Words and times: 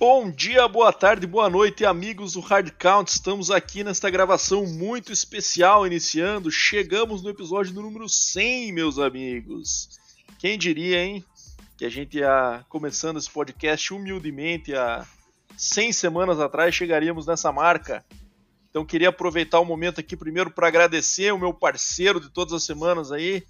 Bom 0.00 0.30
dia, 0.30 0.66
boa 0.66 0.94
tarde, 0.94 1.26
boa 1.26 1.50
noite, 1.50 1.84
amigos 1.84 2.32
do 2.32 2.40
Hard 2.40 2.70
Count. 2.78 3.10
Estamos 3.10 3.50
aqui 3.50 3.84
nesta 3.84 4.08
gravação 4.08 4.64
muito 4.64 5.12
especial 5.12 5.86
iniciando. 5.86 6.50
Chegamos 6.50 7.22
no 7.22 7.28
episódio 7.28 7.74
número 7.74 8.08
100, 8.08 8.72
meus 8.72 8.98
amigos. 8.98 9.90
Quem 10.38 10.56
diria, 10.56 11.04
hein? 11.04 11.22
Que 11.76 11.84
a 11.84 11.90
gente 11.90 12.16
ia 12.16 12.64
começando 12.70 13.18
esse 13.18 13.30
podcast 13.30 13.92
humildemente 13.92 14.74
há 14.74 15.06
100 15.54 15.92
semanas 15.92 16.40
atrás 16.40 16.74
chegaríamos 16.74 17.26
nessa 17.26 17.52
marca. 17.52 18.02
Então 18.70 18.86
queria 18.86 19.10
aproveitar 19.10 19.60
o 19.60 19.66
momento 19.66 20.00
aqui 20.00 20.16
primeiro 20.16 20.50
para 20.50 20.68
agradecer 20.68 21.30
o 21.30 21.38
meu 21.38 21.52
parceiro 21.52 22.18
de 22.18 22.30
todas 22.30 22.54
as 22.54 22.64
semanas 22.64 23.12
aí, 23.12 23.42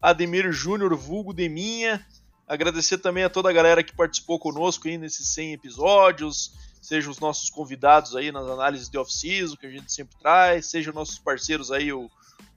Ademir 0.00 0.50
Júnior 0.50 0.96
Vulgo 0.96 1.32
de 1.32 1.48
Minha 1.48 2.04
Agradecer 2.52 2.98
também 2.98 3.24
a 3.24 3.30
toda 3.30 3.48
a 3.48 3.52
galera 3.52 3.82
que 3.82 3.96
participou 3.96 4.38
conosco 4.38 4.86
aí 4.86 4.98
nesses 4.98 5.26
100 5.28 5.54
episódios, 5.54 6.52
sejam 6.82 7.10
os 7.10 7.18
nossos 7.18 7.48
convidados 7.48 8.14
aí 8.14 8.30
nas 8.30 8.46
análises 8.46 8.90
de 8.90 8.98
off-season 8.98 9.56
que 9.56 9.64
a 9.64 9.70
gente 9.70 9.90
sempre 9.90 10.18
traz, 10.18 10.66
sejam 10.66 10.92
nossos 10.92 11.18
parceiros 11.18 11.72
aí, 11.72 11.90
o, 11.94 12.10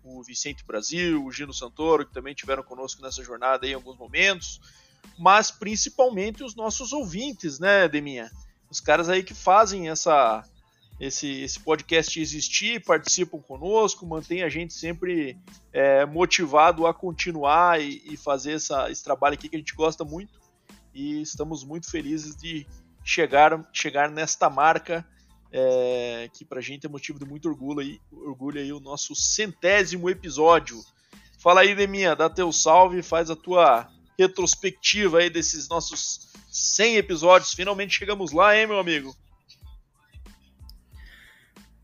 o 0.03 0.22
Vicente 0.22 0.66
Brasil, 0.66 1.23
o 1.23 1.31
Gino 1.31 1.53
Santoro, 1.53 2.05
que 2.05 2.13
também 2.13 2.36
tiveram 2.36 2.62
conosco 2.62 3.02
nessa 3.02 3.23
jornada 3.23 3.66
aí 3.66 3.72
em 3.72 3.76
alguns 3.76 3.98
momentos, 3.98 4.59
mas 5.17 5.50
principalmente 5.50 6.44
os 6.44 6.55
nossos 6.55 6.91
ouvintes, 6.91 7.58
né, 7.58 7.88
Deminha? 7.88 8.30
Os 8.70 8.81
caras 8.81 9.08
aí 9.08 9.23
que 9.23 9.34
fazem 9.34 9.88
essa 9.88 10.44
esse, 10.99 11.41
esse 11.41 11.59
podcast 11.59 12.20
existir, 12.20 12.84
participam 12.84 13.40
conosco, 13.40 14.05
mantém 14.05 14.44
a 14.44 14.49
gente 14.49 14.73
sempre 14.73 15.38
é, 15.73 16.05
motivado 16.05 16.88
a 16.88 16.94
continuar 16.94 17.81
e, 17.81 18.02
e, 18.05 18.16
fazer 18.16 18.53
essa, 18.53 18.90
esse 18.90 19.03
trabalho 19.03 19.34
aqui 19.34 19.50
que 19.50 19.55
a 19.55 19.59
gente 19.59 19.76
gosta 19.76 20.05
muito. 20.05 20.39
E 20.94 21.22
estamos 21.22 21.64
muito 21.64 21.92
felizes 21.92 22.36
de 22.36 22.66
chegar, 23.03 23.67
chegar 23.73 24.09
nesta 24.09 24.50
marca 24.50 25.05
é, 25.52 26.30
que 26.33 26.44
para 26.44 26.59
a 26.59 26.61
gente 26.61 26.86
é 26.86 26.89
motivo 26.89 27.20
de 27.20 27.25
muito 27.25 27.48
orgulho 27.48 27.80
aí, 27.80 28.00
orgulho 28.11 28.59
aí 28.59 28.73
o 28.73 28.80
nosso 28.80 29.16
centésimo 29.16 30.09
episódio. 30.09 30.83
Fala 31.39 31.61
aí, 31.61 31.75
Deminha, 31.75 32.16
dá 32.16 32.30
teu 32.30 32.52
salve, 32.52 33.02
faz 33.02 33.30
a 33.30 33.36
tua 33.36 33.88
retrospectiva 34.17 35.20
aí 35.20 35.30
desses 35.30 35.67
nossos 35.70 36.30
100 36.52 36.98
episódios. 36.98 37.53
Finalmente 37.53 37.98
chegamos 37.98 38.31
lá, 38.31 38.58
hein, 38.58 38.67
meu 38.67 38.80
amigo? 38.80 39.16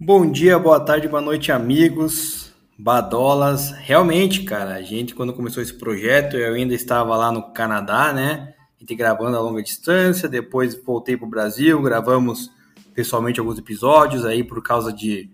Bom 0.04 0.32
dia, 0.32 0.58
boa 0.58 0.80
tarde, 0.80 1.08
boa 1.08 1.22
noite, 1.22 1.52
amigos, 1.52 2.52
badolas. 2.76 3.70
Realmente, 3.70 4.42
cara, 4.42 4.74
a 4.74 4.82
gente, 4.82 5.14
quando 5.14 5.32
começou 5.32 5.62
esse 5.62 5.76
projeto, 5.76 6.36
eu 6.36 6.56
ainda 6.56 6.74
estava 6.74 7.16
lá 7.16 7.32
no 7.32 7.54
Canadá, 7.54 8.12
né? 8.12 8.56
A 8.78 8.80
gente 8.80 8.96
gravando 8.96 9.38
a 9.38 9.40
longa 9.40 9.62
distância, 9.62 10.28
depois 10.28 10.74
voltei 10.84 11.16
para 11.16 11.28
o 11.28 11.30
Brasil, 11.30 11.80
gravamos 11.84 12.50
pessoalmente 12.96 13.40
alguns 13.40 13.60
episódios, 13.60 14.26
aí 14.26 14.44
por 14.44 14.64
causa 14.64 14.92
de 14.92 15.30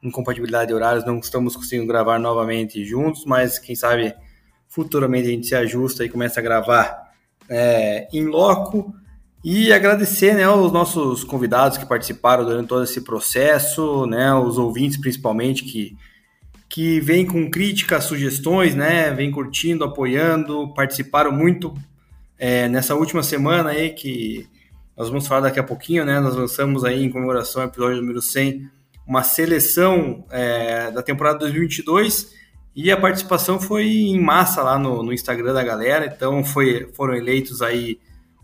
incompatibilidade 0.00 0.68
de 0.68 0.74
horários 0.74 1.04
não 1.04 1.18
estamos 1.18 1.56
conseguindo 1.56 1.88
gravar 1.88 2.20
novamente 2.20 2.84
juntos, 2.84 3.24
mas 3.24 3.58
quem 3.58 3.74
sabe 3.74 4.14
futuramente 4.68 5.26
a 5.26 5.30
gente 5.32 5.46
se 5.48 5.56
ajusta 5.56 6.04
e 6.04 6.08
começa 6.08 6.38
a 6.38 6.42
gravar 6.44 7.10
é, 7.48 8.06
em 8.12 8.26
loco. 8.26 8.94
E 9.44 9.72
agradecer 9.72 10.34
né, 10.34 10.44
aos 10.44 10.70
nossos 10.70 11.24
convidados 11.24 11.76
que 11.76 11.84
participaram 11.84 12.44
durante 12.44 12.68
todo 12.68 12.84
esse 12.84 13.00
processo, 13.00 14.06
né, 14.06 14.32
os 14.32 14.56
ouvintes 14.56 14.96
principalmente 14.96 15.64
que, 15.64 15.96
que 16.68 17.00
vêm 17.00 17.26
com 17.26 17.50
críticas, 17.50 18.04
sugestões, 18.04 18.76
né, 18.76 19.12
vêm 19.12 19.32
curtindo, 19.32 19.82
apoiando, 19.82 20.72
participaram 20.74 21.32
muito 21.32 21.74
é, 22.38 22.68
nessa 22.68 22.94
última 22.94 23.22
semana 23.24 23.70
aí 23.70 23.90
que 23.90 24.46
nós 24.96 25.08
vamos 25.08 25.26
falar 25.26 25.40
daqui 25.40 25.58
a 25.58 25.64
pouquinho, 25.64 26.04
né, 26.04 26.20
nós 26.20 26.36
lançamos 26.36 26.84
aí 26.84 27.02
em 27.02 27.10
comemoração 27.10 27.62
ao 27.62 27.68
episódio 27.68 27.96
número 27.96 28.22
100 28.22 28.70
uma 29.04 29.24
seleção 29.24 30.24
é, 30.30 30.92
da 30.92 31.02
temporada 31.02 31.40
2022 31.40 32.32
e 32.76 32.92
a 32.92 32.96
participação 32.96 33.60
foi 33.60 33.86
em 33.86 34.20
massa 34.20 34.62
lá 34.62 34.78
no, 34.78 35.02
no 35.02 35.12
Instagram 35.12 35.52
da 35.52 35.64
galera, 35.64 36.06
então 36.06 36.44
foi, 36.44 36.88
foram 36.94 37.16
eleitos 37.16 37.60
aí 37.60 37.98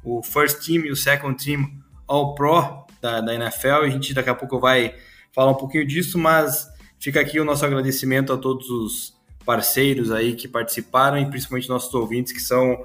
o 0.04 0.22
First 0.22 0.64
Team 0.64 0.84
e 0.84 0.90
o 0.90 0.96
Second 0.96 1.42
Team 1.42 1.82
All 2.06 2.34
Pro 2.34 2.86
da, 3.00 3.20
da 3.20 3.34
NFL. 3.34 3.82
A 3.82 3.88
gente 3.88 4.14
daqui 4.14 4.30
a 4.30 4.34
pouco 4.34 4.58
vai 4.58 4.94
falar 5.32 5.50
um 5.50 5.56
pouquinho 5.56 5.86
disso, 5.86 6.18
mas 6.18 6.68
fica 6.98 7.20
aqui 7.20 7.38
o 7.38 7.44
nosso 7.44 7.64
agradecimento 7.64 8.32
a 8.32 8.38
todos 8.38 8.68
os 8.70 9.18
parceiros 9.44 10.10
aí 10.10 10.34
que 10.34 10.46
participaram 10.46 11.18
e 11.18 11.26
principalmente 11.28 11.68
nossos 11.68 11.92
ouvintes 11.94 12.32
que 12.32 12.40
são 12.40 12.84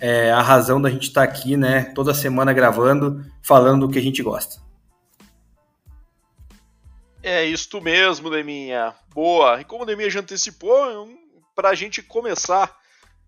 é, 0.00 0.30
a 0.30 0.42
razão 0.42 0.80
da 0.80 0.90
gente 0.90 1.08
estar 1.08 1.26
tá 1.26 1.32
aqui, 1.32 1.56
né, 1.56 1.92
toda 1.94 2.14
semana 2.14 2.52
gravando, 2.52 3.24
falando 3.42 3.84
o 3.84 3.90
que 3.90 3.98
a 3.98 4.02
gente 4.02 4.22
gosta. 4.22 4.62
É 7.22 7.44
isto 7.44 7.80
mesmo, 7.80 8.28
Deminha. 8.28 8.94
Boa. 9.14 9.60
E 9.60 9.64
como 9.64 9.84
o 9.84 9.86
Deminha 9.86 10.10
já 10.10 10.20
antecipou, 10.20 11.08
para 11.54 11.70
a 11.70 11.74
gente 11.74 12.02
começar 12.02 12.76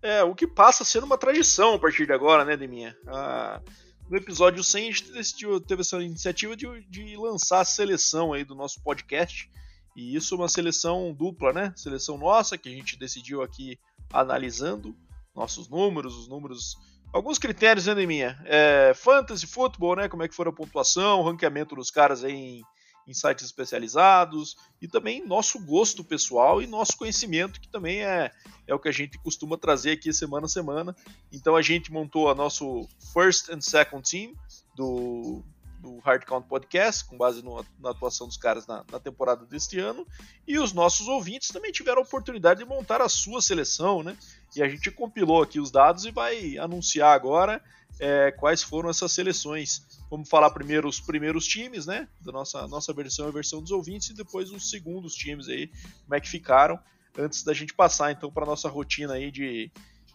é, 0.01 0.23
o 0.23 0.35
que 0.35 0.47
passa 0.47 0.83
sendo 0.83 1.05
uma 1.05 1.17
tradição 1.17 1.73
a 1.73 1.79
partir 1.79 2.05
de 2.05 2.13
agora, 2.13 2.45
né, 2.45 2.55
Deminha? 2.55 2.95
Ah, 3.07 3.61
no 4.09 4.17
episódio 4.17 4.63
100 4.63 4.83
a 4.83 4.91
gente 4.91 5.11
decidiu, 5.11 5.59
teve 5.59 5.81
essa 5.81 6.01
iniciativa 6.01 6.55
de, 6.55 6.67
de 6.89 7.17
lançar 7.17 7.61
a 7.61 7.65
seleção 7.65 8.33
aí 8.33 8.43
do 8.43 8.55
nosso 8.55 8.81
podcast. 8.81 9.49
E 9.95 10.15
isso 10.15 10.35
é 10.35 10.37
uma 10.37 10.47
seleção 10.47 11.13
dupla, 11.13 11.51
né? 11.51 11.73
Seleção 11.75 12.17
nossa, 12.17 12.57
que 12.57 12.69
a 12.69 12.71
gente 12.71 12.97
decidiu 12.97 13.41
aqui 13.41 13.79
analisando 14.13 14.95
nossos 15.35 15.67
números, 15.67 16.15
os 16.15 16.27
números. 16.27 16.77
Alguns 17.11 17.39
critérios, 17.39 17.87
né, 17.87 17.95
Deminha? 17.95 18.39
É, 18.45 18.93
fantasy, 18.95 19.47
futebol, 19.47 19.95
né? 19.95 20.07
Como 20.07 20.23
é 20.23 20.27
que 20.27 20.35
foi 20.35 20.47
a 20.47 20.51
pontuação, 20.51 21.19
o 21.19 21.23
ranqueamento 21.23 21.75
dos 21.75 21.89
caras 21.89 22.23
aí 22.23 22.33
em 22.33 22.63
em 23.07 23.13
sites 23.13 23.45
especializados 23.45 24.57
e 24.81 24.87
também 24.87 25.25
nosso 25.25 25.59
gosto 25.59 26.03
pessoal 26.03 26.61
e 26.61 26.67
nosso 26.67 26.97
conhecimento, 26.97 27.61
que 27.61 27.69
também 27.69 28.03
é, 28.03 28.31
é 28.67 28.75
o 28.75 28.79
que 28.79 28.89
a 28.89 28.91
gente 28.91 29.17
costuma 29.19 29.57
trazer 29.57 29.91
aqui 29.91 30.11
semana 30.11 30.45
a 30.45 30.49
semana. 30.49 30.95
Então 31.31 31.55
a 31.55 31.61
gente 31.61 31.91
montou 31.91 32.29
a 32.29 32.35
nosso 32.35 32.87
First 33.13 33.49
and 33.49 33.61
Second 33.61 34.09
Team 34.09 34.33
do, 34.75 35.41
do 35.79 35.99
Hard 35.99 36.25
Count 36.25 36.47
Podcast, 36.47 37.05
com 37.05 37.17
base 37.17 37.41
no, 37.41 37.65
na 37.79 37.91
atuação 37.91 38.27
dos 38.27 38.37
caras 38.37 38.67
na, 38.67 38.83
na, 38.91 38.99
temporada 38.99 39.45
deste 39.45 39.79
ano, 39.79 40.05
e 40.45 40.59
os 40.59 40.73
nossos 40.73 41.07
ouvintes 41.07 41.49
também 41.49 41.71
tiveram 41.71 42.01
a 42.01 42.03
oportunidade 42.03 42.59
de 42.59 42.65
montar 42.65 43.01
a 43.01 43.09
sua 43.09 43.41
seleção, 43.41 44.03
né? 44.03 44.17
E 44.55 44.63
a 44.63 44.67
gente 44.67 44.89
compilou 44.91 45.41
aqui 45.41 45.59
os 45.59 45.71
dados 45.71 46.05
e 46.05 46.11
vai 46.11 46.57
anunciar 46.57 47.13
agora 47.13 47.61
é, 47.99 48.31
quais 48.31 48.61
foram 48.63 48.89
essas 48.89 49.11
seleções. 49.11 49.83
Vamos 50.09 50.29
falar 50.29 50.49
primeiro 50.51 50.87
os 50.87 50.99
primeiros 50.99 51.45
times, 51.45 51.85
né? 51.85 52.07
Da 52.21 52.31
nossa, 52.31 52.67
nossa 52.67 52.93
versão, 52.93 53.27
a 53.27 53.31
versão 53.31 53.61
dos 53.61 53.71
ouvintes, 53.71 54.09
e 54.09 54.13
depois 54.13 54.51
os 54.51 54.69
segundos 54.69 55.13
times 55.13 55.47
aí, 55.47 55.67
como 56.03 56.15
é 56.15 56.21
que 56.21 56.29
ficaram, 56.29 56.79
antes 57.17 57.43
da 57.43 57.53
gente 57.53 57.73
passar 57.73 58.11
então 58.11 58.31
para 58.31 58.45
nossa 58.45 58.69
rotina 58.69 59.13
aí 59.13 59.31
de, 59.31 59.71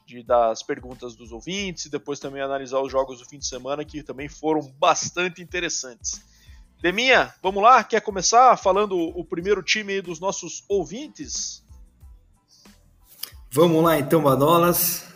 de 0.06 0.22
das 0.22 0.62
perguntas 0.62 1.14
dos 1.14 1.32
ouvintes 1.32 1.86
e 1.86 1.90
depois 1.90 2.20
também 2.20 2.40
analisar 2.40 2.80
os 2.80 2.90
jogos 2.90 3.18
do 3.18 3.24
fim 3.24 3.38
de 3.38 3.46
semana 3.46 3.84
que 3.84 4.02
também 4.02 4.28
foram 4.28 4.62
bastante 4.78 5.42
interessantes. 5.42 6.20
Deminha, 6.80 7.32
vamos 7.40 7.62
lá? 7.62 7.84
Quer 7.84 8.00
começar 8.00 8.56
falando 8.56 8.98
o 8.98 9.24
primeiro 9.24 9.62
time 9.62 10.00
dos 10.00 10.18
nossos 10.18 10.64
ouvintes? 10.68 11.61
Vamos 13.54 13.84
lá 13.84 13.98
então, 13.98 14.22
Badolas 14.22 15.06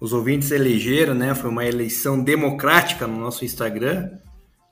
os 0.00 0.12
ouvintes 0.12 0.50
elegeram, 0.50 1.14
né? 1.14 1.32
Foi 1.32 1.48
uma 1.48 1.64
eleição 1.64 2.20
democrática 2.20 3.06
no 3.06 3.20
nosso 3.20 3.44
Instagram. 3.44 4.10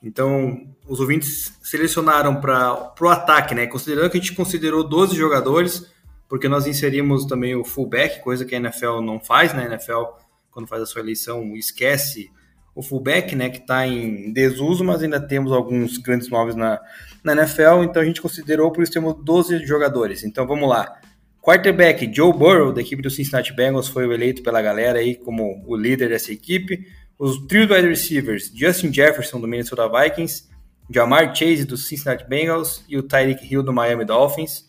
Então, 0.03 0.67
os 0.89 0.99
ouvintes 0.99 1.57
selecionaram 1.63 2.41
para 2.41 2.93
o 3.01 3.09
ataque, 3.09 3.55
né? 3.55 3.69
Considerando 3.69 4.11
que 4.11 4.17
a 4.19 4.21
gente 4.21 4.35
considerou 4.35 4.83
12 4.83 5.15
jogadores, 5.15 5.87
porque 6.29 6.49
nós 6.49 6.67
inserimos 6.67 7.27
também 7.27 7.55
o 7.55 7.63
fullback, 7.63 8.21
coisa 8.25 8.45
que 8.45 8.57
a 8.57 8.59
NFL 8.59 9.03
não 9.03 9.21
faz, 9.21 9.55
né? 9.55 9.65
A 9.65 9.67
NFL, 9.67 10.03
quando 10.51 10.67
faz 10.67 10.83
a 10.83 10.87
sua 10.87 11.01
eleição, 11.01 11.55
esquece 11.55 12.29
o 12.75 12.83
fullback, 12.83 13.37
né? 13.37 13.51
Que 13.51 13.59
está 13.59 13.87
em 13.87 14.33
desuso, 14.33 14.83
mas 14.83 15.01
ainda 15.01 15.21
temos 15.21 15.53
alguns 15.53 15.97
grandes 15.99 16.29
nomes 16.29 16.57
na, 16.57 16.81
na 17.23 17.35
NFL, 17.35 17.85
então 17.85 18.03
a 18.03 18.05
gente 18.05 18.21
considerou, 18.21 18.73
por 18.73 18.83
isso 18.83 18.93
temos 18.93 19.15
12 19.23 19.65
jogadores. 19.65 20.25
Então, 20.25 20.45
vamos 20.45 20.69
lá. 20.69 20.99
Quarterback 21.41 22.11
Joe 22.15 22.33
Burrow, 22.33 22.73
da 22.73 22.81
equipe 22.81 23.03
do 23.03 23.11
Cincinnati 23.11 23.53
Bengals, 23.53 23.89
foi 23.89 24.05
eleito 24.13 24.43
pela 24.43 24.61
galera 24.61 24.99
aí 24.99 25.15
como 25.15 25.65
o 25.67 25.75
líder 25.75 26.11
dessa 26.11 26.33
equipe. 26.33 26.87
Os 27.19 27.39
trio 27.47 27.63
wide 27.63 27.89
receivers, 27.89 28.53
Justin 28.55 28.93
Jefferson, 28.93 29.41
do 29.41 29.49
Minnesota 29.49 29.89
Vikings, 29.89 30.49
Jamar 30.91 31.35
Chase, 31.35 31.65
do 31.65 31.77
Cincinnati 31.77 32.29
Bengals, 32.29 32.85
e 32.89 32.99
o 32.99 33.03
Tyreek 33.03 33.47
Hill, 33.51 33.63
do 33.63 33.73
Miami 33.73 34.05
Dolphins. 34.05 34.69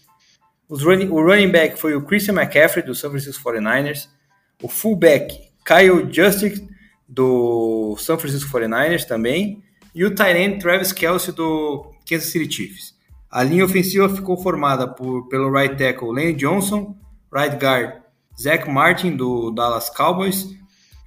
Running, 0.69 1.09
o 1.09 1.21
running 1.21 1.49
back 1.49 1.77
foi 1.77 1.93
o 1.95 2.01
Christian 2.01 2.33
McCaffrey, 2.33 2.85
do 2.85 2.95
San 2.95 3.09
Francisco 3.09 3.43
49ers. 3.43 4.07
O 4.63 4.69
fullback, 4.69 5.51
Kyle 5.65 6.07
Justice, 6.11 6.65
do 7.07 7.97
San 7.97 8.17
Francisco 8.17 8.49
49ers 8.49 9.03
também. 9.03 9.61
E 9.93 10.05
o 10.05 10.15
tight 10.15 10.37
end, 10.37 10.59
Travis 10.59 10.93
Kelsey, 10.93 11.33
do 11.33 11.91
Kansas 12.07 12.29
City 12.29 12.49
Chiefs. 12.49 12.95
A 13.31 13.43
linha 13.43 13.63
ofensiva 13.63 14.09
ficou 14.09 14.37
formada 14.37 14.87
por, 14.87 15.27
pelo 15.29 15.51
right 15.51 15.75
tackle 15.77 16.09
Lane 16.09 16.33
Johnson, 16.33 16.95
right 17.33 17.55
guard 17.55 18.01
Zach 18.39 18.69
Martin, 18.69 19.15
do 19.15 19.51
Dallas 19.51 19.89
Cowboys, 19.89 20.49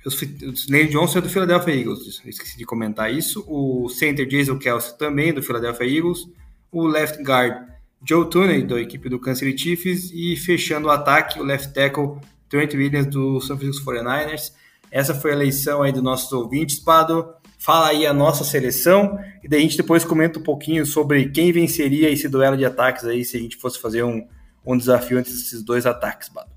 o 0.07 0.71
Lane 0.71 0.89
Johnson 0.89 1.19
é 1.19 1.23
do 1.23 1.31
Philadelphia 1.31 1.75
Eagles, 1.75 2.21
esqueci 2.27 2.59
de 2.59 2.67
comentar 2.67 3.13
isso. 3.13 3.43
O 3.49 3.89
center 3.89 4.27
Jason 4.27 4.59
Kelsey 4.59 4.99
também 4.99 5.33
do 5.33 5.43
Philadelphia 5.43 5.87
Eagles. 5.87 6.29
O 6.71 6.87
left 6.87 7.23
guard 7.23 7.67
Joe 8.07 8.29
Tooney, 8.29 8.67
da 8.67 8.79
equipe 8.79 9.09
do 9.09 9.19
Kansas 9.19 9.39
City 9.39 9.57
Chiefs. 9.57 10.11
E 10.13 10.37
fechando 10.37 10.89
o 10.89 10.91
ataque, 10.91 11.41
o 11.41 11.43
left 11.43 11.73
tackle 11.73 12.19
Trent 12.51 12.75
Williams 12.75 13.07
do 13.07 13.41
San 13.41 13.57
Francisco 13.57 13.91
49ers. 13.91 14.53
Essa 14.91 15.15
foi 15.15 15.31
a 15.31 15.35
eleição 15.35 15.83
aí 15.83 15.91
dos 15.91 16.03
nossos 16.03 16.31
ouvintes, 16.33 16.79
Pado. 16.79 17.27
Fala 17.65 17.89
aí 17.89 18.07
a 18.07 18.13
nossa 18.13 18.45
seleção 18.45 19.19
e 19.43 19.49
daí 19.49 19.61
a 19.61 19.63
gente 19.63 19.79
depois 19.79 20.05
comenta 20.05 20.39
um 20.39 20.43
pouquinho 20.43 20.85
sobre 20.85 21.31
quem 21.31 21.51
venceria 21.51 22.11
esse 22.11 22.29
duelo 22.29 22.59
de 22.59 22.65
ataques 22.67 23.07
aí 23.07 23.25
se 23.25 23.39
a 23.39 23.41
gente 23.41 23.57
fosse 23.57 23.81
fazer 23.81 24.03
um, 24.03 24.29
um 24.67 24.77
desafio 24.77 25.19
entre 25.19 25.33
esses 25.33 25.63
dois 25.63 25.87
ataques, 25.87 26.29
Pado. 26.29 26.51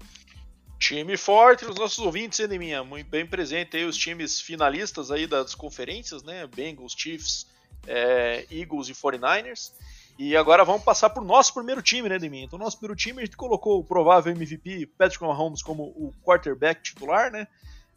Time 0.77 1.15
forte, 1.15 1.63
os 1.63 1.77
nossos 1.77 2.00
ouvintes, 2.00 2.42
Eneminha, 2.42 2.83
muito 2.83 3.09
bem 3.09 3.25
presente 3.25 3.77
aí 3.77 3.86
os 3.86 3.95
times 3.95 4.42
finalistas 4.42 5.09
aí 5.09 5.25
das 5.25 5.56
conferências, 5.56 6.24
né? 6.24 6.45
Bengals, 6.45 6.92
Chiefs, 6.92 7.48
é, 7.88 8.45
Eagles 8.51 8.89
e 8.89 8.94
49ers. 8.94 9.71
E 10.19 10.36
agora 10.36 10.65
vamos 10.65 10.83
passar 10.83 11.18
o 11.18 11.24
nosso 11.24 11.54
primeiro 11.54 11.81
time, 11.81 12.09
né, 12.09 12.19
Deminha? 12.19 12.44
Então, 12.44 12.59
nosso 12.59 12.77
primeiro 12.77 12.98
time, 12.98 13.21
a 13.21 13.25
gente 13.25 13.38
colocou 13.38 13.80
o 13.80 13.83
provável 13.83 14.33
MVP 14.33 14.89
Patrick 14.98 15.24
Mahomes 15.24 15.62
como 15.62 15.83
o 15.83 16.13
quarterback 16.21 16.81
titular, 16.81 17.31
né? 17.31 17.48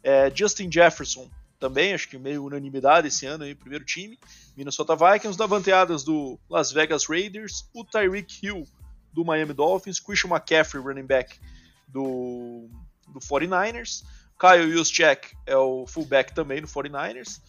É, 0.01 0.31
Justin 0.33 0.71
Jefferson 0.71 1.29
também, 1.61 1.93
acho 1.93 2.09
que 2.09 2.17
meio 2.17 2.43
unanimidade 2.43 3.07
esse 3.07 3.27
ano 3.27 3.43
aí, 3.43 3.53
primeiro 3.53 3.85
time. 3.85 4.19
Minnesota 4.57 4.95
Vikings, 4.95 5.37
Davanteadas 5.37 6.03
do 6.03 6.39
Las 6.49 6.71
Vegas 6.71 7.05
Raiders, 7.05 7.69
o 7.73 7.85
Tyreek 7.85 8.43
Hill 8.43 8.67
do 9.13 9.23
Miami 9.23 9.53
Dolphins, 9.53 9.99
Christian 9.99 10.31
McCaffrey, 10.31 10.83
running 10.83 11.05
back 11.05 11.39
do, 11.87 12.67
do 13.07 13.19
49ers. 13.19 14.03
Kyle 14.39 14.71
Juszczyk 14.71 15.37
é 15.45 15.55
o 15.55 15.85
fullback 15.85 16.33
também 16.33 16.61
do 16.61 16.67
49ers. 16.67 17.39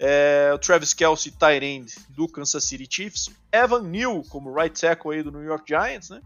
É, 0.00 0.50
o 0.52 0.58
Travis 0.58 0.92
Kelsey, 0.92 1.30
tight 1.30 1.64
end 1.64 1.94
do 2.08 2.26
Kansas 2.26 2.64
City 2.64 2.88
Chiefs. 2.90 3.30
Evan 3.52 3.82
Neal 3.82 4.24
como 4.24 4.52
right 4.52 4.78
tackle 4.78 5.14
aí 5.14 5.22
do 5.22 5.30
New 5.30 5.44
York 5.44 5.64
Giants, 5.68 6.10
né? 6.10 6.20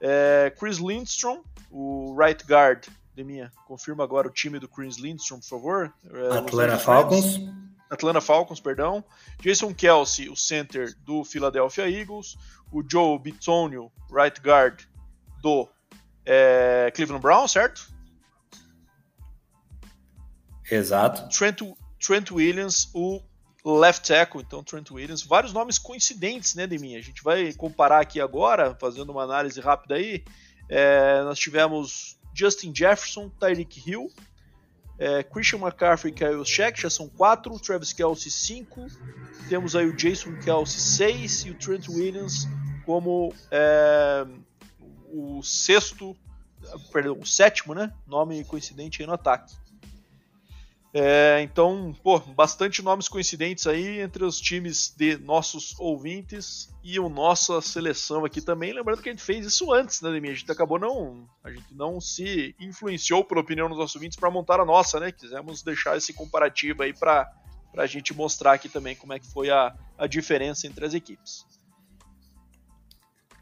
É, 0.00 0.52
Chris 0.56 0.78
Lindstrom, 0.78 1.42
o 1.72 2.14
right 2.16 2.44
guard. 2.46 2.86
Deminha, 3.18 3.50
confirma 3.66 4.04
agora 4.04 4.28
o 4.28 4.30
time 4.30 4.60
do 4.60 4.68
Chris 4.68 4.96
Lindstrom, 4.96 5.40
por 5.40 5.48
favor. 5.48 5.94
É, 6.08 6.38
Atlanta 6.38 6.78
Falcons. 6.78 7.40
Atlanta 7.90 8.20
Falcons, 8.20 8.60
perdão. 8.60 9.04
Jason 9.40 9.74
Kelsey, 9.74 10.28
o 10.28 10.36
center 10.36 10.94
do 11.00 11.24
Philadelphia 11.24 11.90
Eagles. 11.90 12.36
O 12.70 12.80
Joe 12.88 13.18
Bitonio, 13.18 13.90
right 14.08 14.40
guard 14.40 14.82
do 15.42 15.68
é, 16.24 16.92
Cleveland 16.94 17.20
Browns, 17.20 17.50
certo? 17.50 17.92
Exato. 20.70 21.28
Trent, 21.36 21.60
Trent 21.98 22.30
Williams, 22.30 22.88
o 22.94 23.20
left 23.64 24.06
tackle, 24.06 24.42
então 24.42 24.62
Trent 24.62 24.92
Williams, 24.92 25.22
vários 25.24 25.52
nomes 25.52 25.76
coincidentes, 25.76 26.54
né, 26.54 26.68
de 26.68 26.78
mim. 26.78 26.94
A 26.94 27.00
gente 27.00 27.24
vai 27.24 27.52
comparar 27.54 28.00
aqui 28.00 28.20
agora, 28.20 28.76
fazendo 28.80 29.10
uma 29.10 29.24
análise 29.24 29.60
rápida 29.60 29.96
aí. 29.96 30.22
É, 30.68 31.22
nós 31.22 31.38
tivemos 31.38 32.17
Justin 32.38 32.72
Jefferson, 32.74 33.28
Tyreek 33.40 33.82
Hill, 33.84 34.10
é, 34.98 35.22
Christian 35.22 35.58
McCaffrey 35.58 36.12
e 36.12 36.14
Kyle 36.14 36.44
Sheck, 36.44 36.80
já 36.80 36.90
são 36.90 37.08
quatro, 37.08 37.58
Travis 37.58 37.92
Kelsey, 37.92 38.30
cinco. 38.30 38.86
Temos 39.48 39.74
aí 39.74 39.86
o 39.86 39.96
Jason 39.96 40.36
Kelsey, 40.36 40.80
seis, 40.80 41.44
e 41.44 41.50
o 41.50 41.54
Trent 41.54 41.88
Williams 41.88 42.46
como 42.84 43.34
é, 43.50 44.26
o 45.12 45.42
sexto, 45.42 46.16
perdão, 46.92 47.18
o 47.20 47.26
sétimo, 47.26 47.74
né? 47.74 47.92
Nome 48.06 48.42
coincidente 48.44 49.02
aí 49.02 49.06
no 49.06 49.12
ataque. 49.12 49.54
É, 50.92 51.42
então, 51.42 51.94
pô, 52.02 52.18
bastante 52.18 52.80
nomes 52.80 53.08
coincidentes 53.08 53.66
aí 53.66 54.00
entre 54.00 54.24
os 54.24 54.40
times 54.40 54.94
de 54.96 55.18
nossos 55.18 55.78
ouvintes 55.78 56.74
e 56.82 56.98
o 56.98 57.10
nossa 57.10 57.60
seleção 57.60 58.24
aqui 58.24 58.40
também. 58.40 58.72
Lembrando 58.72 59.02
que 59.02 59.08
a 59.10 59.12
gente 59.12 59.22
fez 59.22 59.44
isso 59.44 59.72
antes, 59.72 60.00
né, 60.00 60.10
Demi? 60.10 60.30
A 60.30 60.34
gente 60.34 60.50
acabou 60.50 60.78
não. 60.78 61.28
A 61.44 61.50
gente 61.50 61.74
não 61.74 62.00
se 62.00 62.54
influenciou 62.58 63.22
pela 63.22 63.42
opinião 63.42 63.68
dos 63.68 63.76
nossos 63.76 63.96
ouvintes 63.96 64.18
para 64.18 64.30
montar 64.30 64.60
a 64.60 64.64
nossa, 64.64 64.98
né? 64.98 65.12
Quisemos 65.12 65.62
deixar 65.62 65.96
esse 65.96 66.14
comparativo 66.14 66.82
aí 66.82 66.94
para 66.94 67.30
a 67.76 67.86
gente 67.86 68.14
mostrar 68.14 68.54
aqui 68.54 68.68
também 68.68 68.96
como 68.96 69.12
é 69.12 69.18
que 69.18 69.26
foi 69.26 69.50
a, 69.50 69.74
a 69.98 70.06
diferença 70.06 70.66
entre 70.66 70.86
as 70.86 70.94
equipes. 70.94 71.44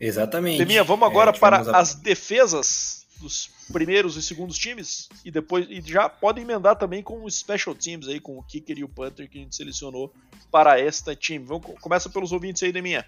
Exatamente. 0.00 0.58
Deminha, 0.58 0.82
vamos 0.82 1.06
agora 1.08 1.30
é, 1.30 1.38
para 1.38 1.58
a... 1.58 1.78
as 1.78 1.94
defesas 1.94 2.95
dos 3.20 3.50
primeiros 3.72 4.16
e 4.16 4.22
segundos 4.22 4.56
times 4.56 5.08
e 5.24 5.30
depois 5.30 5.66
e 5.68 5.80
já 5.80 6.08
podem 6.08 6.44
emendar 6.44 6.76
também 6.76 7.02
com 7.02 7.24
os 7.24 7.38
special 7.38 7.74
teams 7.74 8.08
aí 8.08 8.20
com 8.20 8.38
o 8.38 8.42
kicker 8.42 8.78
e 8.78 8.84
o 8.84 8.88
punter 8.88 9.28
que 9.28 9.38
a 9.38 9.42
gente 9.42 9.56
selecionou 9.56 10.12
para 10.50 10.80
esta 10.80 11.14
time. 11.14 11.44
Vamos 11.44 11.66
começa 11.80 12.08
pelos 12.08 12.32
ouvintes 12.32 12.62
aí, 12.62 12.72
Deminha. 12.72 13.04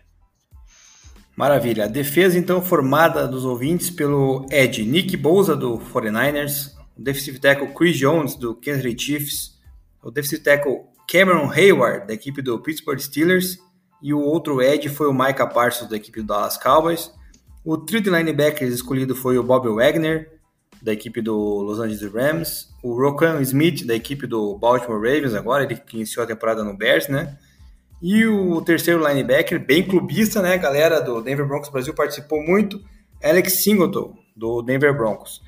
Maravilha. 1.37 1.85
A 1.85 1.89
defesa 1.89 2.37
então 2.37 2.61
formada 2.61 3.29
dos 3.29 3.45
ouvintes 3.45 3.91
pelo 3.91 4.45
Ed 4.51 4.85
Nick 4.85 5.17
Bouza 5.17 5.55
do 5.55 5.79
49ers, 5.79 6.75
o 6.97 7.03
defensive 7.03 7.39
tackle 7.39 7.73
Chris 7.73 7.97
Jones 7.97 8.35
do 8.35 8.57
Kansas 8.57 8.83
City 8.83 9.01
Chiefs, 9.01 9.59
o 10.03 10.11
defensive 10.11 10.43
tackle 10.43 10.87
Cameron 11.09 11.51
Hayward 11.51 12.09
da 12.09 12.15
equipe 12.15 12.43
do 12.43 12.61
Pittsburgh 12.61 12.99
Steelers 12.99 13.57
e 14.03 14.13
o 14.13 14.21
outro 14.21 14.61
Ed 14.61 14.89
foi 14.89 15.09
o 15.09 15.13
Micah 15.13 15.47
Parsons, 15.47 15.89
da 15.89 15.97
equipe 15.97 16.21
do 16.21 16.27
Dallas 16.27 16.57
Cowboys. 16.57 17.13
O 17.71 17.77
trio 17.77 18.01
de 18.01 18.09
linebackers 18.09 18.73
escolhido 18.73 19.15
foi 19.15 19.37
o 19.37 19.43
Bob 19.43 19.69
Wagner, 19.69 20.41
da 20.81 20.91
equipe 20.91 21.21
do 21.21 21.37
Los 21.37 21.79
Angeles 21.79 22.11
Rams. 22.11 22.75
O 22.83 22.95
Rokan 22.95 23.43
Smith, 23.43 23.85
da 23.85 23.95
equipe 23.95 24.27
do 24.27 24.57
Baltimore 24.57 24.97
Ravens, 24.97 25.35
agora, 25.35 25.65
ele 25.65 25.77
que 25.77 25.97
iniciou 25.99 26.25
a 26.25 26.27
temporada 26.27 26.65
no 26.65 26.75
Bears, 26.75 27.09
né? 27.09 27.37
E 28.01 28.25
o 28.25 28.63
terceiro 28.63 29.07
linebacker, 29.07 29.63
bem 29.63 29.87
clubista, 29.87 30.41
né? 30.41 30.55
A 30.55 30.57
galera 30.57 30.99
do 30.99 31.21
Denver 31.21 31.47
Broncos 31.47 31.69
Brasil 31.69 31.93
participou 31.93 32.43
muito, 32.43 32.83
Alex 33.23 33.63
Singleton, 33.63 34.17
do 34.35 34.63
Denver 34.63 34.97
Broncos. 34.97 35.43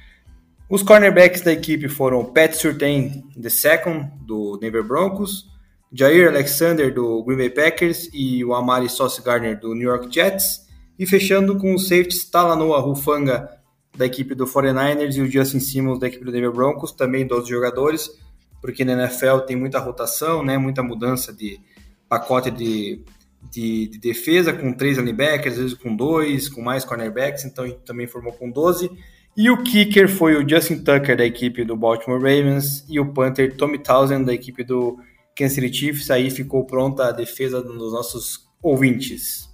Os 0.69 0.83
cornerbacks 0.83 1.41
da 1.41 1.53
equipe 1.53 1.89
foram 1.89 2.23
Pat 2.23 2.53
Surtain 2.53 3.25
II, 3.35 4.11
do 4.27 4.59
Denver 4.59 4.85
Broncos, 4.85 5.47
Jair 5.91 6.29
Alexander 6.29 6.93
do 6.93 7.25
Green 7.25 7.39
Bay 7.39 7.49
Packers 7.49 8.11
e 8.13 8.45
o 8.45 8.53
Amari 8.53 8.91
Sauce 8.91 9.23
Gardner 9.23 9.59
do 9.59 9.75
New 9.75 9.89
York 9.89 10.15
Jets. 10.15 10.69
E 11.01 11.07
fechando 11.07 11.57
com 11.57 11.75
o 11.75 11.79
safety 11.79 12.31
Talanoa 12.31 12.79
Rufanga 12.79 13.49
da 13.97 14.05
equipe 14.05 14.35
do 14.35 14.45
49ers 14.45 15.17
e 15.17 15.23
o 15.23 15.31
Justin 15.31 15.59
Simmons 15.59 15.99
da 15.99 16.09
equipe 16.09 16.23
do 16.23 16.31
Denver 16.31 16.53
Broncos, 16.53 16.93
também 16.93 17.27
12 17.27 17.49
jogadores, 17.49 18.11
porque 18.61 18.85
na 18.85 18.93
NFL 18.93 19.39
tem 19.47 19.57
muita 19.57 19.79
rotação, 19.79 20.45
né, 20.45 20.59
muita 20.59 20.83
mudança 20.83 21.33
de 21.33 21.59
pacote 22.07 22.51
de, 22.51 23.03
de, 23.51 23.89
de 23.89 23.99
defesa, 23.99 24.53
com 24.53 24.75
três 24.75 24.99
linebackers, 24.99 25.55
às 25.55 25.61
vezes 25.63 25.75
com 25.75 25.97
dois, 25.97 26.51
com 26.51 26.61
mais 26.61 26.85
cornerbacks, 26.85 27.47
então 27.47 27.71
também 27.87 28.07
formou 28.07 28.35
com 28.35 28.51
12. 28.51 28.91
E 29.35 29.49
o 29.49 29.63
kicker 29.63 30.07
foi 30.07 30.37
o 30.37 30.47
Justin 30.47 30.85
Tucker 30.85 31.17
da 31.17 31.25
equipe 31.25 31.65
do 31.65 31.79
Baltimore 31.79 32.21
Ravens 32.21 32.85
e 32.91 33.01
o 33.01 33.11
punter 33.11 33.57
Tommy 33.57 33.79
Townsend 33.79 34.27
da 34.27 34.35
equipe 34.35 34.63
do 34.63 34.99
Kansas 35.35 35.55
City 35.55 35.73
Chiefs, 35.73 36.11
aí 36.11 36.31
ficou 36.31 36.67
pronta 36.67 37.07
a 37.07 37.13
defesa 37.13 37.63
dos 37.63 37.91
nossos 37.91 38.41
ouvintes. 38.63 39.50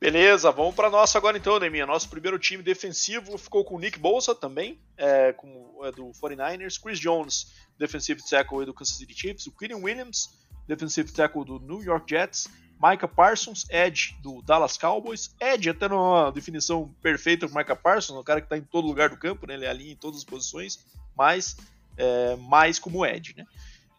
Beleza, 0.00 0.52
vamos 0.52 0.76
para 0.76 0.88
nossa 0.88 1.18
agora 1.18 1.36
então, 1.36 1.58
Neminha. 1.58 1.84
Nosso 1.84 2.08
primeiro 2.08 2.38
time 2.38 2.62
defensivo 2.62 3.36
ficou 3.36 3.64
com 3.64 3.74
o 3.74 3.78
Nick 3.80 3.98
Bolsa 3.98 4.32
também, 4.32 4.80
é, 4.96 5.32
com, 5.32 5.80
é, 5.82 5.90
do 5.90 6.12
49ers, 6.12 6.80
Chris 6.80 7.00
Jones, 7.00 7.52
defensive 7.76 8.22
tackle 8.22 8.64
do 8.64 8.72
Kansas 8.72 8.96
City 8.96 9.12
Chiefs, 9.12 9.46
o 9.48 9.52
Kyrian 9.52 9.78
Williams, 9.78 10.38
defensive 10.68 11.12
tackle 11.12 11.44
do 11.44 11.58
New 11.58 11.82
York 11.82 12.08
Jets, 12.08 12.46
Micah 12.80 13.08
Parsons, 13.08 13.66
Edge 13.70 14.16
do 14.22 14.40
Dallas 14.42 14.76
Cowboys, 14.76 15.34
Edge 15.40 15.68
até 15.68 15.88
numa 15.88 16.30
definição 16.30 16.94
perfeita 17.02 17.48
para 17.48 17.58
Micah 17.58 17.74
Parsons, 17.74 18.16
o 18.16 18.22
cara 18.22 18.40
que 18.40 18.46
está 18.46 18.56
em 18.56 18.62
todo 18.62 18.86
lugar 18.86 19.08
do 19.08 19.16
campo, 19.16 19.48
né? 19.48 19.54
ele 19.54 19.64
é 19.64 19.68
ali 19.68 19.90
em 19.90 19.96
todas 19.96 20.18
as 20.18 20.24
posições, 20.24 20.78
mas 21.16 21.56
é, 21.96 22.36
mais 22.36 22.78
como 22.78 23.04
Edge, 23.04 23.34
né? 23.36 23.44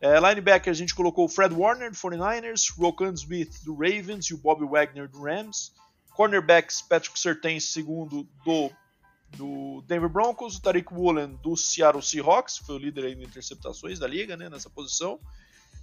É, 0.01 0.17
linebacker 0.17 0.71
a 0.71 0.73
gente 0.73 0.95
colocou 0.95 1.25
o 1.25 1.27
Fred 1.27 1.53
Warner 1.53 1.91
do 1.91 1.97
49ers, 1.97 2.73
Rokan 2.77 3.11
Smith 3.15 3.61
do 3.65 3.73
Ravens 3.73 4.27
e 4.27 4.33
o 4.33 4.37
Bobby 4.37 4.65
Wagner 4.65 5.09
do 5.09 5.23
Rams. 5.23 5.73
Cornerbacks, 6.19 6.81
Patrick 6.81 7.17
Surtain, 7.17 7.61
segundo 7.61 8.27
do, 8.43 8.69
do 9.37 9.81
Denver 9.87 10.09
Broncos, 10.09 10.57
o 10.57 10.61
Tariq 10.61 10.93
Woolen 10.93 11.39
do 11.41 11.55
Seattle 11.55 12.03
Seahawks, 12.03 12.59
que 12.59 12.65
foi 12.65 12.75
o 12.75 12.77
líder 12.77 13.15
de 13.15 13.23
interceptações 13.23 13.99
da 13.99 14.05
liga 14.05 14.35
né, 14.35 14.49
nessa 14.49 14.69
posição. 14.69 15.17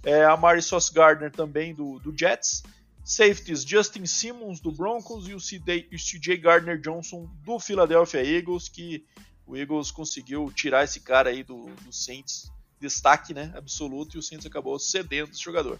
É, 0.03 0.25
a 0.25 0.37
Mari 0.37 0.61
Sauce 0.61 0.93
Gardner 0.93 1.31
também 1.31 1.73
do, 1.73 1.97
do 1.97 2.15
Jets. 2.15 2.61
Safeties, 3.03 3.63
Justin 3.63 4.05
Simmons 4.05 4.59
do 4.59 4.71
Broncos 4.71 5.27
e 5.27 5.33
o 5.33 5.39
CJ 5.39 6.37
Gardner 6.37 6.79
Johnson 6.79 7.27
do 7.43 7.57
Philadelphia 7.57 8.23
Eagles, 8.23 8.69
que 8.69 9.03
o 9.43 9.57
Eagles 9.57 9.89
conseguiu 9.89 10.51
tirar 10.53 10.83
esse 10.83 10.99
cara 10.99 11.31
aí 11.31 11.41
do, 11.41 11.65
do 11.83 11.91
Saints 11.91 12.51
destaque 12.79 13.33
né, 13.33 13.51
absoluto 13.55 14.15
e 14.15 14.19
o 14.19 14.21
Saints 14.21 14.45
acabou 14.45 14.77
cedendo 14.77 15.31
esse 15.31 15.41
jogador. 15.41 15.79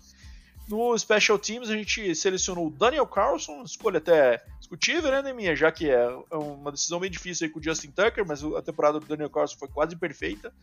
No 0.68 0.98
Special 0.98 1.40
Teams 1.40 1.70
a 1.70 1.78
gente 1.78 2.14
selecionou 2.14 2.68
o 2.68 2.70
Daniel 2.70 3.08
Carlson, 3.08 3.64
escolha 3.64 4.00
até 4.00 4.44
discutível, 4.60 5.10
né, 5.10 5.32
minha, 5.32 5.56
já 5.56 5.72
que 5.72 5.90
é 5.90 6.08
uma 6.32 6.72
decisão 6.72 7.00
bem 7.00 7.10
difícil 7.10 7.48
aí 7.48 7.54
com 7.54 7.60
o 7.60 7.64
Justin 7.64 7.92
Tucker, 7.92 8.26
mas 8.28 8.44
a 8.44 8.62
temporada 8.62 9.00
do 9.00 9.06
Daniel 9.06 9.30
Carlson 9.30 9.58
foi 9.58 9.70
quase 9.70 9.96
perfeita. 9.96 10.54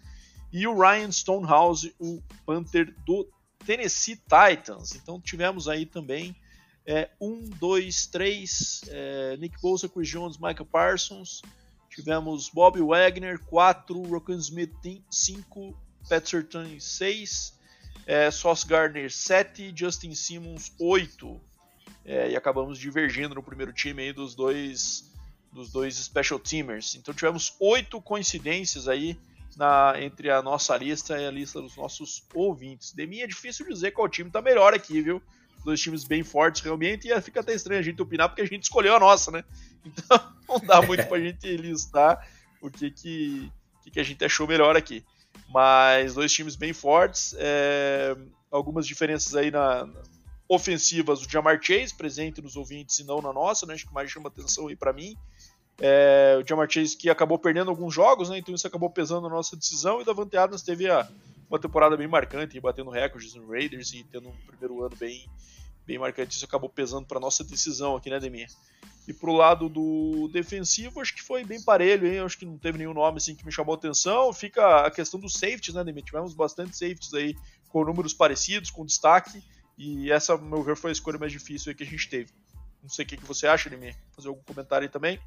e 0.54 0.68
o 0.68 0.78
Ryan 0.78 1.10
Stonehouse, 1.10 1.92
o 1.98 2.22
Panther 2.46 2.94
do 3.04 3.28
Tennessee 3.66 4.16
Titans. 4.16 4.94
Então 4.94 5.20
tivemos 5.20 5.66
aí 5.68 5.84
também 5.84 6.36
é, 6.86 7.10
um, 7.20 7.42
dois, 7.58 8.06
três, 8.06 8.82
é, 8.88 9.36
Nick 9.38 9.60
Bosa, 9.60 9.88
Chris 9.88 10.08
Jones, 10.08 10.36
Michael 10.36 10.66
Parsons. 10.66 11.42
Tivemos 11.90 12.48
Bob 12.48 12.80
Wagner, 12.80 13.40
quatro, 13.46 14.00
Rockin 14.02 14.36
Smith, 14.36 15.02
cinco, 15.10 15.76
Pat 16.08 16.24
Sertan, 16.24 16.78
seis, 16.78 17.58
é, 18.06 18.30
Sauce 18.30 18.66
Gardner, 18.66 19.10
sete, 19.10 19.72
Justin 19.74 20.14
Simmons, 20.14 20.72
oito. 20.78 21.40
É, 22.04 22.30
e 22.30 22.36
acabamos 22.36 22.78
divergindo 22.78 23.34
no 23.34 23.42
primeiro 23.42 23.72
time 23.72 24.02
aí 24.02 24.12
dos 24.12 24.34
dois 24.34 25.10
dos 25.54 25.70
dois 25.70 25.94
special 25.96 26.38
teamers. 26.38 26.96
Então 26.96 27.14
tivemos 27.14 27.54
oito 27.60 28.02
coincidências 28.02 28.88
aí 28.88 29.16
na, 29.56 29.94
entre 30.00 30.30
a 30.30 30.42
nossa 30.42 30.76
lista 30.76 31.18
e 31.18 31.26
a 31.26 31.30
lista 31.30 31.60
dos 31.62 31.76
nossos 31.76 32.26
ouvintes. 32.34 32.92
De 32.92 33.06
mim 33.06 33.20
é 33.20 33.26
difícil 33.26 33.66
dizer 33.66 33.92
qual 33.92 34.08
time 34.08 34.28
está 34.28 34.42
melhor 34.42 34.74
aqui, 34.74 35.00
viu? 35.00 35.22
Dois 35.64 35.80
times 35.80 36.04
bem 36.04 36.22
fortes 36.22 36.60
realmente, 36.60 37.08
e 37.08 37.20
fica 37.22 37.40
até 37.40 37.54
estranho 37.54 37.80
a 37.80 37.84
gente 37.84 38.02
opinar 38.02 38.28
porque 38.28 38.42
a 38.42 38.46
gente 38.46 38.64
escolheu 38.64 38.94
a 38.94 39.00
nossa, 39.00 39.30
né? 39.30 39.44
Então 39.86 40.34
não 40.48 40.58
dá 40.60 40.80
muito 40.80 41.06
pra 41.06 41.20
gente 41.20 41.56
listar 41.56 42.26
o 42.60 42.70
que, 42.70 42.90
que, 42.90 43.52
que, 43.90 44.00
a 44.00 44.02
gente 44.02 44.24
achou 44.24 44.46
melhor 44.46 44.76
aqui. 44.76 45.04
Mas 45.54 46.14
dois 46.14 46.32
times 46.32 46.56
bem 46.56 46.72
fortes, 46.72 47.32
é, 47.38 48.16
algumas 48.50 48.84
diferenças 48.88 49.36
aí 49.36 49.52
na, 49.52 49.86
na 49.86 50.02
ofensivas, 50.48 51.22
o 51.22 51.30
Jamar 51.30 51.62
Chase 51.62 51.94
presente 51.94 52.42
nos 52.42 52.56
ouvintes 52.56 52.98
e 52.98 53.04
não 53.04 53.22
na 53.22 53.32
nossa, 53.32 53.64
né? 53.64 53.74
Acho 53.74 53.86
que 53.86 53.94
mais 53.94 54.10
chama 54.10 54.26
atenção 54.28 54.66
aí 54.66 54.74
para 54.74 54.92
mim. 54.92 55.16
É, 55.80 56.36
o 56.42 56.46
Jamar 56.46 56.68
Chase 56.68 56.96
que 56.96 57.08
acabou 57.08 57.38
perdendo 57.38 57.70
alguns 57.70 57.94
jogos, 57.94 58.30
né? 58.30 58.38
Então 58.38 58.52
isso 58.52 58.66
acabou 58.66 58.90
pesando 58.90 59.28
na 59.28 59.34
nossa 59.34 59.56
decisão. 59.56 60.00
E 60.00 60.04
Davante 60.04 60.36
Adams 60.36 60.62
teve 60.62 60.90
a, 60.90 61.08
uma 61.48 61.58
temporada 61.60 61.96
bem 61.96 62.08
marcante, 62.08 62.58
batendo 62.58 62.90
recordes 62.90 63.32
no 63.36 63.48
Raiders 63.48 63.92
e 63.92 64.02
tendo 64.02 64.30
um 64.30 64.36
primeiro 64.48 64.84
ano 64.84 64.96
bem, 64.96 65.24
bem 65.86 66.00
marcante. 66.00 66.34
Isso 66.34 66.44
acabou 66.44 66.68
pesando 66.68 67.06
para 67.06 67.20
nossa 67.20 67.44
decisão 67.44 67.94
aqui, 67.94 68.10
né, 68.10 68.18
Demir? 68.18 68.48
E 69.06 69.12
pro 69.12 69.32
lado 69.32 69.68
do 69.68 70.30
defensivo, 70.32 71.00
acho 71.00 71.14
que 71.14 71.22
foi 71.22 71.44
bem 71.44 71.62
parelho, 71.62 72.06
hein? 72.06 72.20
Acho 72.20 72.38
que 72.38 72.46
não 72.46 72.56
teve 72.56 72.78
nenhum 72.78 72.94
nome 72.94 73.18
assim 73.18 73.34
que 73.34 73.44
me 73.44 73.52
chamou 73.52 73.74
atenção. 73.74 74.32
Fica 74.32 74.86
a 74.86 74.90
questão 74.90 75.20
dos 75.20 75.34
safeties, 75.34 75.74
né, 75.74 75.84
Demir? 75.84 76.02
Tivemos 76.02 76.32
bastante 76.32 76.76
safeties 76.76 77.12
aí 77.12 77.34
com 77.68 77.84
números 77.84 78.14
parecidos, 78.14 78.70
com 78.70 78.84
destaque. 78.84 79.42
E 79.76 80.10
essa, 80.10 80.38
meu 80.38 80.62
ver, 80.62 80.76
foi 80.76 80.90
a 80.90 80.92
escolha 80.92 81.18
mais 81.18 81.32
difícil 81.32 81.74
que 81.74 81.82
a 81.82 81.86
gente 81.86 82.08
teve. 82.08 82.30
Não 82.82 82.88
sei 82.88 83.04
o 83.04 83.08
que, 83.08 83.16
que 83.18 83.26
você 83.26 83.46
acha, 83.46 83.68
Demir. 83.68 83.94
Fazer 84.16 84.28
algum 84.28 84.42
comentário 84.42 84.86
aí 84.86 84.90
também? 84.90 85.18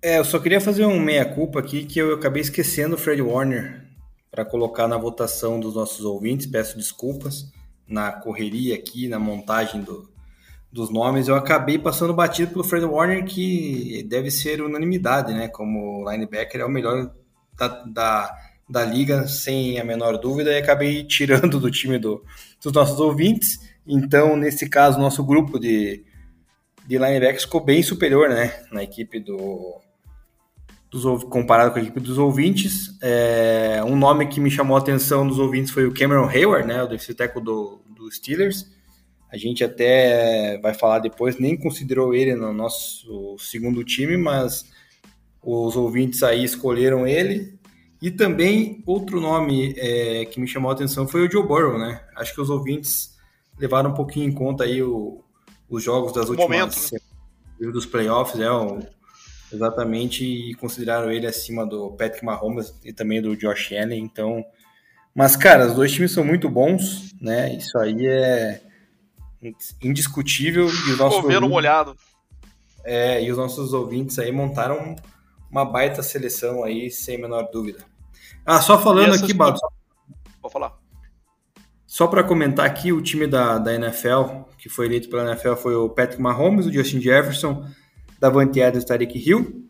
É, 0.00 0.18
eu 0.18 0.24
só 0.24 0.38
queria 0.38 0.60
fazer 0.60 0.86
um 0.86 1.00
meia-culpa 1.00 1.58
aqui 1.58 1.84
que 1.84 1.98
eu 1.98 2.14
acabei 2.14 2.42
esquecendo 2.42 2.94
o 2.94 2.98
Fred 2.98 3.20
Warner 3.20 3.86
para 4.30 4.44
colocar 4.44 4.88
na 4.88 4.96
votação 4.96 5.60
dos 5.60 5.74
nossos 5.74 6.04
ouvintes. 6.04 6.46
Peço 6.46 6.78
desculpas 6.78 7.50
na 7.86 8.12
correria 8.12 8.74
aqui, 8.74 9.08
na 9.08 9.18
montagem 9.18 9.82
do, 9.82 10.13
dos 10.74 10.90
nomes. 10.90 11.28
Eu 11.28 11.36
acabei 11.36 11.78
passando 11.78 12.12
batido 12.12 12.50
pelo 12.50 12.64
Fred 12.64 12.84
Warner, 12.84 13.24
que 13.24 14.04
deve 14.08 14.28
ser 14.28 14.60
unanimidade, 14.60 15.32
né? 15.32 15.46
Como 15.46 16.10
linebacker, 16.10 16.60
é 16.60 16.64
o 16.64 16.68
melhor 16.68 17.12
da, 17.56 17.68
da, 17.84 18.36
da 18.68 18.84
liga, 18.84 19.28
sem 19.28 19.78
a 19.78 19.84
menor 19.84 20.18
dúvida, 20.18 20.50
e 20.50 20.58
acabei 20.58 21.04
tirando 21.06 21.60
do 21.60 21.70
time 21.70 21.96
do, 21.96 22.24
dos 22.60 22.72
nossos 22.72 22.98
ouvintes. 22.98 23.60
Então, 23.86 24.36
nesse 24.36 24.68
caso, 24.68 24.98
nosso 24.98 25.22
grupo 25.22 25.60
de, 25.60 26.04
de 26.84 26.98
linebackers 26.98 27.44
ficou 27.44 27.64
bem 27.64 27.80
superior, 27.80 28.28
né? 28.28 28.64
Na 28.72 28.82
equipe 28.82 29.20
do, 29.20 29.80
dos, 30.90 31.22
comparado 31.22 31.70
com 31.70 31.78
a 31.78 31.82
equipe 31.82 32.00
dos 32.00 32.18
ouvintes. 32.18 32.98
É, 33.00 33.80
um 33.86 33.94
nome 33.94 34.26
que 34.26 34.40
me 34.40 34.50
chamou 34.50 34.76
a 34.76 34.80
atenção 34.80 35.24
dos 35.24 35.38
ouvintes 35.38 35.70
foi 35.70 35.86
o 35.86 35.94
Cameron 35.94 36.28
Hayward, 36.28 36.66
né, 36.66 36.82
o 36.82 36.88
defensive 36.88 37.40
do, 37.40 37.80
do 37.94 38.10
Steelers. 38.10 38.73
A 39.34 39.36
gente 39.36 39.64
até 39.64 40.58
vai 40.58 40.72
falar 40.72 41.00
depois, 41.00 41.40
nem 41.40 41.56
considerou 41.56 42.14
ele 42.14 42.36
no 42.36 42.52
nosso 42.52 43.36
segundo 43.36 43.82
time, 43.82 44.16
mas 44.16 44.64
os 45.42 45.74
ouvintes 45.74 46.22
aí 46.22 46.44
escolheram 46.44 47.04
ele. 47.04 47.58
E 48.00 48.12
também 48.12 48.80
outro 48.86 49.20
nome 49.20 49.74
é, 49.76 50.24
que 50.26 50.38
me 50.38 50.46
chamou 50.46 50.70
a 50.70 50.74
atenção 50.74 51.08
foi 51.08 51.26
o 51.26 51.30
Joe 51.30 51.44
Burrow, 51.44 51.76
né? 51.76 52.00
Acho 52.14 52.32
que 52.32 52.40
os 52.40 52.48
ouvintes 52.48 53.18
levaram 53.58 53.90
um 53.90 53.94
pouquinho 53.94 54.28
em 54.28 54.32
conta 54.32 54.62
aí 54.62 54.80
o, 54.80 55.24
os 55.68 55.82
jogos 55.82 56.12
das 56.12 56.28
últimas 56.28 56.48
Momento, 56.48 56.76
né? 56.92 57.72
dos 57.72 57.86
playoffs, 57.86 58.40
é 58.40 58.48
o 58.48 58.78
exatamente 59.52 60.24
e 60.24 60.54
consideraram 60.54 61.10
ele 61.10 61.26
acima 61.26 61.66
do 61.66 61.90
Patrick 61.90 62.24
Mahomes 62.24 62.72
e 62.84 62.92
também 62.92 63.20
do 63.20 63.36
Josh 63.36 63.72
Allen. 63.72 64.00
Então, 64.00 64.44
mas 65.12 65.34
cara, 65.34 65.66
os 65.66 65.74
dois 65.74 65.90
times 65.90 66.12
são 66.12 66.22
muito 66.22 66.48
bons, 66.48 67.12
né? 67.20 67.52
Isso 67.56 67.76
aí 67.78 68.06
é 68.06 68.60
indiscutível 69.82 70.66
e 70.66 70.92
os 70.92 70.98
nossos 70.98 71.24
ouvintes, 71.24 71.48
molhado. 71.48 71.96
É, 72.84 73.22
e 73.22 73.30
os 73.30 73.38
nossos 73.38 73.72
ouvintes 73.72 74.18
aí 74.18 74.30
montaram 74.30 74.96
uma 75.50 75.64
baita 75.64 76.02
seleção 76.02 76.64
aí, 76.64 76.90
sem 76.90 77.18
menor 77.18 77.48
dúvida. 77.52 77.84
Ah, 78.44 78.60
só 78.60 78.78
falando 78.78 79.14
aqui, 79.14 79.32
Bato. 79.32 79.60
Vou 80.42 80.50
falar. 80.50 80.76
Só 81.86 82.08
para 82.08 82.24
comentar 82.24 82.66
aqui, 82.66 82.92
o 82.92 83.00
time 83.00 83.26
da, 83.26 83.56
da 83.56 83.72
NFL, 83.72 84.42
que 84.58 84.68
foi 84.68 84.86
eleito 84.86 85.08
pela 85.08 85.30
NFL, 85.30 85.54
foi 85.54 85.76
o 85.76 85.88
Patrick 85.88 86.20
Mahomes, 86.20 86.66
o 86.66 86.72
Justin 86.72 87.00
Jefferson, 87.00 87.64
Davante 88.18 88.60
Adams, 88.60 88.84
Tariq 88.84 89.16
Hill. 89.16 89.64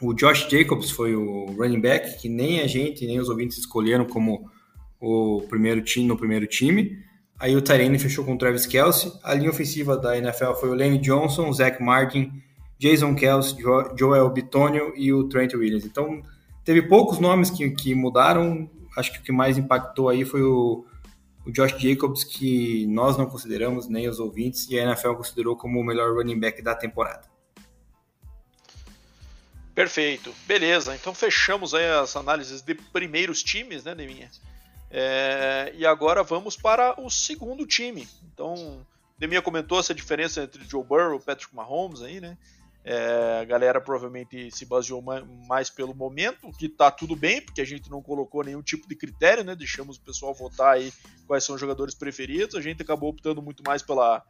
O 0.00 0.14
Josh 0.14 0.48
Jacobs 0.48 0.90
foi 0.90 1.14
o 1.16 1.46
running 1.46 1.80
back, 1.80 2.20
que 2.20 2.28
nem 2.28 2.60
a 2.60 2.66
gente, 2.66 3.06
nem 3.06 3.20
os 3.20 3.28
ouvintes 3.28 3.58
escolheram 3.58 4.04
como 4.04 4.48
o 5.00 5.42
primeiro 5.48 5.82
time 5.82 6.06
no 6.06 6.16
primeiro 6.16 6.46
time. 6.46 6.96
Aí 7.42 7.56
o 7.56 7.60
Tyrene 7.60 7.98
fechou 7.98 8.24
com 8.24 8.34
o 8.34 8.38
Travis 8.38 8.66
Kelsey. 8.66 9.12
A 9.20 9.34
linha 9.34 9.50
ofensiva 9.50 9.96
da 9.96 10.16
NFL 10.16 10.52
foi 10.60 10.68
o 10.68 10.76
Lane 10.76 10.98
Johnson, 10.98 11.52
Zach 11.52 11.82
Martin, 11.82 12.40
Jason 12.78 13.16
Kelsey, 13.16 13.56
Joel 13.98 14.30
Bitonio 14.30 14.92
e 14.94 15.12
o 15.12 15.28
Trent 15.28 15.52
Williams. 15.54 15.84
Então, 15.84 16.22
teve 16.64 16.82
poucos 16.82 17.18
nomes 17.18 17.50
que, 17.50 17.68
que 17.70 17.96
mudaram. 17.96 18.70
Acho 18.96 19.10
que 19.10 19.18
o 19.18 19.22
que 19.22 19.32
mais 19.32 19.58
impactou 19.58 20.08
aí 20.08 20.24
foi 20.24 20.40
o, 20.40 20.86
o 21.44 21.50
Josh 21.50 21.74
Jacobs, 21.80 22.22
que 22.22 22.86
nós 22.86 23.18
não 23.18 23.26
consideramos, 23.26 23.88
nem 23.88 24.08
os 24.08 24.20
ouvintes, 24.20 24.70
e 24.70 24.78
a 24.78 24.84
NFL 24.84 25.14
considerou 25.14 25.56
como 25.56 25.80
o 25.80 25.84
melhor 25.84 26.14
running 26.14 26.38
back 26.38 26.62
da 26.62 26.76
temporada. 26.76 27.22
Perfeito, 29.74 30.32
beleza. 30.46 30.94
Então 30.94 31.12
fechamos 31.12 31.74
aí 31.74 31.90
as 31.90 32.14
análises 32.14 32.62
de 32.62 32.76
primeiros 32.76 33.42
times, 33.42 33.82
né, 33.82 33.96
Deminha? 33.96 34.30
É, 34.94 35.72
e 35.74 35.86
agora 35.86 36.22
vamos 36.22 36.54
para 36.54 37.00
o 37.00 37.08
segundo 37.08 37.66
time. 37.66 38.06
Então, 38.30 38.86
Deminha 39.18 39.40
comentou 39.40 39.80
essa 39.80 39.94
diferença 39.94 40.42
entre 40.42 40.62
Joe 40.64 40.84
Burrow 40.84 41.16
e 41.16 41.20
Patrick 41.20 41.54
Mahomes 41.56 42.02
aí, 42.02 42.20
né? 42.20 42.36
É, 42.84 43.38
a 43.40 43.44
galera 43.44 43.80
provavelmente 43.80 44.50
se 44.50 44.66
baseou 44.66 45.00
mais 45.48 45.70
pelo 45.70 45.94
momento, 45.94 46.50
que 46.58 46.68
tá 46.68 46.90
tudo 46.90 47.16
bem, 47.16 47.40
porque 47.40 47.60
a 47.60 47.64
gente 47.64 47.88
não 47.88 48.02
colocou 48.02 48.44
nenhum 48.44 48.60
tipo 48.60 48.86
de 48.86 48.94
critério, 48.94 49.44
né? 49.44 49.54
Deixamos 49.54 49.96
o 49.96 50.00
pessoal 50.00 50.34
votar 50.34 50.74
aí 50.74 50.92
quais 51.26 51.42
são 51.44 51.54
os 51.54 51.60
jogadores 51.60 51.94
preferidos. 51.94 52.54
A 52.54 52.60
gente 52.60 52.82
acabou 52.82 53.08
optando 53.08 53.40
muito 53.40 53.62
mais 53.64 53.80
pela, 53.80 54.22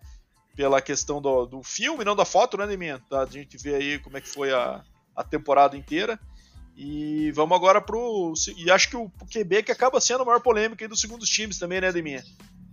pela 0.54 0.81
questão 0.81 1.21
do, 1.21 1.45
do 1.45 1.62
filme, 1.64 2.04
não 2.04 2.14
da 2.14 2.25
foto, 2.25 2.57
né, 2.57 2.69
Deminha? 2.69 3.02
A 3.11 3.25
gente 3.25 3.57
vê 3.57 3.75
aí 3.75 3.99
como 3.99 4.16
é 4.16 4.21
que 4.21 4.28
foi 4.28 4.52
a, 4.52 4.85
a 5.16 5.25
temporada 5.25 5.76
inteira. 5.76 6.21
E 6.76 7.31
vamos 7.33 7.57
agora 7.57 7.81
pro. 7.81 8.33
E 8.57 8.71
acho 8.71 8.88
que 8.88 8.97
o 8.97 9.11
QB 9.31 9.64
que 9.64 9.73
acaba 9.73 10.00
sendo 10.00 10.23
a 10.23 10.25
maior 10.25 10.41
polêmica 10.41 10.85
aí 10.85 10.88
dos 10.88 11.00
segundos 11.00 11.29
times 11.29 11.59
também, 11.59 11.81
né, 11.81 11.93
Deminha? 11.93 12.25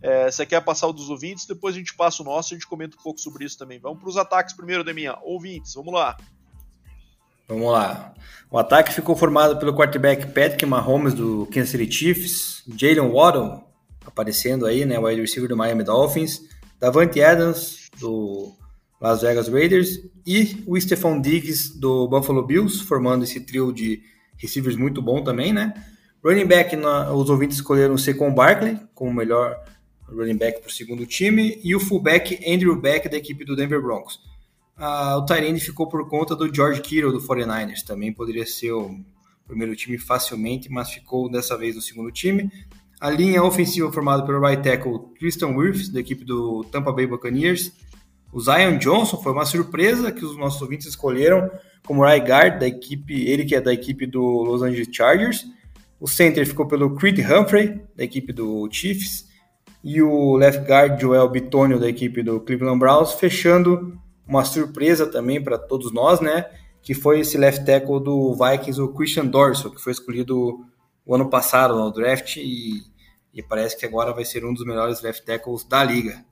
É, 0.01 0.31
você 0.31 0.45
quer 0.45 0.61
passar 0.61 0.87
o 0.87 0.93
dos 0.93 1.09
ouvintes, 1.09 1.45
depois 1.45 1.75
a 1.75 1.77
gente 1.77 1.93
passa 1.93 2.21
o 2.21 2.25
nosso 2.25 2.53
e 2.53 2.55
a 2.55 2.57
gente 2.57 2.67
comenta 2.67 2.95
um 2.97 3.03
pouco 3.03 3.19
sobre 3.19 3.43
isso 3.43 3.57
também. 3.57 3.79
Vamos 3.79 3.99
para 3.99 4.09
os 4.09 4.17
ataques 4.17 4.55
primeiro, 4.55 4.83
Deminha. 4.83 5.17
Ouvintes, 5.21 5.73
vamos 5.73 5.93
lá. 5.93 6.17
Vamos 7.47 7.71
lá. 7.71 8.13
O 8.49 8.57
ataque 8.57 8.93
ficou 8.93 9.15
formado 9.15 9.57
pelo 9.57 9.75
quarterback 9.75 10.27
Patrick 10.27 10.65
Mahomes 10.65 11.13
do 11.13 11.47
Kansas 11.47 11.69
City 11.71 11.91
Chiefs, 11.91 12.63
Jalen 12.77 13.11
Waddle 13.11 13.69
aparecendo 14.05 14.65
aí, 14.65 14.85
né, 14.85 14.97
o 14.99 15.05
wide 15.05 15.21
receiver 15.21 15.49
do 15.49 15.55
Miami 15.55 15.83
Dolphins, 15.83 16.41
Davante 16.79 17.21
Adams 17.21 17.89
do 17.99 18.53
Las 18.99 19.21
Vegas 19.21 19.47
Raiders, 19.47 19.99
e 20.25 20.63
o 20.67 20.79
Stephon 20.79 21.21
Diggs 21.21 21.79
do 21.79 22.07
Buffalo 22.07 22.45
Bills, 22.45 22.83
formando 22.83 23.23
esse 23.23 23.39
trio 23.39 23.71
de 23.71 24.01
receivers 24.37 24.75
muito 24.75 25.01
bom 25.01 25.23
também, 25.23 25.53
né? 25.53 25.73
Running 26.23 26.45
back, 26.45 26.75
na, 26.75 27.13
os 27.13 27.29
ouvintes 27.29 27.57
escolheram 27.57 27.93
o 27.93 27.97
Saquon 27.97 28.33
Barkley 28.33 28.77
como 28.93 29.13
melhor 29.13 29.55
running 30.11 30.37
back 30.37 30.59
para 30.59 30.69
o 30.69 30.71
segundo 30.71 31.05
time, 31.05 31.59
e 31.63 31.75
o 31.75 31.79
fullback 31.79 32.39
Andrew 32.45 32.75
Beck 32.75 33.07
da 33.07 33.17
equipe 33.17 33.45
do 33.45 33.55
Denver 33.55 33.81
Broncos. 33.81 34.19
Ah, 34.75 35.17
o 35.17 35.25
Tyrande 35.25 35.59
ficou 35.59 35.87
por 35.87 36.07
conta 36.07 36.35
do 36.35 36.53
George 36.53 36.81
Kittle 36.81 37.11
do 37.11 37.19
49ers, 37.19 37.83
também 37.85 38.11
poderia 38.11 38.45
ser 38.45 38.71
o 38.71 38.97
primeiro 39.47 39.75
time 39.75 39.97
facilmente, 39.97 40.69
mas 40.69 40.91
ficou 40.91 41.29
dessa 41.29 41.57
vez 41.57 41.75
no 41.75 41.81
segundo 41.81 42.11
time. 42.11 42.51
A 42.99 43.09
linha 43.09 43.43
ofensiva 43.43 43.91
formada 43.91 44.25
pelo 44.25 44.45
right 44.45 44.61
tackle 44.61 44.99
Tristan 45.17 45.55
Wirfs, 45.55 45.89
da 45.89 45.99
equipe 45.99 46.23
do 46.25 46.63
Tampa 46.65 46.91
Bay 46.91 47.07
Buccaneers, 47.07 47.71
o 48.31 48.39
Zion 48.39 48.77
Johnson 48.77 49.17
foi 49.17 49.31
uma 49.31 49.45
surpresa 49.45 50.11
que 50.11 50.23
os 50.23 50.37
nossos 50.37 50.61
ouvintes 50.61 50.87
escolheram 50.87 51.49
como 51.85 52.03
right 52.03 52.25
guard 52.25 52.59
da 52.59 52.67
equipe, 52.67 53.27
ele 53.27 53.45
que 53.45 53.55
é 53.55 53.61
da 53.61 53.73
equipe 53.73 54.05
do 54.05 54.21
Los 54.21 54.61
Angeles 54.61 54.89
Chargers. 54.91 55.45
O 55.99 56.07
center 56.07 56.45
ficou 56.45 56.67
pelo 56.67 56.95
Creed 56.95 57.19
Humphrey, 57.19 57.81
da 57.95 58.03
equipe 58.03 58.31
do 58.31 58.69
Chiefs, 58.71 59.27
e 59.83 60.01
o 60.01 60.35
left 60.35 60.63
guard 60.65 60.99
Joel 61.01 61.29
Bitonio, 61.29 61.79
da 61.79 61.89
equipe 61.89 62.21
do 62.21 62.39
Cleveland 62.41 62.79
Browns, 62.79 63.13
fechando 63.13 63.97
uma 64.27 64.45
surpresa 64.45 65.07
também 65.07 65.43
para 65.43 65.57
todos 65.57 65.91
nós, 65.91 66.21
né? 66.21 66.45
Que 66.81 66.93
foi 66.93 67.21
esse 67.21 67.37
left 67.37 67.65
tackle 67.65 67.99
do 67.99 68.35
Vikings, 68.35 68.79
o 68.79 68.93
Christian 68.93 69.25
Dorsey, 69.25 69.71
que 69.71 69.81
foi 69.81 69.91
escolhido 69.91 70.65
o 71.05 71.15
ano 71.15 71.29
passado 71.29 71.75
no 71.75 71.91
draft 71.91 72.37
e, 72.37 72.83
e 73.33 73.41
parece 73.41 73.75
que 73.75 73.85
agora 73.85 74.13
vai 74.13 74.23
ser 74.23 74.45
um 74.45 74.53
dos 74.53 74.65
melhores 74.65 75.01
left 75.01 75.25
tackles 75.25 75.63
da 75.63 75.83
liga. 75.83 76.23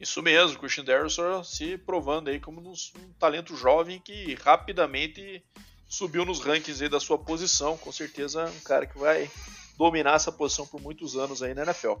Isso 0.00 0.22
mesmo, 0.22 0.58
Christian 0.58 0.84
Dorsey 0.84 1.44
se 1.44 1.76
provando 1.76 2.30
aí 2.30 2.40
como 2.40 2.58
um, 2.58 2.74
talento 3.18 3.54
jovem 3.54 4.00
que 4.00 4.34
rapidamente 4.42 5.44
subiu 5.86 6.24
nos 6.24 6.40
rankings 6.40 6.82
aí 6.82 6.88
da 6.88 6.98
sua 6.98 7.18
posição, 7.18 7.76
com 7.76 7.92
certeza 7.92 8.46
um 8.46 8.60
cara 8.60 8.86
que 8.86 8.98
vai 8.98 9.30
dominar 9.76 10.14
essa 10.14 10.32
posição 10.32 10.66
por 10.66 10.80
muitos 10.80 11.16
anos 11.16 11.42
aí 11.42 11.52
na 11.52 11.64
NFL. 11.64 11.94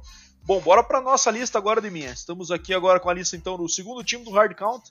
Bom, 0.44 0.60
bora 0.60 0.82
para 0.82 1.02
nossa 1.02 1.30
lista 1.30 1.58
agora 1.58 1.80
de 1.80 1.90
minha. 1.90 2.10
Estamos 2.10 2.50
aqui 2.50 2.72
agora 2.72 2.98
com 2.98 3.10
a 3.10 3.14
lista 3.14 3.36
então 3.36 3.58
do 3.58 3.68
segundo 3.68 4.02
time 4.02 4.24
do 4.24 4.30
Hard 4.30 4.54
Count. 4.54 4.90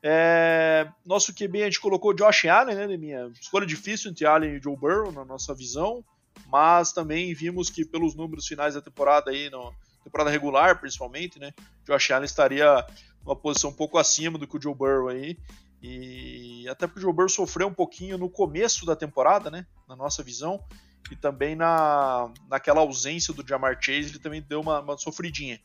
É, 0.00 0.86
nosso 1.04 1.34
QB 1.34 1.62
a 1.62 1.64
gente 1.64 1.80
colocou 1.80 2.14
Josh 2.14 2.44
Allen, 2.44 2.76
né, 2.76 2.86
de 2.86 2.96
minha 2.96 3.32
escolha 3.40 3.66
difícil 3.66 4.12
entre 4.12 4.26
Allen 4.26 4.56
e 4.56 4.60
Joe 4.60 4.76
Burrow 4.76 5.10
na 5.10 5.24
nossa 5.24 5.54
visão, 5.54 6.04
mas 6.46 6.92
também 6.92 7.34
vimos 7.34 7.68
que 7.68 7.84
pelos 7.84 8.14
números 8.14 8.46
finais 8.46 8.74
da 8.74 8.82
temporada 8.82 9.30
aí, 9.30 9.50
na 9.50 9.72
temporada 10.04 10.30
regular 10.30 10.78
principalmente, 10.78 11.38
né, 11.38 11.52
Josh 11.84 12.10
Allen 12.10 12.24
estaria 12.24 12.86
numa 13.24 13.34
posição 13.34 13.70
um 13.70 13.74
pouco 13.74 13.98
acima 13.98 14.38
do 14.38 14.46
que 14.46 14.56
o 14.56 14.60
Joe 14.60 14.74
Burrow 14.74 15.08
aí. 15.08 15.38
E 15.82 16.66
até 16.68 16.86
porque 16.86 17.00
o 17.00 17.02
Joe 17.02 17.12
Burrow 17.12 17.28
sofreu 17.28 17.68
um 17.68 17.74
pouquinho 17.74 18.16
no 18.16 18.30
começo 18.30 18.86
da 18.86 18.96
temporada, 18.96 19.50
né? 19.50 19.66
Na 19.86 19.94
nossa 19.94 20.22
visão. 20.22 20.64
E 21.10 21.16
também 21.16 21.54
na, 21.54 22.32
naquela 22.48 22.80
ausência 22.80 23.34
do 23.34 23.46
Jamar 23.46 23.78
Chase, 23.78 24.08
ele 24.08 24.18
também 24.18 24.40
deu 24.40 24.62
uma, 24.62 24.80
uma 24.80 24.96
sofridinha. 24.96 25.60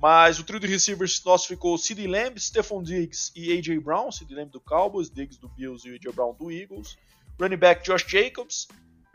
Mas 0.00 0.38
o 0.38 0.44
trio 0.44 0.60
de 0.60 0.66
receivers 0.66 1.22
nosso 1.24 1.48
ficou 1.48 1.78
CD 1.78 2.06
Lamb, 2.06 2.38
Stephon 2.38 2.82
Diggs 2.82 3.32
e 3.34 3.56
AJ 3.56 3.80
Brown. 3.80 4.12
CD 4.12 4.34
Lamb 4.34 4.50
do 4.50 4.60
Cowboys, 4.60 5.08
Diggs 5.08 5.40
do 5.40 5.48
Bills 5.48 5.88
e 5.88 5.94
AJ 5.94 6.14
Brown 6.14 6.34
do 6.34 6.50
Eagles. 6.50 6.98
Running 7.40 7.56
back 7.56 7.82
Josh 7.84 8.04
Jacobs. 8.06 8.68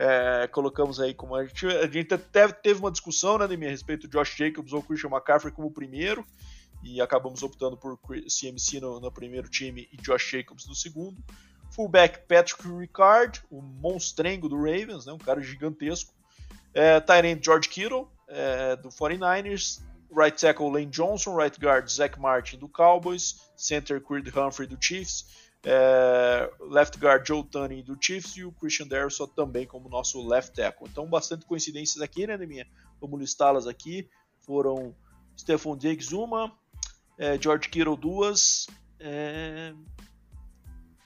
É, 0.05 0.48
colocamos 0.48 1.00
aí 1.00 1.13
como 1.13 1.33
a 1.33 1.45
gente, 1.45 1.65
a 1.65 1.88
gente 1.88 2.13
até 2.13 2.45
teve 2.50 2.81
uma 2.81 2.91
discussão 2.91 3.38
né, 3.38 3.45
a 3.45 3.69
respeito 3.69 4.05
do 4.05 4.12
Josh 4.12 4.36
Jacobs 4.36 4.74
ou 4.74 4.83
Christian 4.83 5.10
McCaffrey 5.10 5.53
como 5.53 5.72
primeiro 5.72 6.25
e 6.83 7.00
acabamos 7.00 7.41
optando 7.41 7.77
por 7.77 7.98
CMC 8.05 8.81
no, 8.81 9.00
no 9.00 9.10
primeiro 9.10 9.48
time 9.48 9.88
e 9.93 9.95
Josh 9.95 10.29
Jacobs 10.29 10.67
no 10.67 10.75
segundo. 10.75 11.24
Fullback 11.72 12.27
Patrick 12.27 12.67
Ricard, 12.67 13.41
o 13.50 13.62
monstrengo 13.62 14.50
do 14.50 14.57
Ravens, 14.57 15.05
né, 15.05 15.13
um 15.13 15.17
cara 15.17 15.41
gigantesco. 15.41 16.13
É, 16.74 17.00
Tyrant 17.00 17.41
George 17.41 17.69
Kittle, 17.69 18.10
é, 18.27 18.75
do 18.75 18.89
49ers. 18.89 19.81
Right 20.15 20.38
tackle 20.38 20.69
Lane 20.69 20.91
Johnson, 20.91 21.36
right 21.36 21.60
guard 21.60 21.89
Zach 21.89 22.19
Martin 22.19 22.60
do 22.60 22.67
Cowboys, 22.67 23.50
center 23.55 24.00
Creed 24.00 24.27
Humphrey 24.27 24.67
do 24.67 24.77
Chiefs, 24.79 25.42
é, 25.65 26.51
left 26.60 26.98
guard 26.98 27.25
Joe 27.25 27.43
Tunney 27.43 27.82
do 27.82 27.98
Chiefs 28.00 28.36
e 28.36 28.43
o 28.43 28.51
Christian 28.51 28.88
Darrison 28.88 29.27
também 29.27 29.65
como 29.65 29.89
nosso 29.89 30.25
left 30.27 30.55
tackle. 30.55 30.88
Então, 30.89 31.08
bastante 31.08 31.46
coincidências 31.46 32.01
aqui, 32.01 32.27
né, 32.27 32.38
minha? 32.38 32.67
Vamos 33.00 33.20
listá-las 33.20 33.67
aqui. 33.67 34.10
Foram 34.41 34.96
Stephon 35.38 35.77
Diggs 35.77 36.13
uma, 36.13 36.51
é, 37.17 37.39
George 37.41 37.70
Kittle 37.70 37.96
duas, 37.96 38.67
é, 39.00 39.74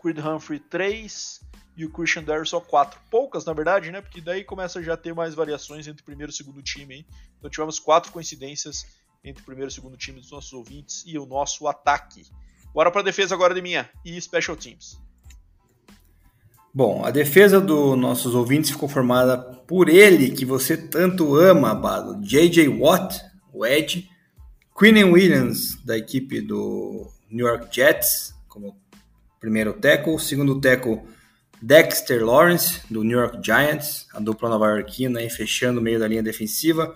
Creed 0.02 0.18
Humphrey 0.20 0.60
três 0.60 1.42
e 1.76 1.86
o 1.86 1.92
Christian 1.92 2.24
Dare 2.24 2.46
só 2.46 2.60
quatro. 2.60 3.00
Poucas, 3.12 3.46
na 3.46 3.54
verdade, 3.54 3.92
né? 3.92 4.02
Porque 4.02 4.20
daí 4.20 4.44
começa 4.44 4.82
já 4.82 4.96
a 4.96 4.98
ter 4.98 5.14
mais 5.14 5.36
variações 5.36 5.88
entre 5.88 6.04
primeiro 6.04 6.32
e 6.32 6.36
segundo 6.36 6.62
time. 6.64 6.96
Hein? 6.96 7.06
Então 7.38 7.50
tivemos 7.50 7.78
quatro 7.78 8.12
coincidências 8.12 8.86
entre 9.24 9.44
primeiro 9.44 9.70
e 9.70 9.74
segundo 9.74 9.96
time 9.96 10.20
dos 10.20 10.32
nossos 10.32 10.52
ouvintes 10.54 11.04
e 11.06 11.20
o 11.20 11.26
nosso 11.28 11.68
ataque. 11.68 12.26
Bora 12.74 12.92
para 12.92 13.02
a 13.02 13.06
defesa 13.06 13.34
agora 13.34 13.54
de 13.54 13.62
minha 13.62 13.90
e 14.06 14.20
Special 14.22 14.56
Teams. 14.56 15.00
Bom, 16.74 17.04
a 17.04 17.10
defesa 17.10 17.60
dos 17.60 17.98
nossos 17.98 18.36
ouvintes 18.36 18.70
ficou 18.70 18.88
formada 18.88 19.38
por 19.38 19.90
ele 19.90 20.30
que 20.30 20.46
você 20.46 20.78
tanto 20.78 21.36
ama, 21.36 21.74
Bado, 21.74 22.22
J.J. 22.22 22.68
Watt, 22.68 23.20
o 23.52 23.66
Ed, 23.66 24.08
Quinnen 24.78 25.06
Williams, 25.06 25.84
da 25.84 25.98
equipe 25.98 26.40
do 26.40 27.12
New 27.32 27.48
York 27.48 27.76
Jets, 27.76 28.36
como 28.48 28.78
primeiro 29.40 29.74
tackle. 29.74 30.20
Segundo 30.20 30.62
tackle, 30.62 31.02
Dexter 31.60 32.24
Lawrence, 32.24 32.82
do 32.90 33.04
New 33.04 33.18
York 33.18 33.40
Giants, 33.44 34.06
a 34.14 34.20
dupla 34.20 34.50
nova-iorquina, 34.50 35.20
aí 35.20 35.32
fechando 35.32 35.80
o 35.80 35.84
meio 35.84 36.00
da 36.00 36.08
linha 36.08 36.22
defensiva. 36.22 36.96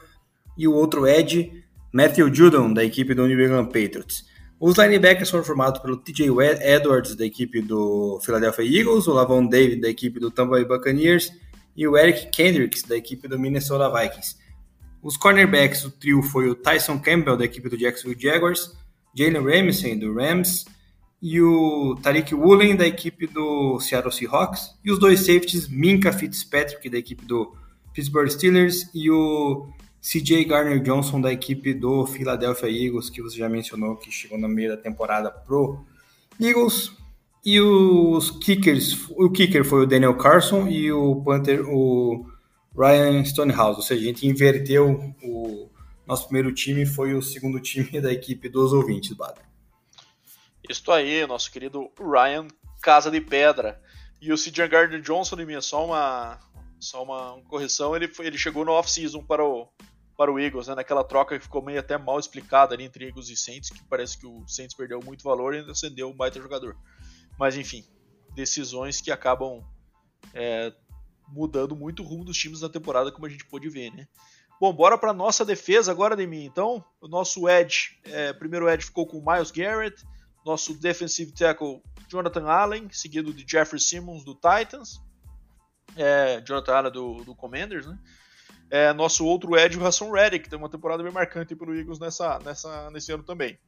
E 0.56 0.68
o 0.68 0.74
outro 0.74 1.08
Ed, 1.08 1.64
Matthew 1.92 2.32
Judon, 2.32 2.72
da 2.72 2.84
equipe 2.84 3.16
do 3.16 3.26
New 3.26 3.44
England 3.44 3.66
Patriots. 3.66 4.30
Os 4.62 4.78
linebackers 4.78 5.32
foram 5.32 5.44
formados 5.44 5.82
pelo 5.82 5.98
TJ 5.98 6.30
Edwards, 6.62 7.16
da 7.16 7.26
equipe 7.26 7.64
do 7.64 8.20
Philadelphia 8.24 8.64
Eagles, 8.64 9.08
o 9.08 9.12
Lavon 9.12 9.48
David, 9.48 9.82
da 9.82 9.90
equipe 9.90 10.20
do 10.20 10.30
Tampa 10.30 10.52
Bay 10.52 10.66
Buccaneers, 10.66 11.32
e 11.76 11.88
o 11.88 11.98
Eric 11.98 12.30
Kendricks, 12.30 12.84
da 12.84 12.96
equipe 12.96 13.28
do 13.28 13.40
Minnesota 13.40 13.90
Vikings. 13.90 14.38
Os 15.02 15.18
cornerbacks, 15.18 15.84
o 15.84 15.90
trio 15.90 16.22
foi 16.22 16.48
o 16.48 16.54
Tyson 16.54 17.00
Campbell, 17.00 17.36
da 17.36 17.46
equipe 17.46 17.70
do 17.70 17.76
Jacksonville 17.76 18.22
Jaguars, 18.22 18.78
Jalen 19.16 19.44
Ramsey, 19.44 19.96
do 19.96 20.14
Rams, 20.14 20.66
e 21.20 21.42
o 21.42 21.96
Tariq 22.04 22.36
Woolen, 22.36 22.76
da 22.76 22.86
equipe 22.86 23.26
do 23.26 23.80
Seattle 23.80 24.12
Seahawks, 24.12 24.76
e 24.86 24.92
os 24.92 25.00
dois 25.00 25.22
safeties, 25.22 25.68
Minka 25.68 26.14
Fitzpatrick, 26.14 26.88
da 26.88 27.00
equipe 27.00 27.26
do 27.26 27.52
Pittsburgh 27.96 28.30
Steelers, 28.30 28.88
e 28.94 29.10
o 29.10 29.74
CJ 30.02 30.46
Garner 30.46 30.82
Johnson, 30.82 31.22
da 31.22 31.32
equipe 31.32 31.74
do 31.74 32.06
Philadelphia 32.08 32.68
Eagles, 32.68 33.10
que 33.10 33.22
você 33.22 33.38
já 33.38 33.48
mencionou, 33.48 33.96
que 33.96 34.12
chegou 34.12 34.38
no 34.38 34.48
meio 34.48 34.76
da 34.76 34.78
temporada 34.78 35.30
pro 35.30 35.86
Eagles. 36.40 36.92
E 37.46 37.60
os 37.60 38.32
kickers, 38.32 39.08
o 39.12 39.30
kicker 39.30 39.64
foi 39.64 39.84
o 39.84 39.88
Daniel 39.88 40.16
Carson 40.18 40.68
e 40.68 40.92
o 40.92 41.22
Panther, 41.24 41.64
o 41.68 42.26
Ryan 42.76 43.24
Stonehouse, 43.24 43.78
ou 43.78 43.86
seja, 43.86 44.02
a 44.02 44.06
gente 44.06 44.28
inverteu 44.28 45.14
o 45.24 45.70
nosso 46.12 46.26
primeiro 46.26 46.54
time 46.54 46.86
foi 46.86 47.14
o 47.14 47.22
segundo 47.22 47.60
time 47.60 48.02
da 48.02 48.12
equipe 48.12 48.50
dos 48.50 48.74
ouvintes, 48.74 49.14
Bada. 49.14 49.42
Isso 50.68 50.92
aí, 50.92 51.26
nosso 51.26 51.50
querido 51.52 51.90
Ryan 51.98 52.48
Casa 52.82 53.10
de 53.10 53.22
Pedra. 53.22 53.82
E 54.22 54.32
o 54.34 54.36
CJ 54.36 54.68
Gardner 54.68 55.02
Johnson, 55.02 55.38
só 55.62 55.86
uma 55.86 56.40
só 56.82 57.04
uma 57.04 57.42
correção, 57.48 57.96
ele 57.96 58.08
foi, 58.08 58.26
ele 58.26 58.38
chegou 58.38 58.66
no 58.66 58.72
off-season 58.72 59.24
para 59.24 59.46
o 59.46 59.70
para 60.22 60.32
o 60.32 60.40
Eagles, 60.40 60.68
né, 60.68 60.76
naquela 60.76 61.04
troca 61.04 61.36
que 61.36 61.44
ficou 61.44 61.64
meio 61.64 61.80
até 61.80 61.98
mal 61.98 62.20
explicada 62.20 62.76
ali 62.76 62.84
entre 62.84 63.08
Eagles 63.08 63.28
e 63.30 63.36
Saints, 63.36 63.72
que 63.72 63.84
parece 63.86 64.20
que 64.20 64.28
o 64.28 64.48
Saints 64.48 64.76
perdeu 64.76 65.00
muito 65.04 65.24
valor 65.24 65.56
e 65.56 65.58
ainda 65.58 65.72
acendeu 65.72 66.12
um 66.12 66.16
baita 66.16 66.40
jogador. 66.40 66.78
Mas 67.40 67.58
enfim, 67.58 67.84
decisões 68.36 69.02
que 69.02 69.10
acabam 69.10 69.64
é, 70.32 70.72
mudando 71.28 71.76
muito 71.76 72.04
o 72.04 72.06
rumo 72.06 72.24
dos 72.24 72.38
times 72.38 72.62
na 72.62 72.70
temporada, 72.70 73.12
como 73.12 73.26
a 73.26 73.30
gente 73.30 73.48
pôde 73.48 73.68
ver, 73.68 73.92
né? 73.96 74.08
Bom, 74.60 74.72
bora 74.72 74.96
para 74.96 75.12
nossa 75.12 75.44
defesa 75.44 75.92
agora 75.92 76.16
de 76.16 76.28
mim. 76.28 76.46
Então, 76.46 76.86
o 77.02 77.08
nosso 77.08 77.50
edge, 77.50 78.00
é, 78.04 78.32
primeiro 78.32 78.70
edge 78.70 78.86
ficou 78.86 79.08
com 79.08 79.26
Miles 79.26 79.50
Garrett, 79.50 80.06
nosso 80.46 80.80
defensive 80.80 81.32
tackle 81.32 81.82
Jonathan 82.08 82.46
Allen, 82.46 82.90
seguido 82.92 83.34
de 83.34 83.44
Jeffrey 83.50 83.82
Simmons 83.82 84.24
do 84.24 84.36
Titans, 84.36 85.02
é, 85.98 86.40
Jonathan 86.42 86.76
Allen 86.76 86.92
do, 86.92 87.24
do 87.24 87.36
Commanders, 87.36 87.88
né? 87.88 87.98
É, 88.72 88.94
nosso 88.94 89.26
outro 89.26 89.58
edge, 89.58 89.78
o 89.78 89.86
Hassan 89.86 90.10
Reddick, 90.10 90.50
tem 90.50 90.58
uma 90.58 90.70
temporada 90.70 91.04
bem 91.04 91.12
marcante 91.12 91.54
pelo 91.54 91.76
Eagles 91.76 92.00
nessa, 92.00 92.40
nessa, 92.40 92.90
nesse 92.90 93.12
ano 93.12 93.22
também. 93.22 93.60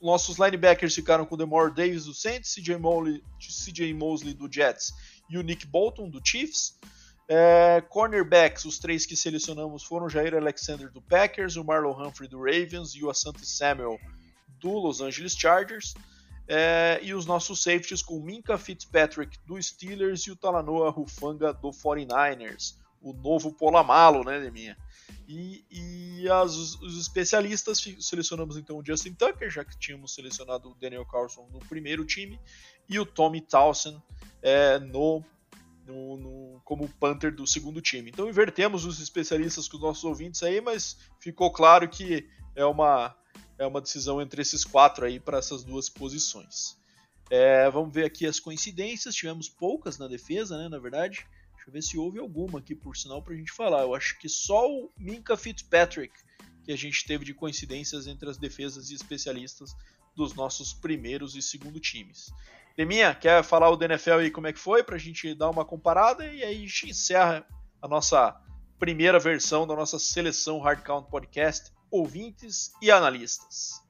Nossos 0.00 0.38
linebackers 0.38 0.94
ficaram 0.94 1.26
com 1.26 1.34
o 1.34 1.38
Demore 1.38 1.74
Davis 1.74 2.06
do 2.06 2.14
Saints, 2.14 2.54
CJ 2.54 2.78
Mosley, 2.78 3.22
CJ 3.38 3.92
Mosley 3.92 4.32
do 4.32 4.50
Jets 4.50 4.94
e 5.28 5.36
o 5.36 5.42
Nick 5.42 5.66
Bolton, 5.66 6.08
do 6.08 6.18
Chiefs. 6.24 6.78
É, 7.28 7.82
cornerbacks, 7.90 8.64
os 8.64 8.78
três 8.78 9.04
que 9.04 9.14
selecionamos 9.14 9.84
foram 9.84 10.06
o 10.06 10.08
Jair 10.08 10.34
Alexander 10.34 10.90
do 10.90 11.02
Packers, 11.02 11.56
o 11.56 11.62
Marlon 11.62 11.92
Humphrey 11.92 12.28
do 12.28 12.38
Ravens 12.38 12.94
e 12.94 13.04
o 13.04 13.10
Asante 13.10 13.44
Samuel 13.44 14.00
do 14.58 14.70
Los 14.70 15.02
Angeles 15.02 15.34
Chargers. 15.34 15.92
É, 16.48 16.98
e 17.02 17.12
os 17.12 17.26
nossos 17.26 17.62
safeties 17.62 18.02
com 18.02 18.18
Minka 18.18 18.56
Fitzpatrick 18.56 19.38
do 19.46 19.62
Steelers 19.62 20.22
e 20.22 20.30
o 20.30 20.36
Talanoa 20.36 20.90
Rufanga 20.90 21.52
do 21.52 21.70
49ers. 21.70 22.79
O 23.00 23.12
novo 23.12 23.52
Polamalo, 23.52 24.24
né, 24.24 24.40
Deminha? 24.40 24.76
E, 25.26 25.64
e 25.70 26.28
as, 26.28 26.54
os 26.54 27.00
especialistas 27.00 27.82
selecionamos 28.00 28.56
então 28.56 28.78
o 28.78 28.84
Justin 28.84 29.14
Tucker, 29.14 29.48
já 29.48 29.64
que 29.64 29.78
tínhamos 29.78 30.14
selecionado 30.14 30.70
o 30.70 30.74
Daniel 30.74 31.06
Carlson 31.06 31.48
no 31.52 31.60
primeiro 31.60 32.04
time, 32.04 32.38
e 32.88 32.98
o 32.98 33.06
Tommy 33.06 33.40
Towson 33.40 34.02
é, 34.42 34.78
no, 34.80 35.24
no, 35.86 36.16
no, 36.16 36.60
como 36.64 36.88
Panther 36.88 37.34
do 37.34 37.46
segundo 37.46 37.80
time. 37.80 38.10
Então 38.10 38.28
invertemos 38.28 38.84
os 38.84 39.00
especialistas 39.00 39.68
com 39.68 39.76
os 39.76 39.82
nossos 39.82 40.04
ouvintes 40.04 40.42
aí, 40.42 40.60
mas 40.60 40.96
ficou 41.20 41.52
claro 41.52 41.88
que 41.88 42.28
é 42.56 42.64
uma, 42.64 43.16
é 43.58 43.66
uma 43.66 43.80
decisão 43.80 44.20
entre 44.20 44.42
esses 44.42 44.64
quatro 44.64 45.04
aí 45.04 45.20
para 45.20 45.38
essas 45.38 45.62
duas 45.62 45.88
posições. 45.88 46.76
É, 47.30 47.70
vamos 47.70 47.94
ver 47.94 48.04
aqui 48.04 48.26
as 48.26 48.40
coincidências. 48.40 49.14
Tivemos 49.14 49.48
poucas 49.48 49.96
na 49.96 50.08
defesa, 50.08 50.58
né? 50.58 50.68
Na 50.68 50.78
verdade, 50.78 51.24
Deixa 51.60 51.68
eu 51.68 51.72
ver 51.72 51.82
se 51.82 51.98
houve 51.98 52.18
alguma 52.18 52.58
aqui, 52.58 52.74
por 52.74 52.96
sinal, 52.96 53.22
pra 53.22 53.34
gente 53.34 53.52
falar. 53.52 53.82
Eu 53.82 53.94
acho 53.94 54.18
que 54.18 54.28
só 54.28 54.66
o 54.66 54.90
Minka 54.98 55.36
Fitzpatrick 55.36 56.12
que 56.64 56.72
a 56.72 56.76
gente 56.76 57.04
teve 57.04 57.24
de 57.24 57.34
coincidências 57.34 58.06
entre 58.06 58.28
as 58.28 58.36
defesas 58.36 58.90
e 58.90 58.94
especialistas 58.94 59.74
dos 60.14 60.34
nossos 60.34 60.72
primeiros 60.72 61.34
e 61.34 61.42
segundo 61.42 61.80
times. 61.80 62.32
Deminha, 62.76 63.14
quer 63.14 63.42
falar 63.42 63.70
o 63.70 63.76
DNFL 63.76 64.20
aí 64.20 64.30
como 64.30 64.46
é 64.46 64.52
que 64.52 64.58
foi 64.58 64.82
pra 64.82 64.98
gente 64.98 65.34
dar 65.34 65.50
uma 65.50 65.64
comparada 65.64 66.24
e 66.26 66.42
aí 66.42 66.56
a 66.56 66.58
gente 66.58 66.90
encerra 66.90 67.44
a 67.80 67.88
nossa 67.88 68.40
primeira 68.78 69.18
versão 69.18 69.66
da 69.66 69.74
nossa 69.74 69.98
seleção 69.98 70.60
Hard 70.60 70.82
Count 70.82 71.10
Podcast, 71.10 71.70
ouvintes 71.90 72.72
e 72.80 72.90
analistas. 72.90 73.80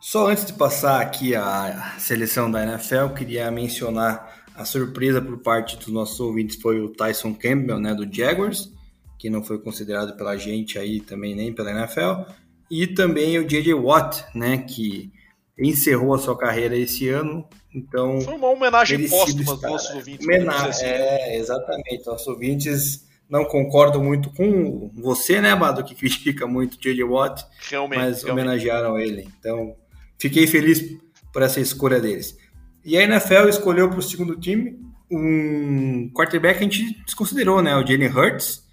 Só 0.00 0.28
antes 0.28 0.46
de 0.46 0.54
passar 0.54 1.00
aqui 1.00 1.36
a 1.36 1.94
seleção 1.98 2.50
da 2.50 2.62
NFL, 2.62 3.14
queria 3.14 3.50
mencionar 3.50 4.39
a 4.60 4.64
surpresa 4.66 5.22
por 5.22 5.38
parte 5.38 5.78
dos 5.78 5.88
nossos 5.88 6.20
ouvintes 6.20 6.60
foi 6.60 6.82
o 6.82 6.90
Tyson 6.90 7.32
Campbell, 7.32 7.80
né, 7.80 7.94
do 7.94 8.06
Jaguars, 8.14 8.70
que 9.18 9.30
não 9.30 9.42
foi 9.42 9.58
considerado 9.58 10.14
pela 10.18 10.36
gente 10.36 10.78
aí 10.78 11.00
também 11.00 11.34
nem 11.34 11.50
pela 11.50 11.70
NFL, 11.70 12.30
e 12.70 12.86
também 12.86 13.38
o 13.38 13.46
JJ 13.46 13.72
Watt, 13.72 14.22
né, 14.34 14.58
que 14.58 15.10
encerrou 15.58 16.12
a 16.12 16.18
sua 16.18 16.36
carreira 16.36 16.76
esse 16.76 17.08
ano, 17.08 17.48
então... 17.74 18.20
Foi 18.20 18.34
uma 18.34 18.48
homenagem 18.50 19.08
póstuma 19.08 19.52
aos 19.52 19.62
nossos 19.62 19.94
ouvintes. 19.94 20.26
Homenagem, 20.26 20.68
assim. 20.68 20.84
É, 20.84 21.38
exatamente, 21.38 22.04
nossos 22.04 22.26
ouvintes 22.26 23.08
não 23.30 23.46
concordam 23.46 24.04
muito 24.04 24.30
com 24.30 24.90
você, 24.94 25.40
né, 25.40 25.56
Bado, 25.56 25.82
que 25.82 25.94
critica 25.94 26.46
muito 26.46 26.74
o 26.74 26.78
JJ 26.78 27.02
Watt, 27.04 27.46
realmente, 27.70 27.98
mas 27.98 28.22
realmente. 28.22 28.30
homenagearam 28.30 28.98
ele, 28.98 29.26
então 29.38 29.74
fiquei 30.18 30.46
feliz 30.46 30.84
por 31.32 31.40
essa 31.40 31.60
escolha 31.60 31.98
deles. 31.98 32.36
E 32.84 32.96
a 32.96 33.02
NFL 33.02 33.48
escolheu 33.48 33.88
para 33.88 33.98
o 33.98 34.02
segundo 34.02 34.38
time 34.38 34.78
um 35.10 36.10
quarterback 36.14 36.58
que 36.58 36.64
a 36.64 36.68
gente 36.68 37.02
desconsiderou, 37.04 37.60
né? 37.60 37.76
O 37.76 37.86
Jalen 37.86 38.08
Hurts. 38.08 38.64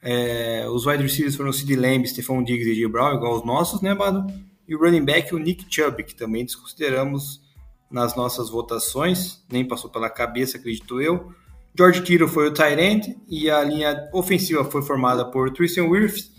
É, 0.00 0.66
os 0.68 0.86
wide 0.86 1.02
receivers 1.02 1.36
foram 1.36 1.50
o 1.50 1.52
Sid 1.52 1.74
Lamb, 1.74 2.06
Stephon 2.06 2.42
Diggs 2.42 2.70
e 2.70 2.74
J. 2.74 2.88
Brown, 2.88 3.16
igual 3.16 3.36
os 3.36 3.44
nossos, 3.44 3.80
né, 3.80 3.94
Bado? 3.94 4.26
E 4.66 4.74
o 4.74 4.78
running 4.78 5.04
back, 5.04 5.34
o 5.34 5.38
Nick 5.38 5.66
Chubb, 5.68 6.04
que 6.04 6.14
também 6.14 6.44
desconsideramos 6.44 7.40
nas 7.90 8.14
nossas 8.14 8.50
votações, 8.50 9.42
nem 9.50 9.66
passou 9.66 9.90
pela 9.90 10.10
cabeça, 10.10 10.58
acredito 10.58 11.00
eu. 11.00 11.32
George 11.76 12.02
Kittle 12.02 12.28
foi 12.28 12.48
o 12.48 12.52
tight 12.52 12.80
end 12.80 13.16
e 13.28 13.50
a 13.50 13.62
linha 13.64 14.08
ofensiva 14.12 14.64
foi 14.64 14.82
formada 14.82 15.24
por 15.30 15.50
Tristan 15.52 15.84
Wirfs, 15.84 16.30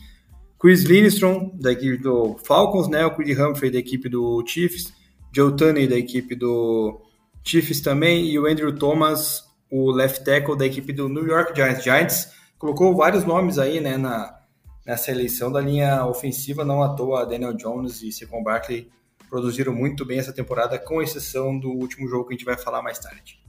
Chris 0.60 0.84
Lindstrom, 0.84 1.52
da 1.60 1.72
equipe 1.72 1.98
do 1.98 2.38
Falcons, 2.46 2.88
né? 2.88 3.06
O 3.06 3.16
Creed 3.16 3.38
Humphrey, 3.40 3.72
da 3.72 3.80
equipe 3.80 4.10
do 4.10 4.44
Chiefs, 4.46 4.94
Joe 5.32 5.56
Tunney, 5.56 5.88
da 5.88 5.98
equipe 5.98 6.36
do 6.36 7.02
Chiefs 7.44 7.82
também, 7.82 8.26
e 8.26 8.40
o 8.40 8.46
Andrew 8.46 8.76
Thomas, 8.76 9.44
o 9.72 9.92
left 9.92 10.24
tackle 10.24 10.58
da 10.58 10.66
equipe 10.66 10.92
do 10.92 11.08
New 11.08 11.26
York 11.28 11.56
Giants. 11.56 11.84
Giants 11.84 12.32
colocou 12.58 12.96
vários 12.96 13.24
nomes 13.24 13.58
aí, 13.58 13.80
né, 13.80 13.98
na, 13.98 14.40
nessa 14.86 15.12
eleição 15.12 15.52
da 15.52 15.62
linha 15.62 16.06
ofensiva, 16.06 16.66
não 16.66 16.84
à 16.84 16.96
toa 16.96 17.26
Daniel 17.26 17.54
Jones 17.54 18.02
e 18.02 18.12
Saquon 18.12 18.44
Barkley 18.44 18.90
produziram 19.30 19.74
muito 19.74 20.04
bem 20.04 20.18
essa 20.18 20.34
temporada, 20.34 20.80
com 20.80 21.02
exceção 21.02 21.58
do 21.58 21.70
último 21.70 22.08
jogo 22.08 22.28
que 22.28 22.34
a 22.34 22.38
gente 22.38 22.46
vai 22.46 22.58
falar 22.58 22.82
mais 22.82 22.98
tarde. 22.98 23.40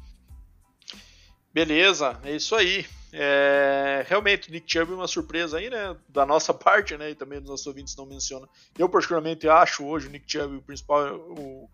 Beleza, 1.52 2.20
é 2.22 2.36
isso 2.36 2.54
aí. 2.54 2.84
É, 3.12 4.04
realmente, 4.06 4.48
o 4.48 4.52
Nick 4.52 4.70
Chubb 4.70 4.92
é 4.92 4.94
uma 4.94 5.08
surpresa 5.08 5.58
aí, 5.58 5.68
né? 5.68 5.96
Da 6.08 6.24
nossa 6.24 6.52
parte, 6.54 6.96
né? 6.96 7.10
E 7.10 7.14
também 7.14 7.40
dos 7.40 7.50
nossos 7.50 7.66
ouvintes 7.66 7.96
não 7.96 8.06
mencionam. 8.06 8.48
Eu, 8.78 8.88
particularmente, 8.88 9.48
acho 9.48 9.84
hoje 9.84 10.06
o 10.06 10.10
Nick 10.10 10.30
Chubb 10.30 10.56
o 10.56 10.62
principal, 10.62 11.16
o, 11.16 11.68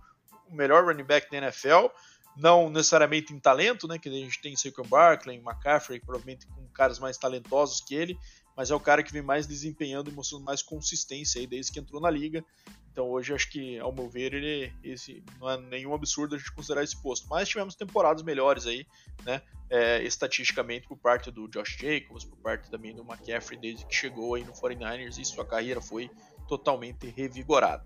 o 0.48 0.54
melhor 0.54 0.84
running 0.84 1.04
back 1.04 1.30
da 1.30 1.38
NFL. 1.38 1.88
Não 2.36 2.68
necessariamente 2.68 3.32
em 3.32 3.38
talento, 3.38 3.88
né? 3.88 3.98
Que 3.98 4.08
a 4.08 4.12
gente 4.12 4.40
tem 4.40 4.56
Saquon 4.56 4.86
Barkley, 4.86 5.38
McCaffrey, 5.38 6.00
provavelmente 6.00 6.46
com 6.46 6.66
caras 6.68 6.98
mais 6.98 7.16
talentosos 7.16 7.80
que 7.80 7.94
ele, 7.94 8.18
mas 8.56 8.70
é 8.70 8.74
o 8.74 8.80
cara 8.80 9.02
que 9.02 9.12
vem 9.12 9.22
mais 9.22 9.46
desempenhando 9.46 10.10
e 10.10 10.12
mostrando 10.14 10.44
mais 10.44 10.62
consistência 10.62 11.40
aí 11.40 11.46
desde 11.46 11.70
que 11.70 11.78
entrou 11.78 12.00
na 12.00 12.10
liga. 12.10 12.42
Então 12.90 13.10
hoje 13.10 13.34
acho 13.34 13.50
que, 13.50 13.78
ao 13.78 13.92
meu 13.92 14.08
ver, 14.08 14.32
ele 14.32 14.72
esse 14.82 15.22
não 15.38 15.50
é 15.50 15.60
nenhum 15.60 15.92
absurdo 15.92 16.34
a 16.34 16.38
gente 16.38 16.50
considerar 16.52 16.82
esse 16.82 16.96
posto. 17.02 17.28
Mas 17.28 17.46
tivemos 17.46 17.74
temporadas 17.74 18.22
melhores 18.22 18.66
aí, 18.66 18.86
né? 19.22 19.42
É, 19.68 20.02
estatisticamente 20.02 20.88
por 20.88 20.96
parte 20.96 21.30
do 21.30 21.46
Josh 21.48 21.76
Jacobs, 21.78 22.24
por 22.24 22.38
parte 22.38 22.70
também 22.70 22.94
do 22.94 23.02
McCaffrey 23.02 23.60
desde 23.60 23.84
que 23.84 23.94
chegou 23.94 24.34
aí 24.34 24.44
no 24.44 24.52
49ers 24.52 25.18
e 25.18 25.24
sua 25.24 25.44
carreira 25.44 25.80
foi 25.82 26.10
totalmente 26.48 27.06
revigorada. 27.08 27.84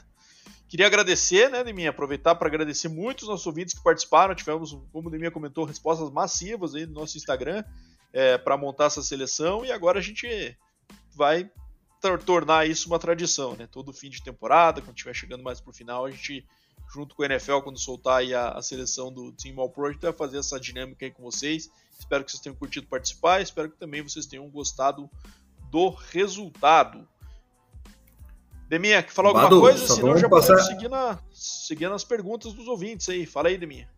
Queria 0.68 0.86
agradecer, 0.86 1.50
né, 1.50 1.64
Deminha, 1.64 1.90
aproveitar 1.90 2.36
para 2.36 2.46
agradecer 2.46 2.88
muitos 2.88 3.26
nossos 3.26 3.44
ouvintes 3.44 3.74
que 3.74 3.82
participaram. 3.82 4.32
Tivemos, 4.36 4.78
como 4.92 5.08
o 5.08 5.10
Deminha 5.10 5.32
comentou, 5.32 5.64
respostas 5.64 6.08
massivas 6.10 6.76
aí 6.76 6.86
no 6.86 6.92
nosso 6.92 7.16
Instagram 7.16 7.64
é, 8.12 8.38
para 8.38 8.56
montar 8.56 8.86
essa 8.86 9.02
seleção 9.02 9.64
e 9.64 9.72
agora 9.72 9.98
a 9.98 10.02
gente 10.02 10.56
vai 11.14 11.50
tornar 12.24 12.66
isso 12.66 12.88
uma 12.88 12.98
tradição, 12.98 13.54
né? 13.56 13.68
Todo 13.70 13.92
fim 13.92 14.08
de 14.08 14.22
temporada, 14.22 14.80
quando 14.80 14.96
estiver 14.96 15.14
chegando 15.14 15.42
mais 15.42 15.60
pro 15.60 15.72
final, 15.72 16.06
a 16.06 16.10
gente, 16.10 16.46
junto 16.92 17.14
com 17.14 17.22
o 17.22 17.26
NFL, 17.26 17.60
quando 17.60 17.78
soltar 17.78 18.22
a, 18.32 18.50
a 18.50 18.62
seleção 18.62 19.12
do 19.12 19.32
Team 19.32 19.60
All 19.60 19.70
Pro, 19.70 19.86
a 19.86 19.92
gente 19.92 20.00
vai 20.00 20.12
fazer 20.12 20.38
essa 20.38 20.58
dinâmica 20.58 21.04
aí 21.04 21.10
com 21.10 21.22
vocês. 21.22 21.70
Espero 21.98 22.24
que 22.24 22.30
vocês 22.30 22.42
tenham 22.42 22.56
curtido 22.56 22.86
participar, 22.86 23.42
espero 23.42 23.70
que 23.70 23.76
também 23.76 24.02
vocês 24.02 24.24
tenham 24.24 24.48
gostado 24.48 25.10
do 25.70 25.90
resultado. 25.90 27.06
Deminha, 28.68 29.02
quer 29.02 29.10
falar 29.10 29.30
alguma 29.30 29.48
coisa? 29.48 29.94
Senão 29.94 30.16
já 30.16 30.28
passar... 30.28 30.54
podemos 30.54 30.66
seguir, 30.68 30.88
na, 30.88 31.18
seguir 31.32 31.88
nas 31.88 32.04
perguntas 32.04 32.52
dos 32.52 32.66
ouvintes 32.68 33.08
aí. 33.08 33.26
Fala 33.26 33.48
aí, 33.48 33.58
Deminha. 33.58 33.88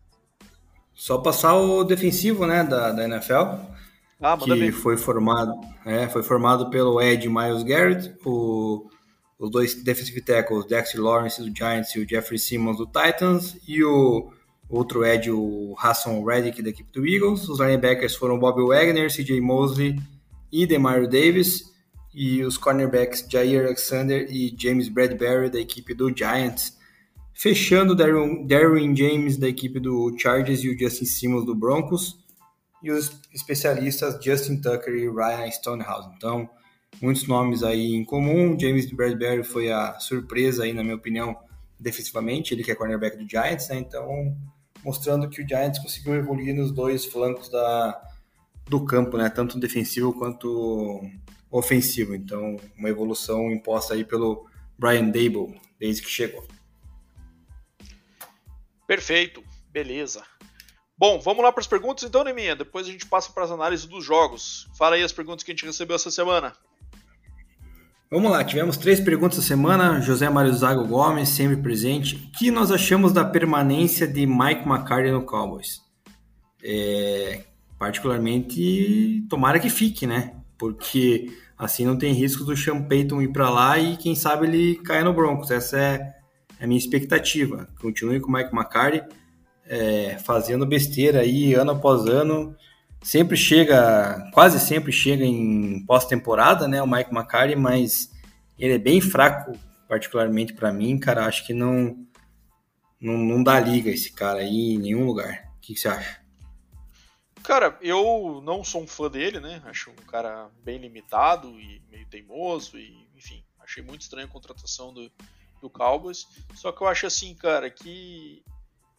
Só 0.95 1.19
passar 1.19 1.55
o 1.55 1.83
defensivo, 1.83 2.45
né, 2.45 2.63
da, 2.63 2.91
da 2.91 3.03
NFL. 3.05 3.82
Ah, 4.23 4.37
que 4.37 4.71
foi 4.71 4.95
formado, 4.95 5.59
é, 5.85 6.07
foi 6.07 6.23
formado 6.23 6.69
pelo 6.69 7.01
Ed 7.01 7.27
Miles 7.27 7.61
Garrett, 7.61 8.15
o, 8.25 8.89
os 9.37 9.51
dois 9.51 9.83
defensive 9.83 10.21
tackles, 10.21 10.65
Dexter 10.65 11.01
Lawrence 11.01 11.41
do 11.41 11.53
Giants 11.53 11.93
e 11.93 11.99
o 11.99 12.07
Jeffrey 12.07 12.39
Simmons 12.39 12.77
do 12.77 12.85
Titans, 12.85 13.57
e 13.67 13.83
o 13.83 14.31
outro 14.69 15.05
Ed, 15.05 15.29
o 15.29 15.75
Hassan 15.77 16.23
Reddick 16.25 16.61
da 16.61 16.69
equipe 16.69 16.89
do 16.93 17.05
Eagles. 17.05 17.49
Os 17.49 17.59
linebackers 17.59 18.15
foram 18.15 18.39
Bobby 18.39 18.63
Wagner, 18.63 19.13
CJ 19.13 19.41
Mosley 19.41 19.99
e 20.49 20.65
Demario 20.65 21.09
Davis, 21.09 21.73
e 22.13 22.43
os 22.43 22.57
cornerbacks 22.57 23.27
Jair 23.29 23.65
Alexander 23.65 24.25
e 24.29 24.55
James 24.57 24.87
Bradbury 24.87 25.49
da 25.49 25.59
equipe 25.59 25.93
do 25.93 26.15
Giants. 26.15 26.77
Fechando 27.33 27.93
Darwin 27.93 28.95
James 28.95 29.35
da 29.35 29.49
equipe 29.49 29.81
do 29.81 30.15
Chargers 30.17 30.63
e 30.63 30.69
o 30.69 30.79
Justin 30.79 31.05
Simmons 31.05 31.45
do 31.45 31.53
Broncos 31.53 32.22
e 32.83 32.91
os 32.91 33.17
especialistas 33.33 34.23
Justin 34.23 34.57
Tucker 34.57 34.93
e 34.93 35.09
Ryan 35.09 35.49
Stonehouse. 35.49 36.09
Então, 36.15 36.49
muitos 37.01 37.25
nomes 37.27 37.63
aí 37.63 37.93
em 37.93 38.03
comum. 38.03 38.59
James 38.59 38.91
Bradbury 38.91 39.43
foi 39.43 39.71
a 39.71 39.97
surpresa 39.99 40.63
aí, 40.63 40.73
na 40.73 40.83
minha 40.83 40.95
opinião, 40.95 41.35
defensivamente, 41.79 42.53
ele 42.53 42.63
que 42.63 42.71
é 42.71 42.75
cornerback 42.75 43.17
do 43.17 43.29
Giants, 43.29 43.69
né? 43.69 43.77
Então, 43.77 44.35
mostrando 44.83 45.29
que 45.29 45.41
o 45.41 45.47
Giants 45.47 45.79
conseguiu 45.79 46.15
evoluir 46.15 46.53
nos 46.53 46.71
dois 46.71 47.05
flancos 47.05 47.49
da, 47.49 48.01
do 48.67 48.83
campo, 48.83 49.17
né? 49.17 49.29
Tanto 49.29 49.57
defensivo 49.57 50.13
quanto 50.13 51.01
ofensivo. 51.49 52.13
Então, 52.13 52.57
uma 52.77 52.89
evolução 52.89 53.49
imposta 53.49 53.93
aí 53.93 54.03
pelo 54.03 54.45
Brian 54.77 55.05
Dable 55.05 55.59
desde 55.79 56.01
que 56.01 56.09
chegou. 56.09 56.45
Perfeito, 58.85 59.41
beleza. 59.71 60.23
Bom, 60.97 61.19
vamos 61.19 61.43
lá 61.43 61.51
para 61.51 61.61
as 61.61 61.67
perguntas 61.67 62.03
então, 62.03 62.23
Neminha. 62.23 62.55
Depois 62.55 62.87
a 62.87 62.91
gente 62.91 63.05
passa 63.05 63.31
para 63.31 63.43
as 63.43 63.51
análises 63.51 63.85
dos 63.85 64.05
jogos. 64.05 64.69
Fala 64.77 64.95
aí 64.95 65.03
as 65.03 65.11
perguntas 65.11 65.43
que 65.43 65.51
a 65.51 65.53
gente 65.53 65.65
recebeu 65.65 65.95
essa 65.95 66.11
semana. 66.11 66.53
Vamos 68.11 68.31
lá, 68.31 68.43
tivemos 68.43 68.77
três 68.77 68.99
perguntas 68.99 69.39
essa 69.39 69.47
semana. 69.47 69.99
José 69.99 70.29
Mário 70.29 70.53
Zago 70.53 70.87
Gomes, 70.87 71.29
sempre 71.29 71.57
presente. 71.57 72.15
O 72.15 72.37
que 72.37 72.51
nós 72.51 72.71
achamos 72.71 73.11
da 73.11 73.25
permanência 73.25 74.07
de 74.07 74.27
Mike 74.27 74.67
McCarthy 74.67 75.09
no 75.09 75.23
Cowboys? 75.23 75.81
É, 76.63 77.41
particularmente, 77.79 79.25
tomara 79.27 79.59
que 79.59 79.71
fique, 79.71 80.05
né? 80.05 80.35
Porque 80.59 81.35
assim 81.57 81.85
não 81.85 81.97
tem 81.97 82.13
risco 82.13 82.43
do 82.43 82.55
Sean 82.55 82.83
Payton 82.83 83.23
ir 83.23 83.31
para 83.33 83.49
lá 83.49 83.79
e 83.79 83.97
quem 83.97 84.13
sabe 84.13 84.45
ele 84.45 84.75
cair 84.75 85.03
no 85.03 85.11
Broncos. 85.11 85.49
Essa 85.49 85.79
é 85.79 86.13
a 86.61 86.67
minha 86.67 86.77
expectativa. 86.77 87.67
Continue 87.81 88.19
com 88.19 88.29
o 88.29 88.31
Mike 88.31 88.55
McCarthy 88.55 89.01
é, 89.65 90.17
fazendo 90.19 90.65
besteira 90.65 91.21
aí 91.21 91.53
ano 91.53 91.71
após 91.71 92.05
ano. 92.05 92.55
Sempre 93.01 93.35
chega, 93.35 94.29
quase 94.33 94.59
sempre 94.59 94.91
chega 94.91 95.25
em 95.25 95.85
pós-temporada, 95.85 96.67
né? 96.67 96.81
O 96.81 96.87
Mike 96.87 97.13
McCarthy, 97.13 97.55
mas 97.55 98.09
ele 98.57 98.75
é 98.75 98.77
bem 98.77 99.01
fraco, 99.01 99.57
particularmente 99.87 100.53
para 100.53 100.71
mim, 100.71 100.97
cara. 100.97 101.25
Acho 101.25 101.45
que 101.45 101.53
não, 101.53 101.97
não, 102.99 103.17
não 103.17 103.43
dá 103.43 103.59
liga 103.59 103.89
esse 103.89 104.13
cara 104.13 104.39
aí 104.39 104.75
em 104.75 104.79
nenhum 104.79 105.05
lugar. 105.05 105.51
O 105.57 105.59
que, 105.59 105.73
que 105.73 105.79
você 105.79 105.89
acha? 105.89 106.23
Cara, 107.43 107.77
eu 107.81 108.41
não 108.41 108.63
sou 108.63 108.83
um 108.83 108.87
fã 108.87 109.09
dele, 109.09 109.41
né? 109.41 109.61
Acho 109.65 109.91
um 109.91 110.05
cara 110.07 110.49
bem 110.63 110.77
limitado 110.77 111.49
e 111.59 111.81
meio 111.91 112.07
teimoso 112.07 112.77
e, 112.77 113.05
enfim, 113.17 113.43
achei 113.59 113.83
muito 113.83 114.01
estranho 114.01 114.27
a 114.27 114.31
contratação 114.31 114.93
do, 114.93 115.11
do 115.61 115.69
Cowboys. 115.69 116.25
Só 116.55 116.71
que 116.71 116.81
eu 116.81 116.87
acho 116.87 117.05
assim, 117.05 117.35
cara, 117.35 117.69
que 117.69 118.41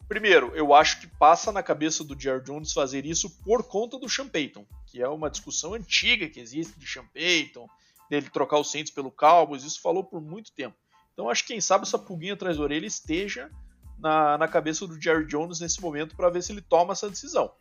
primeiro, 0.07 0.51
eu 0.55 0.73
acho 0.73 1.01
que 1.01 1.07
passa 1.07 1.51
na 1.51 1.63
cabeça 1.63 2.03
do 2.03 2.19
Jerry 2.19 2.43
Jones 2.43 2.73
fazer 2.73 3.05
isso 3.05 3.29
por 3.43 3.63
conta 3.63 3.97
do 3.97 4.09
Sean 4.09 4.27
Payton, 4.27 4.65
que 4.87 5.01
é 5.01 5.07
uma 5.07 5.29
discussão 5.29 5.73
antiga 5.73 6.29
que 6.29 6.39
existe 6.39 6.79
de 6.79 6.87
Sean 6.87 7.05
Payton, 7.13 7.67
dele 8.09 8.29
trocar 8.29 8.57
o 8.57 8.63
Saints 8.63 8.91
pelo 8.91 9.11
Cowboys, 9.11 9.63
isso 9.63 9.81
falou 9.81 10.03
por 10.03 10.21
muito 10.21 10.51
tempo. 10.51 10.75
Então 11.13 11.29
acho 11.29 11.43
que 11.43 11.53
quem 11.53 11.61
sabe 11.61 11.85
essa 11.85 11.97
pulguinha 11.97 12.33
atrás 12.33 12.57
da 12.57 12.63
orelha 12.63 12.85
esteja 12.85 13.49
na, 13.97 14.37
na 14.37 14.47
cabeça 14.47 14.85
do 14.85 15.01
Jerry 15.01 15.25
Jones 15.25 15.59
nesse 15.59 15.81
momento 15.81 16.15
para 16.15 16.29
ver 16.29 16.43
se 16.43 16.51
ele 16.51 16.61
toma 16.61 16.93
essa 16.93 17.09
decisão. 17.09 17.51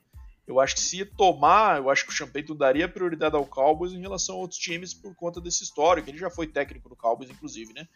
Eu 0.46 0.60
acho 0.60 0.74
que 0.74 0.82
se 0.82 1.04
tomar, 1.06 1.78
eu 1.78 1.88
acho 1.88 2.04
que 2.04 2.12
o 2.12 2.14
Sean 2.14 2.28
Payton 2.28 2.54
daria 2.54 2.88
prioridade 2.88 3.34
ao 3.34 3.46
Cowboys 3.46 3.92
em 3.92 4.00
relação 4.00 4.36
a 4.36 4.38
outros 4.38 4.60
times 4.60 4.92
por 4.92 5.14
conta 5.14 5.40
desse 5.40 5.64
histórico. 5.64 6.10
Ele 6.10 6.18
já 6.18 6.28
foi 6.28 6.46
técnico 6.46 6.88
do 6.88 6.96
Cowboys, 6.96 7.30
inclusive, 7.30 7.72
né? 7.72 7.88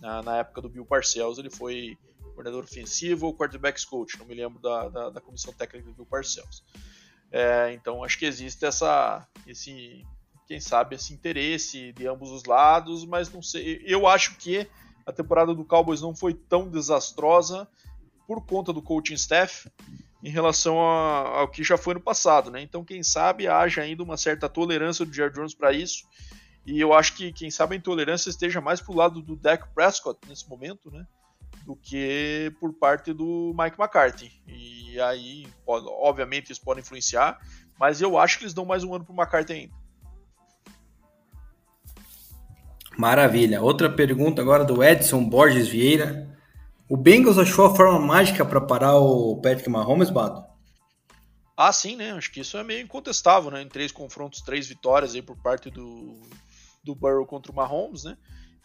Na, 0.00 0.22
na 0.22 0.36
época 0.36 0.60
do 0.60 0.68
Bill 0.68 0.86
Parcells, 0.86 1.40
ele 1.40 1.50
foi 1.50 1.98
coordenador 2.36 2.64
ofensivo 2.64 3.26
ou 3.26 3.36
quarterbacks 3.36 3.84
coach, 3.84 4.18
não 4.18 4.26
me 4.26 4.34
lembro 4.34 4.60
da, 4.60 4.88
da, 4.88 5.10
da 5.10 5.20
comissão 5.20 5.52
técnica 5.52 5.90
do 5.92 6.04
Parcells. 6.04 6.62
É, 7.32 7.72
então 7.72 8.04
acho 8.04 8.18
que 8.18 8.26
existe 8.26 8.64
essa, 8.64 9.26
esse, 9.46 10.04
quem 10.46 10.60
sabe, 10.60 10.94
esse 10.94 11.12
interesse 11.12 11.92
de 11.92 12.06
ambos 12.06 12.30
os 12.30 12.44
lados, 12.44 13.04
mas 13.04 13.32
não 13.32 13.42
sei. 13.42 13.82
Eu 13.84 14.06
acho 14.06 14.36
que 14.36 14.68
a 15.04 15.12
temporada 15.12 15.54
do 15.54 15.64
Cowboys 15.64 16.02
não 16.02 16.14
foi 16.14 16.34
tão 16.34 16.68
desastrosa 16.68 17.66
por 18.26 18.44
conta 18.44 18.72
do 18.72 18.82
coaching 18.82 19.14
staff 19.14 19.70
em 20.22 20.30
relação 20.30 20.80
a, 20.80 21.40
ao 21.40 21.48
que 21.48 21.62
já 21.62 21.76
foi 21.76 21.94
no 21.94 22.00
passado, 22.00 22.50
né? 22.50 22.60
Então, 22.60 22.84
quem 22.84 23.02
sabe 23.02 23.46
haja 23.46 23.82
ainda 23.82 24.02
uma 24.02 24.16
certa 24.16 24.48
tolerância 24.48 25.04
do 25.04 25.12
Jerry 25.12 25.32
Jones 25.32 25.54
para 25.54 25.72
isso. 25.72 26.04
E 26.66 26.80
eu 26.80 26.92
acho 26.92 27.14
que, 27.14 27.32
quem 27.32 27.48
sabe, 27.50 27.74
a 27.74 27.78
intolerância 27.78 28.28
esteja 28.28 28.60
mais 28.60 28.80
pro 28.80 28.94
lado 28.94 29.22
do 29.22 29.36
Dak 29.36 29.68
Prescott 29.72 30.18
nesse 30.28 30.48
momento, 30.48 30.90
né? 30.90 31.06
Do 31.66 31.74
que 31.74 32.54
por 32.60 32.72
parte 32.72 33.12
do 33.12 33.52
Mike 33.58 33.76
McCarthy. 33.78 34.32
E 34.46 35.00
aí, 35.00 35.48
obviamente, 35.66 36.52
isso 36.52 36.62
pode 36.62 36.80
influenciar, 36.80 37.38
mas 37.78 38.00
eu 38.00 38.16
acho 38.16 38.38
que 38.38 38.44
eles 38.44 38.54
dão 38.54 38.64
mais 38.64 38.84
um 38.84 38.94
ano 38.94 39.04
pro 39.04 39.12
McCarthy 39.12 39.52
ainda. 39.52 39.74
Maravilha. 42.96 43.60
Outra 43.60 43.90
pergunta 43.90 44.40
agora 44.40 44.64
do 44.64 44.82
Edson 44.82 45.28
Borges 45.28 45.68
Vieira. 45.68 46.34
O 46.88 46.96
Bengals 46.96 47.36
achou 47.36 47.66
a 47.66 47.74
forma 47.74 47.98
mágica 47.98 48.44
para 48.44 48.60
parar 48.60 48.96
o 48.96 49.36
Patrick 49.36 49.68
Mahomes, 49.68 50.08
Bado? 50.08 50.46
Ah, 51.56 51.72
sim, 51.72 51.96
né? 51.96 52.12
Acho 52.12 52.30
que 52.30 52.40
isso 52.40 52.56
é 52.56 52.62
meio 52.62 52.82
incontestável, 52.82 53.50
né? 53.50 53.60
Em 53.60 53.68
três 53.68 53.90
confrontos, 53.90 54.40
três 54.40 54.68
vitórias 54.68 55.14
aí 55.14 55.20
por 55.20 55.36
parte 55.36 55.68
do, 55.68 56.22
do 56.84 56.94
Burrow 56.94 57.26
contra 57.26 57.50
o 57.50 57.54
Mahomes, 57.54 58.04
né? 58.04 58.16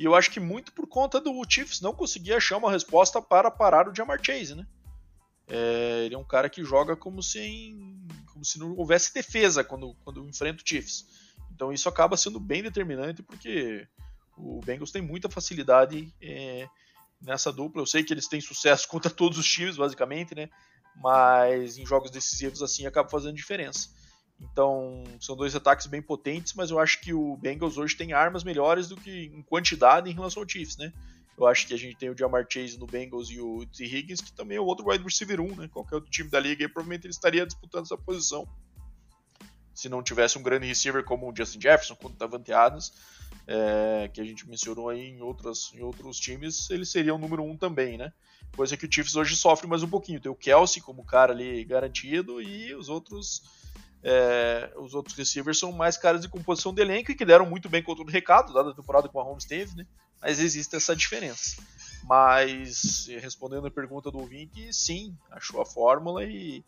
E 0.02 0.04
eu 0.04 0.16
acho 0.16 0.32
que 0.32 0.40
muito 0.40 0.74
por 0.74 0.88
conta 0.88 1.22
do 1.22 1.32
Chiefs 1.48 1.80
não 1.80 1.94
conseguir 1.94 2.34
achar 2.34 2.58
uma 2.58 2.72
resposta 2.72 3.22
para 3.22 3.52
parar 3.52 3.88
o 3.88 3.94
Jamar 3.96 4.20
Chase, 4.20 4.56
né? 4.56 4.66
É, 5.48 6.06
ele 6.06 6.16
é 6.16 6.18
um 6.18 6.24
cara 6.24 6.50
que 6.50 6.64
joga 6.64 6.96
como 6.96 7.22
se, 7.22 7.40
em, 7.40 8.02
como 8.34 8.44
se 8.44 8.58
não 8.58 8.76
houvesse 8.76 9.14
defesa 9.14 9.64
quando, 9.64 9.94
quando 10.04 10.28
enfrenta 10.28 10.64
o 10.64 10.68
Chiefs. 10.68 11.06
Então 11.54 11.72
isso 11.72 11.88
acaba 11.88 12.18
sendo 12.18 12.40
bem 12.40 12.64
determinante 12.64 13.22
porque 13.22 13.88
o 14.36 14.60
Bengals 14.66 14.90
tem 14.90 15.04
muita 15.04 15.30
facilidade 15.30 16.12
é, 16.20 16.68
nessa 17.22 17.52
dupla. 17.54 17.84
Eu 17.84 17.86
sei 17.86 18.04
que 18.04 18.12
eles 18.12 18.28
têm 18.28 18.42
sucesso 18.42 18.88
contra 18.90 19.12
todos 19.12 19.38
os 19.38 19.46
times, 19.46 19.78
basicamente, 19.78 20.34
né? 20.34 20.50
Mas 20.96 21.78
em 21.78 21.86
jogos 21.86 22.10
decisivos 22.10 22.64
assim 22.64 22.88
acaba 22.88 23.08
fazendo 23.08 23.36
diferença. 23.36 23.88
Então, 24.42 25.04
são 25.20 25.36
dois 25.36 25.56
ataques 25.56 25.86
bem 25.86 26.02
potentes, 26.02 26.54
mas 26.54 26.72
eu 26.72 26.80
acho 26.80 27.00
que 27.00 27.14
o 27.14 27.38
Bengals 27.38 27.78
hoje 27.78 27.96
tem 27.96 28.12
armas 28.12 28.44
melhores 28.44 28.88
do 28.88 28.98
que 28.98 29.32
em 29.34 29.42
quantidade 29.44 30.10
em 30.10 30.14
relação 30.14 30.42
ao 30.42 30.50
Chiefs, 30.50 30.78
né? 30.78 30.92
Eu 31.38 31.48
acho 31.48 31.68
que 31.68 31.74
a 31.74 31.78
gente 31.78 31.96
tem 31.96 32.10
o 32.10 32.18
Jamar 32.18 32.46
Chase 32.50 32.78
no 32.78 32.86
Bengals 32.86 33.30
e 33.30 33.40
o 33.40 33.66
T. 33.66 33.86
Higgins, 33.86 34.20
que 34.20 34.34
também 34.34 34.58
é 34.58 34.62
o 34.62 34.66
outro 34.66 34.90
wide 34.90 35.04
receiver 35.04 35.40
1, 35.40 35.56
né? 35.56 35.68
Qualquer 35.68 35.96
outro 35.96 36.10
time 36.10 36.30
da 36.30 36.40
liga, 36.40 36.64
e 36.64 36.68
provavelmente 36.68 37.06
ele 37.06 37.14
estaria 37.14 37.46
disputando 37.46 37.86
essa 37.86 37.98
posição. 37.98 38.48
Se 39.74 39.88
não 39.88 40.04
tivesse 40.04 40.38
um 40.38 40.44
grande 40.44 40.68
receiver 40.68 41.04
como 41.04 41.32
o 41.32 41.36
Justin 41.36 41.62
Jefferson, 41.62 41.96
quando 41.96 42.14
estava 42.14 42.42
Adams, 42.54 42.92
é, 43.48 44.10
que 44.14 44.20
a 44.20 44.24
gente 44.24 44.48
mencionou 44.48 44.90
aí 44.90 45.08
em, 45.08 45.22
outras, 45.22 45.72
em 45.74 45.82
outros 45.82 46.20
times, 46.20 46.70
ele 46.70 46.86
seria 46.86 47.16
o 47.16 47.18
número 47.18 47.44
um 47.44 47.56
também, 47.56 47.98
né? 47.98 48.12
Coisa 48.56 48.76
que 48.76 48.86
o 48.86 48.92
Chiefs 48.92 49.16
hoje 49.16 49.36
sofre 49.36 49.68
mais 49.68 49.82
um 49.82 49.90
pouquinho. 49.90 50.20
Tem 50.20 50.32
o 50.32 50.36
Kelsey 50.36 50.82
como 50.82 51.06
cara 51.06 51.32
ali 51.32 51.64
garantido 51.64 52.42
e 52.42 52.74
os 52.76 52.90
outros 52.90 53.42
é, 54.04 54.72
os 54.78 54.94
outros 54.94 55.16
receivers 55.16 55.60
são 55.60 55.72
mais 55.72 55.98
caras 55.98 56.22
de 56.22 56.30
composição 56.30 56.74
de 56.74 56.82
elenco 56.82 57.12
e 57.12 57.16
que 57.16 57.26
deram 57.26 57.46
muito 57.46 57.70
bem 57.70 57.84
contra 57.84 58.04
o 58.04 58.08
recado, 58.08 58.54
dada 58.54 58.72
a 58.72 58.76
temporada 58.76 59.08
que 59.08 59.16
o 59.16 59.18
Mahomes 59.18 59.46
teve, 59.46 59.76
né? 59.76 59.86
Mas 60.22 60.40
existe 60.40 60.76
essa 60.76 60.96
diferença. 60.96 61.62
Mas, 62.04 63.08
respondendo 63.20 63.68
a 63.68 63.72
pergunta 63.72 64.12
do 64.12 64.20
ouvinte, 64.20 64.72
sim, 64.74 65.16
achou 65.30 65.62
a 65.62 65.66
fórmula 65.66 66.24
e 66.24 66.64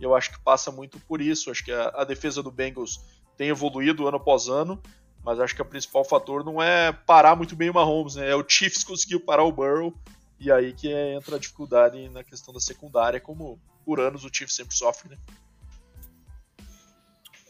eu 0.00 0.14
acho 0.14 0.32
que 0.32 0.40
passa 0.40 0.70
muito 0.70 0.98
por 1.00 1.20
isso. 1.20 1.50
Acho 1.50 1.64
que 1.64 1.72
a, 1.72 1.88
a 1.88 2.04
defesa 2.04 2.42
do 2.42 2.50
Bengals 2.50 3.00
tem 3.36 3.48
evoluído 3.48 4.06
ano 4.06 4.16
após 4.16 4.48
ano 4.48 4.80
mas 5.24 5.40
acho 5.40 5.54
que 5.54 5.62
o 5.62 5.64
principal 5.64 6.04
fator 6.04 6.44
não 6.44 6.62
é 6.62 6.92
parar 6.92 7.34
muito 7.34 7.56
bem 7.56 7.70
o 7.70 7.74
Mahomes, 7.74 8.16
né? 8.16 8.30
É 8.30 8.36
o 8.36 8.44
Chiefs 8.46 8.84
conseguiu 8.84 9.18
parar 9.18 9.44
o 9.44 9.52
Burrow 9.52 9.94
e 10.38 10.52
aí 10.52 10.74
que 10.74 10.92
entra 10.92 11.36
a 11.36 11.38
dificuldade 11.38 12.08
na 12.10 12.22
questão 12.22 12.52
da 12.52 12.60
secundária, 12.60 13.18
como 13.18 13.58
por 13.86 13.98
anos 13.98 14.24
o 14.24 14.30
Chiefs 14.30 14.54
sempre 14.54 14.76
sofre, 14.76 15.08
né? 15.08 15.16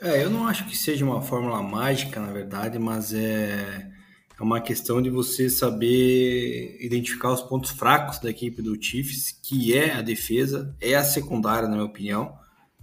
É, 0.00 0.22
eu 0.22 0.30
não 0.30 0.46
acho 0.46 0.66
que 0.66 0.76
seja 0.76 1.04
uma 1.04 1.22
fórmula 1.22 1.62
mágica, 1.62 2.20
na 2.20 2.33
verdade, 2.33 2.78
mas 2.78 3.14
é, 3.14 3.90
é 4.38 4.42
uma 4.42 4.61
questão 4.61 5.00
de 5.00 5.09
você 5.09 5.48
saber 5.48 6.76
identificar 6.80 7.33
os 7.33 7.42
pontos 7.42 7.70
fracos 7.70 8.18
da 8.18 8.28
equipe 8.28 8.61
do 8.61 8.80
Chiefs, 8.80 9.30
que 9.30 9.76
é 9.76 9.94
a 9.94 10.02
defesa, 10.02 10.74
é 10.80 10.94
a 10.94 11.04
secundária, 11.04 11.68
na 11.68 11.76
minha 11.76 11.87
opinião. 11.87 12.37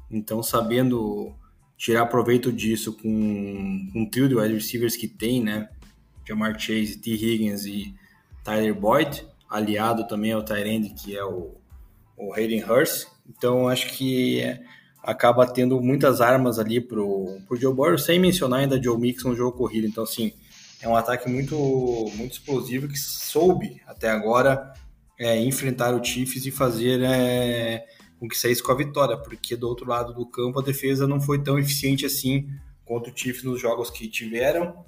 Então, 0.10 0.42
sabendo 0.42 1.34
tirar 1.78 2.06
proveito 2.06 2.52
disso 2.52 2.94
com, 2.94 3.90
com 3.92 4.02
um 4.02 4.10
trio 4.10 4.30
de 4.30 4.36
wide 4.36 4.54
receivers 4.54 4.96
que 4.96 5.08
tem, 5.08 5.44
né? 5.44 5.70
Jamar 6.28 6.58
Chase, 6.60 6.98
T. 6.98 7.12
Higgins 7.12 7.66
e 7.66 7.94
Tyler 8.44 8.74
Boyd, 8.74 9.26
aliado 9.50 10.08
também 10.08 10.32
ao 10.32 10.44
Tyrande, 10.44 10.94
que 10.94 11.18
é 11.18 11.24
o, 11.24 11.56
o 12.16 12.34
Hayden 12.34 12.64
Hurst. 12.64 13.08
Então, 13.28 13.68
acho 13.68 13.88
que 13.94 14.40
é, 14.40 14.62
acaba 15.04 15.46
tendo 15.46 15.82
muitas 15.82 16.22
armas 16.22 16.60
ali 16.60 16.80
pro, 16.80 17.40
pro 17.48 17.60
Joe 17.60 17.74
Burrow, 17.74 17.98
sem 17.98 18.20
mencionar 18.20 18.60
ainda 18.60 18.82
Joe 18.82 19.00
Mixon 19.00 19.30
no 19.30 19.36
jogo 19.36 19.58
corrido. 19.58 19.88
Então, 19.88 20.04
assim, 20.04 20.34
é 20.82 20.88
um 20.88 20.96
ataque 20.96 21.30
muito, 21.30 21.56
muito 22.16 22.34
explosivo 22.34 22.88
que 22.88 22.98
soube 22.98 23.82
até 23.86 24.10
agora 24.10 24.74
é, 25.20 25.40
enfrentar 25.40 25.94
o 25.94 26.04
Chiefs 26.04 26.46
e 26.46 26.52
fazer 26.52 27.02
é, 27.04 27.86
com 28.20 28.28
que 28.28 28.38
saísse 28.38 28.62
com 28.62 28.72
a 28.72 28.76
vitória, 28.76 29.18
porque 29.18 29.56
do 29.56 29.68
outro 29.68 29.88
lado 29.88 30.14
do 30.14 30.26
campo 30.26 30.60
a 30.60 30.64
defesa 30.64 31.08
não 31.08 31.22
foi 31.22 31.44
tão 31.44 31.60
eficiente 31.60 32.06
assim 32.06 32.48
contra 32.86 33.12
o 33.12 33.18
Chiefs 33.18 33.44
nos 33.44 33.62
jogos 33.62 33.90
que 33.90 34.08
tiveram, 34.08 34.86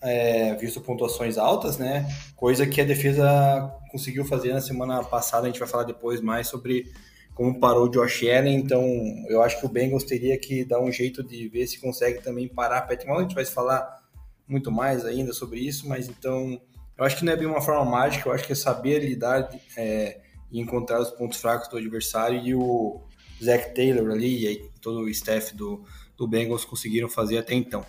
é, 0.00 0.54
visto 0.54 0.80
pontuações 0.80 1.38
altas, 1.38 1.78
né? 1.78 2.06
Coisa 2.34 2.66
que 2.66 2.80
a 2.80 2.84
defesa 2.84 3.72
conseguiu 3.90 4.24
fazer 4.24 4.52
na 4.52 4.60
semana 4.60 5.02
passada, 5.04 5.44
a 5.44 5.50
gente 5.50 5.60
vai 5.60 5.68
falar 5.68 5.84
depois 5.84 6.20
mais 6.20 6.48
sobre 6.48 6.90
como 7.34 7.58
parou 7.58 7.84
o 7.86 7.88
Josh 7.88 8.22
Allen, 8.24 8.56
então 8.56 8.84
eu 9.28 9.42
acho 9.42 9.58
que 9.58 9.66
o 9.66 9.68
Bengals 9.68 10.04
teria 10.04 10.38
que 10.38 10.64
dar 10.64 10.80
um 10.80 10.92
jeito 10.92 11.22
de 11.22 11.48
ver 11.48 11.66
se 11.66 11.80
consegue 11.80 12.22
também 12.22 12.48
parar 12.48 12.82
Patrick 12.82 13.06
Mahomes, 13.06 13.26
a 13.26 13.28
gente 13.28 13.34
vai 13.34 13.44
falar 13.44 14.02
muito 14.46 14.70
mais 14.70 15.04
ainda 15.04 15.32
sobre 15.32 15.60
isso, 15.60 15.88
mas 15.88 16.08
então 16.08 16.60
eu 16.96 17.04
acho 17.04 17.16
que 17.16 17.24
não 17.24 17.32
é 17.32 17.36
bem 17.36 17.46
uma 17.46 17.62
forma 17.62 17.84
mágica, 17.84 18.28
eu 18.28 18.32
acho 18.32 18.46
que 18.46 18.52
é 18.52 18.56
saber 18.56 19.00
lidar 19.00 19.48
é, 19.76 20.20
e 20.50 20.60
encontrar 20.60 21.00
os 21.00 21.10
pontos 21.10 21.40
fracos 21.40 21.68
do 21.68 21.76
adversário 21.76 22.40
e 22.44 22.54
o 22.54 23.00
Zach 23.42 23.74
Taylor 23.74 24.10
ali 24.10 24.46
e 24.46 24.70
todo 24.80 25.00
o 25.00 25.08
staff 25.08 25.56
do, 25.56 25.84
do 26.16 26.28
Bengals 26.28 26.64
conseguiram 26.64 27.08
fazer 27.08 27.38
até 27.38 27.54
então. 27.54 27.84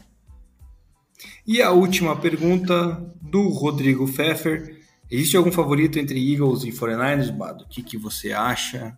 E 1.46 1.62
a 1.62 1.72
última 1.72 2.16
pergunta 2.16 3.14
do 3.22 3.50
Rodrigo 3.50 4.08
Pfeffer. 4.08 4.82
Existe 5.12 5.38
algum 5.38 5.52
favorito 5.52 6.00
entre 6.00 6.18
Eagles 6.34 6.64
e 6.64 6.72
49ers, 6.72 7.32
Bado? 7.32 7.66
O 7.66 7.68
que, 7.68 7.84
que 7.84 7.98
você 7.98 8.32
acha? 8.32 8.98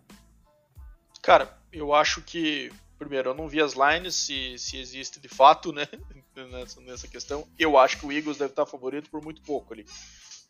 Cara, 1.26 1.52
eu 1.72 1.92
acho 1.92 2.22
que, 2.22 2.70
primeiro, 2.96 3.30
eu 3.30 3.34
não 3.34 3.48
vi 3.48 3.60
as 3.60 3.72
lines, 3.72 4.14
se, 4.14 4.56
se 4.58 4.78
existe 4.78 5.18
de 5.18 5.26
fato, 5.26 5.72
né, 5.72 5.84
nessa, 6.52 6.80
nessa 6.82 7.08
questão. 7.08 7.48
Eu 7.58 7.76
acho 7.76 7.98
que 7.98 8.06
o 8.06 8.12
Eagles 8.12 8.38
deve 8.38 8.52
estar 8.52 8.64
favorito 8.64 9.10
por 9.10 9.20
muito 9.20 9.42
pouco 9.42 9.74
ali. 9.74 9.84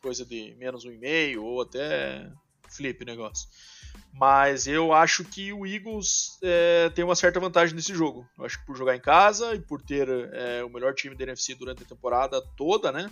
Coisa 0.02 0.22
de 0.22 0.54
menos 0.58 0.84
um 0.84 0.92
e 0.92 0.98
meio 0.98 1.42
ou 1.42 1.62
até 1.62 2.30
flip 2.68 3.06
negócio. 3.06 3.48
Mas 4.12 4.66
eu 4.66 4.92
acho 4.92 5.24
que 5.24 5.50
o 5.50 5.64
Eagles 5.64 6.38
é, 6.42 6.90
tem 6.90 7.06
uma 7.06 7.16
certa 7.16 7.40
vantagem 7.40 7.74
nesse 7.74 7.94
jogo. 7.94 8.28
Eu 8.36 8.44
acho 8.44 8.60
que 8.60 8.66
por 8.66 8.76
jogar 8.76 8.94
em 8.94 9.00
casa 9.00 9.54
e 9.54 9.58
por 9.58 9.80
ter 9.80 10.06
é, 10.10 10.62
o 10.62 10.68
melhor 10.68 10.94
time 10.94 11.16
da 11.16 11.24
NFC 11.24 11.54
durante 11.54 11.84
a 11.84 11.86
temporada 11.86 12.38
toda, 12.54 12.92
né? 12.92 13.10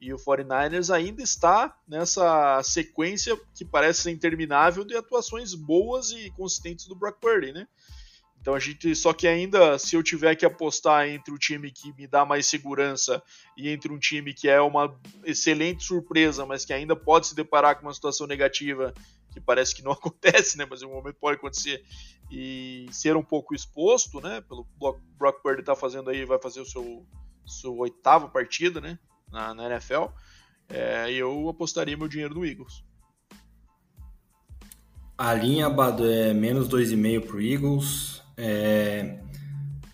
E 0.00 0.12
o 0.12 0.16
49ers 0.16 0.94
ainda 0.94 1.22
está 1.22 1.76
nessa 1.86 2.62
sequência 2.62 3.38
que 3.54 3.64
parece 3.64 4.02
ser 4.02 4.10
interminável 4.10 4.84
de 4.84 4.96
atuações 4.96 5.54
boas 5.54 6.10
e 6.10 6.30
consistentes 6.30 6.86
do 6.86 6.94
Brock 6.94 7.20
Purdy, 7.20 7.52
né? 7.52 7.66
Então 8.40 8.54
a 8.54 8.60
gente 8.60 8.94
só 8.94 9.12
que 9.12 9.26
ainda 9.26 9.78
se 9.78 9.96
eu 9.96 10.02
tiver 10.02 10.34
que 10.36 10.46
apostar 10.46 11.08
entre 11.08 11.34
o 11.34 11.38
time 11.38 11.70
que 11.70 11.92
me 11.94 12.06
dá 12.06 12.24
mais 12.24 12.46
segurança 12.46 13.22
e 13.56 13.68
entre 13.68 13.92
um 13.92 13.98
time 13.98 14.32
que 14.32 14.48
é 14.48 14.60
uma 14.60 14.96
excelente 15.24 15.84
surpresa, 15.84 16.46
mas 16.46 16.64
que 16.64 16.72
ainda 16.72 16.94
pode 16.94 17.26
se 17.26 17.34
deparar 17.34 17.76
com 17.76 17.82
uma 17.86 17.92
situação 17.92 18.26
negativa 18.26 18.94
que 19.32 19.40
parece 19.40 19.74
que 19.74 19.82
não 19.82 19.92
acontece, 19.92 20.56
né? 20.56 20.66
Mas 20.68 20.82
em 20.82 20.86
um 20.86 20.92
momento 20.94 21.16
pode 21.16 21.36
acontecer 21.36 21.84
e 22.30 22.86
ser 22.90 23.16
um 23.16 23.22
pouco 23.22 23.54
exposto, 23.54 24.20
né? 24.20 24.40
Pelo 24.42 24.66
Brock 25.18 25.42
Purdy 25.42 25.62
tá 25.62 25.74
fazendo 25.74 26.10
aí, 26.10 26.24
vai 26.24 26.40
fazer 26.40 26.60
o 26.60 26.66
seu, 27.46 27.76
oitavo 27.76 28.28
partida, 28.28 28.80
né? 28.80 28.98
Na, 29.30 29.54
na 29.54 29.66
NFL. 29.66 30.06
É, 30.68 31.10
eu 31.12 31.48
apostaria 31.48 31.96
meu 31.96 32.08
dinheiro 32.08 32.34
no 32.34 32.44
Eagles. 32.44 32.84
A 35.16 35.34
linha 35.34 35.66
é 35.66 36.32
menos 36.32 36.68
2,5 36.68 37.26
para 37.26 37.36
o 37.36 37.40
Eagles. 37.40 38.22
É, 38.36 39.18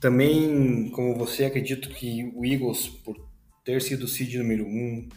também, 0.00 0.90
como 0.90 1.16
você, 1.16 1.46
acredito 1.46 1.88
que 1.88 2.30
o 2.34 2.44
Eagles, 2.44 2.88
por 2.88 3.16
ter 3.64 3.80
sido 3.80 4.04
o 4.04 4.08
seed 4.08 4.34
número 4.34 4.66
1, 4.66 4.68
um, 4.68 5.08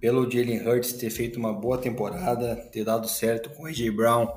pelo 0.00 0.28
Jalen 0.28 0.66
Hurts 0.66 0.94
ter 0.94 1.10
feito 1.10 1.38
uma 1.38 1.52
boa 1.52 1.78
temporada, 1.78 2.56
ter 2.72 2.82
dado 2.82 3.06
certo 3.06 3.50
com 3.50 3.62
o 3.62 3.66
AJ 3.66 3.90
Brown 3.90 4.34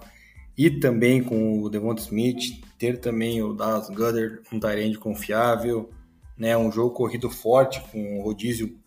e 0.55 0.69
também 0.69 1.23
com 1.23 1.63
o 1.63 1.69
Devonta 1.69 2.01
Smith, 2.01 2.61
ter 2.77 2.99
também 2.99 3.41
o 3.41 3.53
Dallas 3.53 3.89
Goddard, 3.89 4.41
um 4.51 4.59
Tyrande 4.59 4.99
confiável, 4.99 5.89
né, 6.37 6.55
um 6.55 6.71
jogo 6.71 6.93
corrido 6.93 7.29
forte 7.29 7.81
com 7.91 8.19
o 8.19 8.21
rodízio 8.21 8.77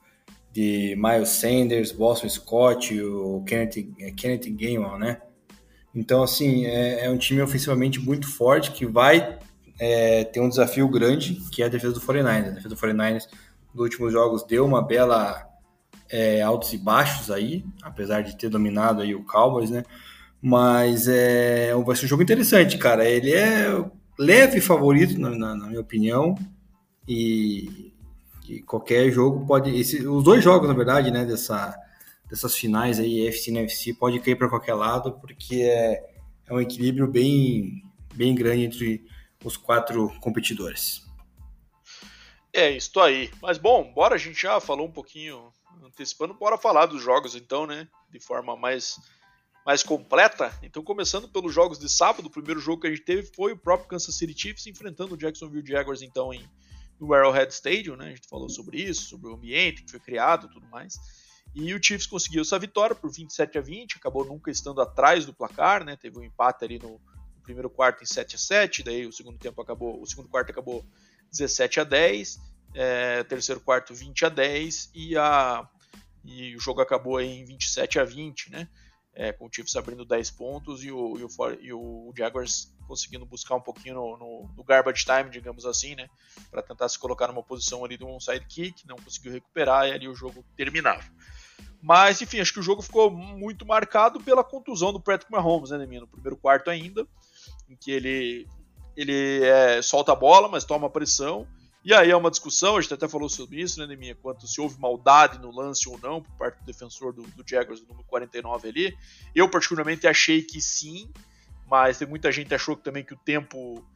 de 0.57 0.97
Miles 0.97 1.29
Sanders, 1.29 1.93
Boston 1.93 2.31
Scott, 2.31 2.99
o 2.99 3.43
Kenneth, 3.47 3.93
é, 4.01 4.11
Kenneth 4.11 4.49
Gainwell, 4.49 4.99
né? 4.99 5.21
Então, 5.95 6.23
assim, 6.23 6.65
é, 6.65 7.05
é, 7.05 7.11
um 7.11 7.19
time 7.19 7.43
ofensivamente 7.43 8.01
muito 8.01 8.27
forte 8.27 8.71
que 8.71 8.87
vai 8.87 9.39
é, 9.79 10.25
ter 10.25 10.41
um 10.41 10.49
desafio 10.49 10.89
grande, 10.89 11.35
que 11.53 11.63
é 11.63 11.67
a 11.67 11.69
defesa 11.69 11.93
do 11.93 12.01
49ers. 12.01 12.47
A 12.47 12.51
defesa 12.53 12.69
do 12.71 12.77
49ers 12.77 13.29
nos 13.75 13.83
últimos 13.83 14.11
jogos 14.11 14.45
deu 14.45 14.65
uma 14.65 14.81
bela 14.81 15.47
é, 16.09 16.41
altos 16.41 16.73
e 16.73 16.79
baixos 16.79 17.31
aí, 17.31 17.63
apesar 17.83 18.23
de 18.23 18.35
ter 18.35 18.49
dominado 18.49 19.03
aí 19.03 19.15
o 19.15 19.25
Cowboys, 19.25 19.69
né? 19.69 19.85
Mas 20.41 21.07
é, 21.07 21.75
vai 21.85 21.95
ser 21.95 22.07
um 22.07 22.09
jogo 22.09 22.23
interessante, 22.23 22.79
cara. 22.79 23.05
Ele 23.07 23.35
é 23.35 23.85
leve 24.19 24.63
favorito, 24.63 25.21
na, 25.21 25.55
na, 25.55 25.67
minha 25.67 25.81
opinião, 25.83 26.35
e, 27.07 27.93
e, 28.49 28.63
qualquer 28.63 29.11
jogo 29.11 29.47
pode. 29.47 29.75
Esse, 29.75 30.07
os 30.07 30.25
dois 30.25 30.43
jogos, 30.43 30.69
na 30.69 30.75
verdade, 30.75 31.11
né, 31.11 31.25
dessa, 31.25 31.77
dessas 32.29 32.55
finais 32.57 32.99
aí, 32.99 33.27
FC 33.27 33.51
e 33.51 33.55
NFC, 33.55 33.95
pode 33.95 34.21
cair 34.21 34.37
para 34.37 34.49
qualquer 34.49 34.75
lado, 34.75 35.13
porque 35.21 35.63
é, 35.63 36.05
é 36.47 36.55
um 36.55 36.61
equilíbrio 36.61 37.07
bem, 37.07 37.83
bem 38.15 38.35
grande 38.35 38.65
entre 38.65 39.05
os 39.45 39.57
quatro 39.57 40.13
competidores. 40.21 41.07
É, 42.53 42.71
isso 42.71 42.99
aí. 43.01 43.31
Mas 43.43 43.59
bom, 43.59 43.93
bora, 43.93 44.15
a 44.15 44.19
gente 44.19 44.41
já 44.41 44.59
falou 44.61 44.87
um 44.87 44.93
pouquinho 44.93 45.53
antecipando, 45.85 46.35
bora 46.35 46.57
falar 46.57 46.87
dos 46.87 47.03
jogos 47.03 47.35
então, 47.35 47.67
né? 47.67 47.87
De 48.11 48.19
forma 48.19 48.57
mais, 48.57 48.99
mais 49.65 49.83
completa. 49.83 50.53
Então, 50.63 50.83
começando 50.83 51.29
pelos 51.29 51.53
jogos 51.53 51.79
de 51.79 51.89
sábado, 51.89 52.27
o 52.27 52.31
primeiro 52.31 52.59
jogo 52.61 52.81
que 52.81 52.87
a 52.87 52.91
gente 52.91 53.03
teve 53.03 53.31
foi 53.35 53.53
o 53.53 53.59
próprio 53.59 53.89
Kansas 53.89 54.15
City 54.17 54.35
Chiefs 54.39 54.67
enfrentando 54.67 55.15
o 55.15 55.19
Jacksonville 55.19 55.67
Jaguars, 55.67 56.03
então, 56.03 56.33
em, 56.33 56.49
no 57.01 57.13
Arrowhead 57.13 57.53
Stadium, 57.53 57.97
né? 57.97 58.07
A 58.07 58.11
gente 58.11 58.29
falou 58.29 58.49
sobre 58.49 58.81
isso, 58.81 59.09
sobre 59.09 59.31
o 59.31 59.35
ambiente 59.35 59.83
que 59.83 59.91
foi 59.91 60.01
criado 60.01 60.47
e 60.47 60.51
tudo 60.51 60.67
mais. 60.69 60.99
E 61.55 61.73
o 61.73 61.83
Chiefs 61.83 62.07
conseguiu 62.07 62.43
essa 62.43 62.59
vitória 62.59 62.95
por 62.95 63.11
27 63.11 63.59
a 63.59 63.61
20, 63.61 63.97
acabou 63.97 64.25
nunca 64.25 64.51
estando 64.51 64.81
atrás 64.81 65.25
do 65.25 65.33
placar, 65.33 65.85
né? 65.85 65.97
Teve 65.97 66.19
um 66.19 66.23
empate 66.23 66.65
ali 66.65 66.79
no, 66.79 66.91
no 66.91 67.43
primeiro 67.43 67.71
quarto 67.71 68.03
em 68.03 68.07
7 68.07 68.37
a 68.37 68.39
7, 68.39 68.83
daí 68.83 69.07
o 69.07 69.13
segundo 69.13 69.39
tempo 69.39 69.61
acabou, 69.61 70.01
o 70.01 70.07
segundo 70.07 70.29
quarto 70.29 70.51
acabou 70.51 70.85
17 71.31 71.81
a 71.81 71.85
10, 71.85 72.39
é, 72.75 73.25
terceiro 73.25 73.61
quarto 73.61 73.95
20 73.95 74.27
a 74.27 74.29
10 74.29 74.91
e 74.95 75.17
a 75.17 75.69
e 76.29 76.57
o 76.57 76.61
jogo 76.61 76.81
acabou 76.81 77.21
em 77.21 77.45
27 77.45 78.01
a 78.01 78.05
20, 78.05 78.51
né? 78.51 78.69
É, 79.19 79.33
com 79.33 79.47
o 79.47 79.51
Chiefs 79.51 79.75
abrindo 79.77 80.05
10 80.05 80.31
pontos 80.33 80.85
e 80.85 80.93
o, 80.93 81.17
e 81.19 81.25
o, 81.25 81.29
e 81.61 81.73
o 81.73 82.13
Jaguars 82.15 82.71
conseguindo 82.87 83.25
buscar 83.25 83.55
um 83.55 83.61
pouquinho 83.61 83.95
no, 83.95 84.17
no, 84.19 84.51
no 84.55 84.63
garbage 84.63 85.07
time, 85.07 85.31
digamos 85.31 85.65
assim, 85.65 85.95
né? 85.95 86.07
Para 86.51 86.63
tentar 86.63 86.87
se 86.89 86.99
colocar 86.99 87.27
numa 87.27 87.43
posição 87.43 87.83
ali 87.83 87.97
de 87.97 88.05
um 88.05 88.21
sidekick, 88.21 88.87
não 88.87 88.97
conseguiu 88.97 89.33
recuperar 89.33 89.89
e 89.89 89.93
ali 89.93 90.07
o 90.07 90.15
jogo 90.15 90.45
terminava. 90.55 91.03
Mas, 91.83 92.21
enfim, 92.21 92.41
acho 92.41 92.53
que 92.53 92.61
o 92.61 92.63
jogo 92.63 92.83
ficou 92.83 93.11
muito 93.11 93.65
marcado 93.65 94.21
pela 94.21 94.45
contusão 94.45 94.93
do 94.93 95.01
Patrick 95.01 95.33
Mahomes, 95.33 95.71
né? 95.71 95.79
No 95.79 96.07
primeiro 96.07 96.37
quarto 96.37 96.69
ainda, 96.69 97.07
em 97.71 97.77
que 97.77 97.91
ele, 97.91 98.47
ele 98.95 99.43
é, 99.45 99.81
solta 99.81 100.13
a 100.13 100.17
bola, 100.17 100.49
mas 100.49 100.65
toma 100.65 100.91
pressão 100.91 101.47
e 101.87 101.95
aí 101.95 102.11
é 102.11 102.17
uma 102.17 102.33
discussão, 102.33 102.77
a 102.77 102.81
gente 102.81 102.93
até 102.93 103.07
falou 103.07 103.29
sobre 103.29 103.61
isso, 103.61 103.79
né, 103.79 103.87
Neminha, 103.87 104.17
quanto 104.17 104.45
se 104.49 104.61
houve 104.61 104.77
maldade 104.81 105.39
no 105.39 105.55
lance 105.55 105.89
ou 105.89 105.97
não 106.01 106.21
por 106.21 106.37
parte 106.37 106.59
do 106.59 106.67
defensor 106.67 107.13
do, 107.13 107.23
do 107.23 107.49
Jaguars, 107.49 107.79
do 107.79 107.87
número 107.87 108.05
49 108.09 108.69
ali. 108.69 108.99
Eu, 109.33 109.49
particularmente, 109.49 110.05
achei 110.05 110.43
que 110.43 110.61
sim, 110.61 111.09
mas 111.71 111.97
tem 111.97 112.09
muita 112.09 112.33
gente 112.33 112.53
achou 112.53 112.75
também 112.75 113.05
que 113.05 113.15
o 113.15 113.17
tempo 113.17 113.87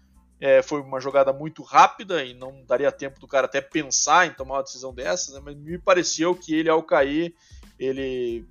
é, 0.41 0.63
foi 0.63 0.81
uma 0.81 1.01
jogada 1.01 1.33
muito 1.33 1.65
rápida 1.65 2.25
e 2.25 2.33
não 2.33 2.65
daria 2.65 2.93
tempo 2.93 3.19
do 3.19 3.27
cara 3.27 3.47
até 3.47 3.61
pensar 3.61 4.25
em 4.25 4.35
tomar 4.35 4.59
uma 4.59 4.63
decisão 4.63 4.95
dessas, 4.95 5.35
né, 5.35 5.41
mas 5.45 5.57
me 5.57 5.77
pareceu 5.77 6.33
que 6.33 6.55
ele, 6.55 6.69
ao 6.69 6.85
cair, 6.85 7.35
ele 7.77 8.47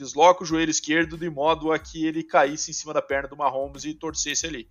desloca 0.00 0.42
o 0.42 0.46
joelho 0.46 0.70
esquerdo 0.70 1.18
de 1.18 1.28
modo 1.28 1.72
a 1.72 1.78
que 1.78 2.06
ele 2.06 2.22
caísse 2.22 2.70
em 2.70 2.74
cima 2.74 2.94
da 2.94 3.02
perna 3.02 3.28
do 3.28 3.36
Mahomes 3.36 3.84
e 3.84 3.92
torcesse 3.92 4.46
ali. 4.46 4.66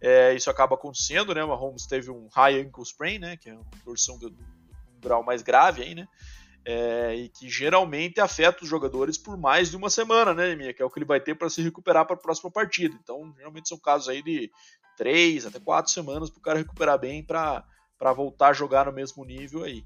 É, 0.00 0.34
isso 0.34 0.50
acaba 0.50 0.74
acontecendo, 0.74 1.34
né? 1.34 1.42
O 1.42 1.48
Mahomes 1.48 1.86
teve 1.86 2.10
um 2.10 2.28
high 2.34 2.60
ankle 2.60 2.82
sprain, 2.82 3.18
né? 3.18 3.36
Que 3.36 3.48
é 3.48 3.54
uma 3.54 3.64
torção 3.84 4.18
de 4.18 4.26
um 4.26 4.36
grau 5.00 5.22
mais 5.22 5.40
grave 5.42 5.82
aí, 5.82 5.94
né? 5.94 6.06
É, 6.64 7.14
e 7.14 7.28
que 7.28 7.48
geralmente 7.48 8.20
afeta 8.20 8.64
os 8.64 8.68
jogadores 8.68 9.16
por 9.16 9.38
mais 9.38 9.70
de 9.70 9.76
uma 9.76 9.88
semana, 9.88 10.34
né, 10.34 10.54
Minha? 10.54 10.74
Que 10.74 10.82
é 10.82 10.84
o 10.84 10.90
que 10.90 10.98
ele 10.98 11.06
vai 11.06 11.20
ter 11.20 11.34
para 11.34 11.48
se 11.48 11.62
recuperar 11.62 12.04
para 12.04 12.16
a 12.16 12.18
próxima 12.18 12.50
partida. 12.50 12.98
Então, 13.02 13.32
geralmente 13.36 13.68
são 13.68 13.78
casos 13.78 14.08
aí 14.08 14.22
de 14.22 14.50
três 14.96 15.46
até 15.46 15.58
quatro 15.58 15.90
semanas 15.90 16.28
para 16.28 16.38
o 16.38 16.42
cara 16.42 16.58
recuperar 16.58 16.98
bem 16.98 17.22
para 17.22 17.64
voltar 18.14 18.48
a 18.48 18.52
jogar 18.52 18.86
no 18.86 18.92
mesmo 18.92 19.24
nível 19.24 19.62
aí. 19.62 19.84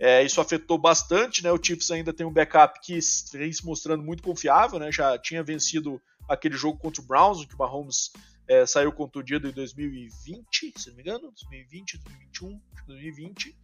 É, 0.00 0.22
isso 0.22 0.40
afetou 0.40 0.78
bastante, 0.78 1.44
né? 1.44 1.52
O 1.52 1.62
Chiefs 1.62 1.90
ainda 1.90 2.10
tem 2.10 2.26
um 2.26 2.32
backup 2.32 2.80
que 2.80 2.98
vem 3.34 3.52
se 3.52 3.64
mostrando 3.66 4.02
muito 4.02 4.22
confiável, 4.22 4.78
né? 4.78 4.90
Já 4.90 5.18
tinha 5.18 5.42
vencido 5.42 6.00
aquele 6.26 6.56
jogo 6.56 6.78
contra 6.78 7.02
o 7.02 7.04
Browns, 7.04 7.44
que 7.44 7.54
o 7.54 7.58
Mahomes 7.58 8.10
é, 8.48 8.64
saiu 8.64 8.90
contundido 8.92 9.46
em 9.46 9.52
2020, 9.52 10.72
se 10.74 10.88
não 10.88 10.96
me 10.96 11.02
engano, 11.02 11.30
2020, 11.32 11.98
2021, 11.98 12.60
2020. 12.86 13.56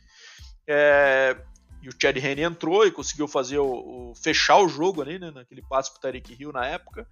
É, 0.68 1.36
e 1.80 1.88
o 1.88 1.92
Chad 2.00 2.16
Henne 2.18 2.42
entrou 2.42 2.86
e 2.86 2.92
conseguiu 2.92 3.26
fazer 3.26 3.58
o, 3.58 4.10
o, 4.10 4.14
fechar 4.14 4.58
o 4.58 4.68
jogo 4.68 5.00
ali, 5.00 5.18
né, 5.18 5.30
naquele 5.30 5.62
passe 5.62 5.90
pro 5.90 6.00
Tariq 6.00 6.36
Hill 6.38 6.52
na 6.52 6.66
época. 6.66 7.08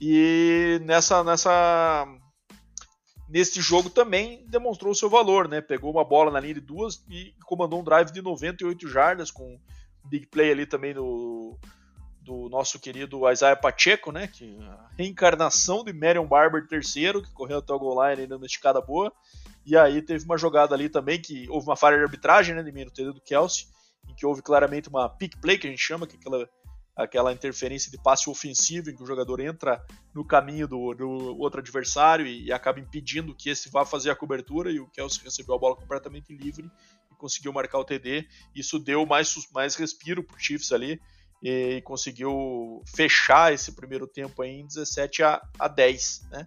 E 0.00 0.80
nessa 0.84 1.24
nessa 1.24 2.06
nesse 3.30 3.60
jogo 3.60 3.88
também 3.88 4.44
demonstrou 4.48 4.94
seu 4.94 5.08
valor, 5.08 5.48
né? 5.48 5.60
Pegou 5.60 5.90
uma 5.90 6.04
bola 6.04 6.30
na 6.30 6.40
linha 6.40 6.54
de 6.54 6.60
duas 6.60 7.02
e 7.08 7.32
comandou 7.44 7.80
um 7.80 7.84
drive 7.84 8.10
de 8.10 8.20
98 8.20 8.88
jardas 8.88 9.30
com 9.30 9.58
big 10.04 10.26
play 10.26 10.50
ali 10.50 10.66
também 10.66 10.92
no 10.92 11.56
do 12.22 12.48
nosso 12.50 12.78
querido 12.78 13.28
Isaiah 13.30 13.56
Pacheco, 13.56 14.12
né? 14.12 14.28
Que 14.28 14.58
a 14.60 14.90
reencarnação 14.98 15.82
de 15.82 15.92
Marion 15.92 16.26
Barber 16.26 16.66
III, 16.70 17.22
que 17.22 17.32
correu 17.32 17.58
até 17.58 17.72
o 17.72 17.78
goal 17.78 18.10
line 18.10 18.26
dando 18.26 18.42
uma 18.42 18.46
esticada 18.46 18.80
boa. 18.80 19.10
E 19.64 19.76
aí 19.76 20.02
teve 20.02 20.24
uma 20.24 20.36
jogada 20.36 20.74
ali 20.74 20.88
também 20.88 21.20
que 21.20 21.48
houve 21.48 21.66
uma 21.66 21.76
falha 21.76 21.96
de 21.96 22.04
arbitragem, 22.04 22.54
né? 22.54 22.62
De 22.62 22.70
mim 22.70 22.84
no 22.84 22.90
TD 22.90 23.12
do 23.12 23.20
Kelsey, 23.20 23.66
em 24.08 24.14
que 24.14 24.26
houve 24.26 24.42
claramente 24.42 24.88
uma 24.88 25.08
pick 25.08 25.40
play, 25.40 25.56
que 25.56 25.66
a 25.66 25.70
gente 25.70 25.82
chama, 25.82 26.06
que 26.06 26.16
é 26.16 26.18
aquela, 26.18 26.48
aquela 26.96 27.32
interferência 27.32 27.90
de 27.90 28.02
passe 28.02 28.28
ofensivo, 28.28 28.90
em 28.90 28.96
que 28.96 29.02
o 29.02 29.06
jogador 29.06 29.40
entra 29.40 29.82
no 30.14 30.24
caminho 30.24 30.68
do, 30.68 30.94
do 30.94 31.08
outro 31.38 31.60
adversário 31.60 32.26
e, 32.26 32.46
e 32.46 32.52
acaba 32.52 32.80
impedindo 32.80 33.34
que 33.34 33.50
esse 33.50 33.70
vá 33.70 33.84
fazer 33.84 34.10
a 34.10 34.16
cobertura. 34.16 34.70
E 34.70 34.80
o 34.80 34.88
Kelsey 34.88 35.24
recebeu 35.24 35.54
a 35.54 35.58
bola 35.58 35.76
completamente 35.76 36.34
livre 36.34 36.70
e 37.10 37.14
conseguiu 37.14 37.52
marcar 37.52 37.78
o 37.78 37.84
TD. 37.84 38.26
Isso 38.54 38.78
deu 38.78 39.06
mais, 39.06 39.34
mais 39.52 39.74
respiro 39.74 40.22
pro 40.22 40.38
Chiefs 40.38 40.72
ali 40.72 41.00
e 41.42 41.80
conseguiu 41.82 42.82
fechar 42.86 43.52
esse 43.52 43.72
primeiro 43.72 44.06
tempo 44.06 44.44
em 44.44 44.66
17 44.66 45.22
a, 45.22 45.40
a 45.58 45.68
10, 45.68 46.28
né? 46.30 46.46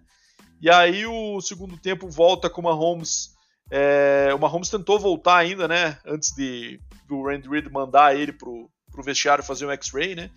E 0.60 0.70
aí 0.70 1.04
o 1.04 1.40
segundo 1.40 1.76
tempo 1.76 2.08
volta 2.08 2.48
com 2.48 2.60
o 2.60 2.64
Mahomes. 2.64 3.34
É, 3.70 4.30
o 4.34 4.38
Mahomes 4.38 4.70
tentou 4.70 4.98
voltar 5.00 5.36
ainda, 5.36 5.66
né? 5.66 5.98
Antes 6.06 6.32
de 6.34 6.80
do 7.08 7.22
Randy 7.22 7.48
Reid 7.48 7.70
mandar 7.70 8.16
ele 8.16 8.32
pro, 8.32 8.70
pro 8.94 9.02
vestiário 9.02 9.44
fazer 9.44 9.66
um 9.66 9.72
X-ray, 9.72 10.14
né? 10.14 10.30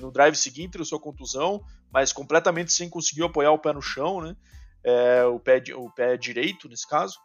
No 0.00 0.10
drive 0.10 0.34
seguinte, 0.36 0.82
sua 0.84 1.00
contusão, 1.00 1.62
mas 1.92 2.12
completamente 2.12 2.72
sem 2.72 2.88
conseguir 2.88 3.24
apoiar 3.24 3.50
o 3.52 3.58
pé 3.58 3.72
no 3.72 3.82
chão, 3.82 4.20
né? 4.20 4.34
É, 4.84 5.24
o, 5.24 5.38
pé, 5.38 5.62
o 5.74 5.90
pé 5.90 6.16
direito, 6.16 6.68
nesse 6.68 6.88
caso. 6.88 7.18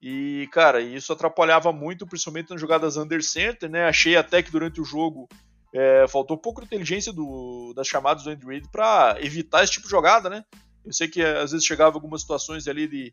E, 0.00 0.48
cara, 0.52 0.80
isso 0.80 1.12
atrapalhava 1.12 1.72
muito, 1.72 2.06
principalmente 2.06 2.50
nas 2.50 2.60
jogadas 2.60 2.96
under 2.96 3.22
center, 3.22 3.68
né? 3.68 3.86
Achei 3.86 4.16
até 4.16 4.42
que 4.42 4.50
durante 4.50 4.80
o 4.80 4.84
jogo 4.84 5.28
é, 5.74 6.06
faltou 6.08 6.38
pouco 6.38 6.62
inteligência 6.62 7.12
do, 7.12 7.72
das 7.74 7.86
chamadas 7.86 8.24
do 8.24 8.30
Andy 8.30 8.46
Reid 8.46 8.68
para 8.70 9.16
evitar 9.20 9.64
esse 9.64 9.72
tipo 9.72 9.86
de 9.86 9.90
jogada, 9.90 10.30
né? 10.30 10.44
Eu 10.84 10.92
sei 10.92 11.08
que 11.08 11.22
às 11.22 11.50
vezes 11.50 11.66
chegava 11.66 11.96
algumas 11.96 12.20
situações 12.20 12.66
ali 12.68 12.86
de, 12.86 13.12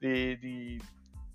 de, 0.00 0.36
de, 0.36 0.78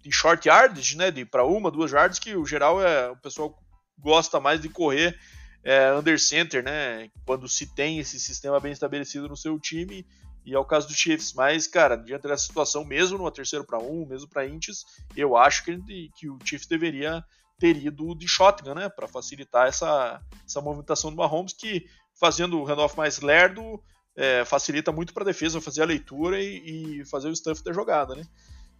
de 0.03 0.11
short 0.11 0.47
yards, 0.47 0.95
né? 0.95 1.09
De 1.09 1.25
para 1.25 1.45
uma, 1.45 1.71
duas 1.71 1.91
yards, 1.91 2.19
que 2.19 2.35
o 2.35 2.45
geral 2.45 2.81
é 2.81 3.09
o 3.09 3.17
pessoal 3.17 3.57
gosta 4.01 4.39
mais 4.39 4.61
de 4.61 4.69
correr 4.69 5.17
é, 5.63 5.93
under 5.93 6.19
center, 6.19 6.63
né? 6.63 7.09
Quando 7.25 7.47
se 7.47 7.73
tem 7.73 7.99
esse 7.99 8.19
sistema 8.19 8.59
bem 8.59 8.71
estabelecido 8.71 9.27
no 9.27 9.37
seu 9.37 9.59
time, 9.59 10.05
e 10.45 10.53
é 10.53 10.59
o 10.59 10.65
caso 10.65 10.87
do 10.87 10.93
Chiefs. 10.93 11.33
Mas, 11.33 11.67
cara, 11.67 11.95
diante 11.95 12.23
dessa 12.23 12.45
situação, 12.45 12.83
mesmo 12.85 13.17
numa 13.17 13.31
terceira 13.31 13.63
para 13.63 13.77
um, 13.79 14.05
mesmo 14.05 14.29
para 14.29 14.47
Intes, 14.47 14.85
eu 15.15 15.35
acho 15.37 15.63
que, 15.63 16.09
que 16.17 16.29
o 16.29 16.39
Chiefs 16.43 16.67
deveria 16.67 17.23
ter 17.59 17.75
ido 17.75 18.15
de 18.15 18.27
shotgun, 18.27 18.73
né? 18.73 18.89
Para 18.89 19.07
facilitar 19.07 19.67
essa, 19.67 20.21
essa 20.45 20.61
movimentação 20.61 21.11
do 21.11 21.17
Mahomes, 21.17 21.53
que 21.53 21.85
fazendo 22.19 22.59
o 22.59 22.65
handoff 22.65 22.97
mais 22.97 23.19
lerdo, 23.19 23.81
é, 24.15 24.43
facilita 24.45 24.91
muito 24.91 25.13
para 25.13 25.23
a 25.23 25.25
defesa 25.25 25.61
fazer 25.61 25.81
a 25.81 25.85
leitura 25.85 26.41
e, 26.41 26.99
e, 26.99 27.05
fazer 27.05 27.29
o 27.29 27.35
stuff 27.35 27.63
da 27.63 27.71
jogada, 27.71 28.15
né? 28.15 28.23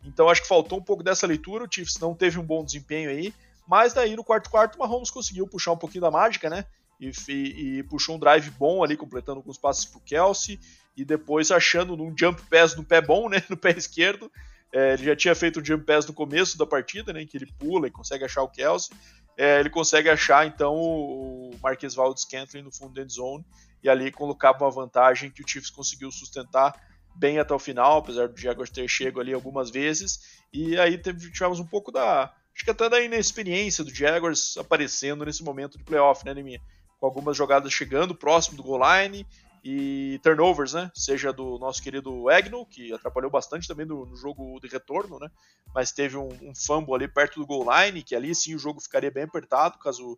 Então 0.04 0.30
acho 0.30 0.42
que 0.42 0.48
faltou 0.48 0.80
um 0.80 0.84
pouco 0.84 1.04
dessa 1.04 1.28
leitura, 1.28 1.66
o 1.66 1.68
Chiefs 1.72 2.00
não 2.00 2.16
teve 2.16 2.40
um 2.40 2.44
bom 2.44 2.64
desempenho 2.64 3.10
aí, 3.10 3.34
mas 3.70 3.94
daí 3.94 4.16
no 4.16 4.24
quarto 4.24 4.50
quarto 4.50 4.76
o 4.76 4.80
Mahomes 4.80 5.12
conseguiu 5.12 5.48
puxar 5.48 5.74
um 5.74 5.78
pouquinho 5.78 6.02
da 6.02 6.10
mágica, 6.10 6.50
né? 6.50 6.66
E, 7.00 7.12
e, 7.30 7.78
e 7.78 7.84
puxou 7.84 8.16
um 8.16 8.20
drive 8.20 8.50
bom 8.50 8.84
ali, 8.84 8.98
completando 8.98 9.44
com 9.44 9.52
os 9.52 9.60
passos 9.60 9.86
pro 9.86 10.00
Kelsey, 10.00 10.60
e 10.98 11.06
depois 11.06 11.52
achando 11.52 11.96
num 11.96 12.14
jump 12.18 12.42
pass 12.50 12.76
no 12.76 12.84
pé 12.84 13.00
bom, 13.00 13.30
né? 13.30 13.44
No 13.48 13.56
pé 13.56 13.70
esquerdo. 13.70 14.32
É, 14.74 14.94
ele 14.94 15.04
já 15.04 15.16
tinha 15.16 15.36
feito 15.36 15.60
o 15.60 15.66
jump 15.66 15.86
pass 15.86 16.08
no 16.08 16.14
começo 16.14 16.58
da 16.58 16.66
partida, 16.66 17.14
né? 17.14 17.24
Que 17.26 17.38
ele 17.38 17.46
pula 17.60 17.88
e 17.88 17.92
consegue 17.92 18.26
achar 18.26 18.42
o 18.42 18.50
Kelsey. 18.50 18.98
É, 19.38 19.60
ele 19.60 19.70
consegue 19.70 20.10
achar 20.10 20.48
então 20.48 20.76
o 20.76 21.52
Marquês 21.62 21.94
Valdez 21.94 22.22
Scantling 22.22 22.64
no 22.64 22.72
fundo 22.72 22.96
da 22.96 23.04
end 23.04 23.14
zone 23.14 23.46
e 23.84 23.88
ali 23.88 24.12
colocava 24.12 24.66
uma 24.66 24.72
vantagem 24.72 25.30
que 25.30 25.44
o 25.44 25.48
Chiefs 25.48 25.70
conseguiu 25.70 26.12
sustentar 26.12 26.74
bem 27.16 27.40
até 27.40 27.54
o 27.54 27.60
final, 27.60 28.00
apesar 28.00 28.28
do 28.28 28.38
Jaguars 28.40 28.70
ter 28.70 28.88
chego 28.88 29.20
ali 29.20 29.34
algumas 29.34 29.70
vezes. 29.70 30.42
E 30.52 30.78
aí 30.80 30.98
tivemos 30.98 31.60
um 31.60 31.66
pouco 31.66 31.92
da. 31.92 32.34
Acho 32.56 32.66
que 32.66 32.72
até 32.72 32.90
da 32.90 33.02
inexperiência 33.02 33.84
do 33.84 33.94
Jaguars 33.94 34.58
aparecendo 34.58 35.26
nesse 35.26 35.44
momento 35.44 35.78
de 35.78 35.84
playoff, 35.84 36.26
né, 36.26 36.34
Neminha? 36.34 36.62
Com 37.00 37.06
algumas 37.06 37.38
jogadas 37.38 37.72
chegando 37.72 38.14
próximo 38.14 38.58
do 38.58 38.64
goal 38.64 38.82
line 38.84 39.26
e 39.64 40.20
turnovers, 40.24 40.74
né? 40.74 40.92
Seja 40.94 41.32
do 41.32 41.58
nosso 41.60 41.82
querido 41.82 42.30
Agnew, 42.30 42.66
que 42.66 42.94
atrapalhou 42.94 43.30
bastante 43.30 43.68
também 43.68 43.86
no, 43.86 44.06
no 44.06 44.16
jogo 44.16 44.60
de 44.60 44.68
retorno, 44.68 45.20
né? 45.20 45.30
Mas 45.74 45.92
teve 45.92 46.18
um, 46.18 46.30
um, 46.42 46.54
fumble 46.56 46.94
ali 46.96 47.08
perto 47.08 47.40
do 47.40 47.46
goal 47.46 47.66
line, 47.70 48.04
que 48.04 48.16
ali 48.16 48.34
sim 48.34 48.56
o 48.56 48.60
jogo 48.60 48.82
ficaria 48.82 49.12
bem 49.12 49.24
apertado 49.24 49.78
caso, 49.78 50.18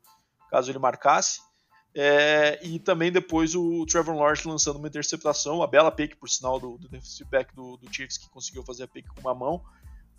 caso 0.49 0.71
ele 0.71 0.79
marcasse. 0.79 1.41
É, 1.93 2.59
e 2.63 2.79
também 2.79 3.11
depois 3.11 3.53
o 3.53 3.85
Trevor 3.85 4.15
Lawrence 4.15 4.47
lançando 4.47 4.77
uma 4.77 4.87
interceptação, 4.87 5.61
a 5.61 5.67
bela 5.67 5.91
pick, 5.91 6.15
por 6.15 6.29
sinal, 6.29 6.59
do, 6.59 6.77
do 6.77 6.87
defensive 6.87 7.29
back 7.29 7.53
do, 7.53 7.77
do 7.77 7.93
Chiefs, 7.93 8.17
que 8.17 8.29
conseguiu 8.29 8.63
fazer 8.63 8.83
a 8.83 8.87
pick 8.87 9.05
com 9.07 9.19
uma 9.19 9.35
mão, 9.35 9.61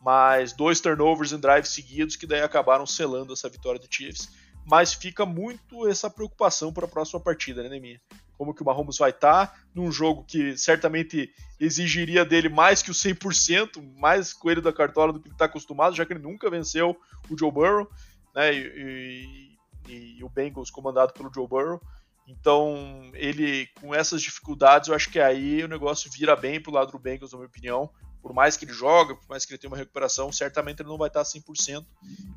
mas 0.03 0.53
dois 0.53 0.81
turnovers 0.81 1.33
em 1.33 1.39
drives 1.39 1.71
seguidos 1.71 2.17
que 2.17 2.27
daí 2.27 2.43
acabaram 2.43 2.85
selando 2.85 3.33
essa 3.33 3.49
vitória 3.49 3.81
do 3.81 3.87
Chiefs. 3.89 4.29
Mas 4.65 4.93
fica 4.93 5.25
muito 5.25 5.89
essa 5.89 6.11
preocupação 6.11 6.73
para 6.73 6.85
a 6.85 6.89
próxima 6.89 7.21
partida, 7.21 7.63
né, 7.63 7.69
Neminha? 7.69 8.01
Como 8.37 8.55
que 8.55 8.63
o 8.63 8.65
Mahomes 8.65 8.99
vai 8.99 9.11
estar 9.11 9.47
tá 9.47 9.55
num 9.75 9.91
jogo 9.91 10.25
que 10.25 10.57
certamente 10.57 11.33
exigiria 11.59 12.25
dele 12.25 12.49
mais 12.49 12.83
que 12.83 12.91
o 12.91 12.95
100%, 12.95 13.99
mais 13.99 14.33
coelho 14.33 14.63
da 14.63 14.73
cartola 14.73 15.13
do 15.13 15.21
que 15.21 15.29
ele 15.29 15.35
está 15.35 15.45
acostumado, 15.45 15.97
já 15.97 16.05
que 16.05 16.13
ele 16.13 16.23
nunca 16.23 16.51
venceu 16.51 16.97
o 17.31 17.39
Joe 17.39 17.51
Burrow, 17.51 17.89
né? 18.35 18.53
E, 18.53 19.57
e, 19.89 20.19
e 20.19 20.25
o 20.25 20.29
Bengals 20.29 20.71
comandado 20.71 21.13
pelo 21.13 21.33
Joe 21.33 21.47
Burrow. 21.47 21.81
Então, 22.27 23.11
ele, 23.15 23.69
com 23.81 23.95
essas 23.95 24.23
dificuldades, 24.23 24.89
eu 24.89 24.95
acho 24.95 25.11
que 25.11 25.21
aí 25.21 25.63
o 25.63 25.69
negócio 25.69 26.11
vira 26.11 26.37
bem 26.37 26.61
pro 26.61 26.73
lado 26.73 26.93
do 26.93 26.99
Bengals, 26.99 27.33
na 27.33 27.39
minha 27.39 27.49
opinião. 27.49 27.91
Por 28.23 28.33
mais 28.33 28.57
que 28.57 28.64
ele 28.64 28.73
joga, 28.73 29.16
por 29.16 29.29
mais 29.29 29.45
que 29.45 29.53
ele 29.53 29.59
tenha 29.59 29.70
uma 29.70 29.77
recuperação, 29.77 30.31
certamente 30.31 30.81
ele 30.81 30.89
não 30.89 30.97
vai 30.97 31.09
estar 31.09 31.23
100%. 31.23 31.85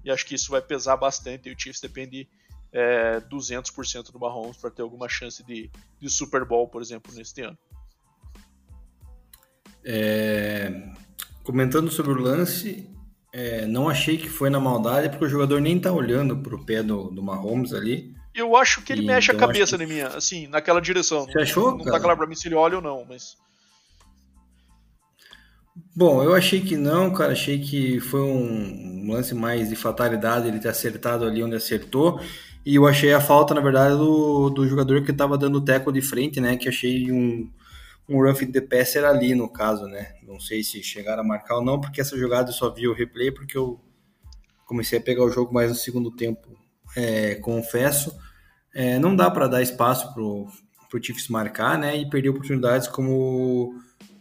E 0.04 0.10
acho 0.10 0.26
que 0.26 0.34
isso 0.34 0.50
vai 0.52 0.62
pesar 0.62 0.98
bastante. 0.98 1.48
E 1.48 1.54
o 1.54 1.56
Chiefs 1.58 1.80
depende 1.80 2.28
é, 2.74 3.22
200% 3.22 4.12
do 4.12 4.20
Mahomes 4.20 4.58
para 4.58 4.72
ter 4.72 4.82
alguma 4.82 5.08
chance 5.08 5.44
de, 5.44 5.72
de 6.00 6.10
Super 6.10 6.44
Bowl, 6.44 6.68
por 6.68 6.82
exemplo, 6.82 7.14
neste 7.14 7.42
ano. 7.42 7.58
É, 9.86 10.92
comentando 11.44 11.92
sobre 11.92 12.12
o 12.14 12.20
lance, 12.20 12.90
é, 13.32 13.68
não 13.68 13.88
achei 13.88 14.18
que 14.18 14.28
foi 14.28 14.50
na 14.50 14.60
maldade, 14.60 15.10
porque 15.10 15.26
o 15.26 15.30
jogador 15.30 15.62
nem 15.62 15.80
tá 15.80 15.92
olhando 15.92 16.38
pro 16.38 16.66
pé 16.66 16.82
do, 16.82 17.12
do 17.12 17.22
Mahomes 17.22 17.74
ali. 17.74 18.16
Eu 18.34 18.56
acho 18.58 18.82
que 18.82 18.92
ele 18.92 19.04
e, 19.04 19.06
mexe 19.06 19.32
então 19.32 19.44
a 19.44 19.48
cabeça, 19.48 19.78
que... 19.78 19.86
minha, 19.86 20.08
assim, 20.08 20.48
naquela 20.48 20.82
direção. 20.82 21.26
Você 21.26 21.42
achou? 21.42 21.72
Não, 21.72 21.78
não 21.78 21.86
tá 21.86 22.00
claro 22.00 22.18
pra 22.18 22.28
mim 22.28 22.36
se 22.36 22.48
ele 22.48 22.56
olha 22.56 22.78
ou 22.78 22.82
não, 22.82 23.06
mas. 23.08 23.38
Bom, 25.76 26.24
eu 26.24 26.34
achei 26.34 26.62
que 26.62 26.78
não, 26.78 27.12
cara. 27.14 27.34
Achei 27.34 27.60
que 27.60 28.00
foi 28.00 28.22
um 28.22 29.12
lance 29.12 29.36
mais 29.36 29.70
de 29.70 29.76
fatalidade 29.76 30.48
ele 30.48 30.60
ter 30.60 30.70
acertado 30.70 31.26
ali 31.26 31.44
onde 31.44 31.56
acertou. 31.56 32.20
E 32.66 32.76
eu 32.76 32.88
achei 32.88 33.14
a 33.14 33.22
falta, 33.22 33.54
na 33.54 33.62
verdade, 33.62 33.96
do, 33.96 34.50
do 34.50 34.68
jogador 34.68 35.04
que 35.04 35.14
tava 35.14 35.38
dando 35.38 35.58
o 35.58 35.62
teco 35.64 35.92
de 35.92 36.02
frente, 36.02 36.40
né? 36.40 36.58
Que 36.58 36.70
achei 36.70 37.12
um, 37.12 37.50
um 38.10 38.22
rough 38.22 38.40
the 38.52 38.62
passer 38.62 39.04
ali 39.04 39.36
no 39.36 39.50
caso, 39.50 39.86
né? 39.86 40.16
Não 40.24 40.40
sei 40.40 40.64
se 40.64 40.82
chegaram 40.82 41.22
a 41.22 41.26
marcar 41.26 41.58
ou 41.58 41.64
não, 41.64 41.80
porque 41.80 42.02
essa 42.02 42.18
jogada 42.18 42.50
eu 42.50 42.54
só 42.54 42.70
vi 42.70 42.88
o 42.88 42.94
replay 42.94 43.32
porque 43.32 43.58
eu 43.58 43.80
comecei 44.66 44.98
a 44.98 45.02
pegar 45.02 45.24
o 45.24 45.32
jogo 45.32 45.54
mais 45.54 45.70
no 45.70 45.76
segundo 45.76 46.10
tempo. 46.10 46.48
É, 46.96 47.36
confesso, 47.36 48.16
é, 48.74 48.98
não 48.98 49.16
dá 49.16 49.30
para 49.30 49.48
dar 49.48 49.62
espaço 49.62 50.14
pro, 50.14 50.48
pro 50.90 51.04
Chiefs 51.04 51.28
marcar, 51.28 51.78
né? 51.78 51.98
E 51.98 52.10
perder 52.10 52.30
oportunidades 52.30 52.88
como 52.88 53.76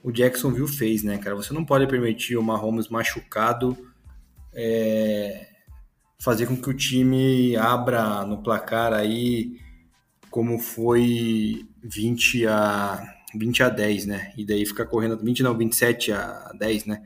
o 0.05 0.13
Jacksonville 0.13 0.69
fez, 0.69 1.03
né, 1.03 1.17
cara? 1.17 1.35
Você 1.35 1.55
não 1.55 1.65
pode 1.65 1.87
permitir 1.87 2.37
o 2.37 2.43
Mahomes 2.43 2.89
machucado 2.89 3.75
é, 4.53 5.49
fazer 6.21 6.47
com 6.47 6.55
que 6.55 6.69
o 6.69 6.75
time 6.75 7.57
abra 7.57 8.23
no 8.27 8.43
placar 8.43 8.93
aí 8.93 9.59
como 10.31 10.59
foi 10.59 11.67
20 11.83 12.47
a 12.47 13.03
20 13.35 13.63
a 13.63 13.69
10, 13.71 14.07
né? 14.07 14.33
E 14.37 14.45
daí 14.45 14.67
ficar 14.67 14.85
correndo, 14.85 15.17
20 15.17 15.43
não, 15.43 15.57
27 15.57 16.13
a 16.13 16.53
10, 16.59 16.85
né? 16.85 17.03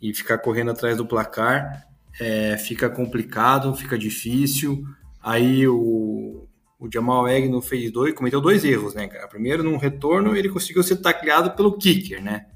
E 0.00 0.12
ficar 0.12 0.38
correndo 0.38 0.72
atrás 0.72 0.96
do 0.96 1.06
placar 1.06 1.86
é, 2.20 2.58
fica 2.58 2.90
complicado, 2.90 3.74
fica 3.76 3.96
difícil. 3.96 4.84
Aí 5.22 5.66
o, 5.68 6.48
o 6.82 6.90
Jamal 6.92 7.26
Agnew 7.26 7.62
fez 7.62 7.92
dois, 7.92 8.12
cometeu 8.12 8.40
dois 8.40 8.64
erros, 8.64 8.92
né, 8.92 9.06
cara? 9.06 9.28
Primeiro, 9.28 9.62
num 9.62 9.76
retorno, 9.76 10.34
ele 10.36 10.48
conseguiu 10.48 10.82
ser 10.82 10.96
tacleado 10.96 11.52
pelo 11.52 11.78
kicker, 11.78 12.20
né? 12.20 12.46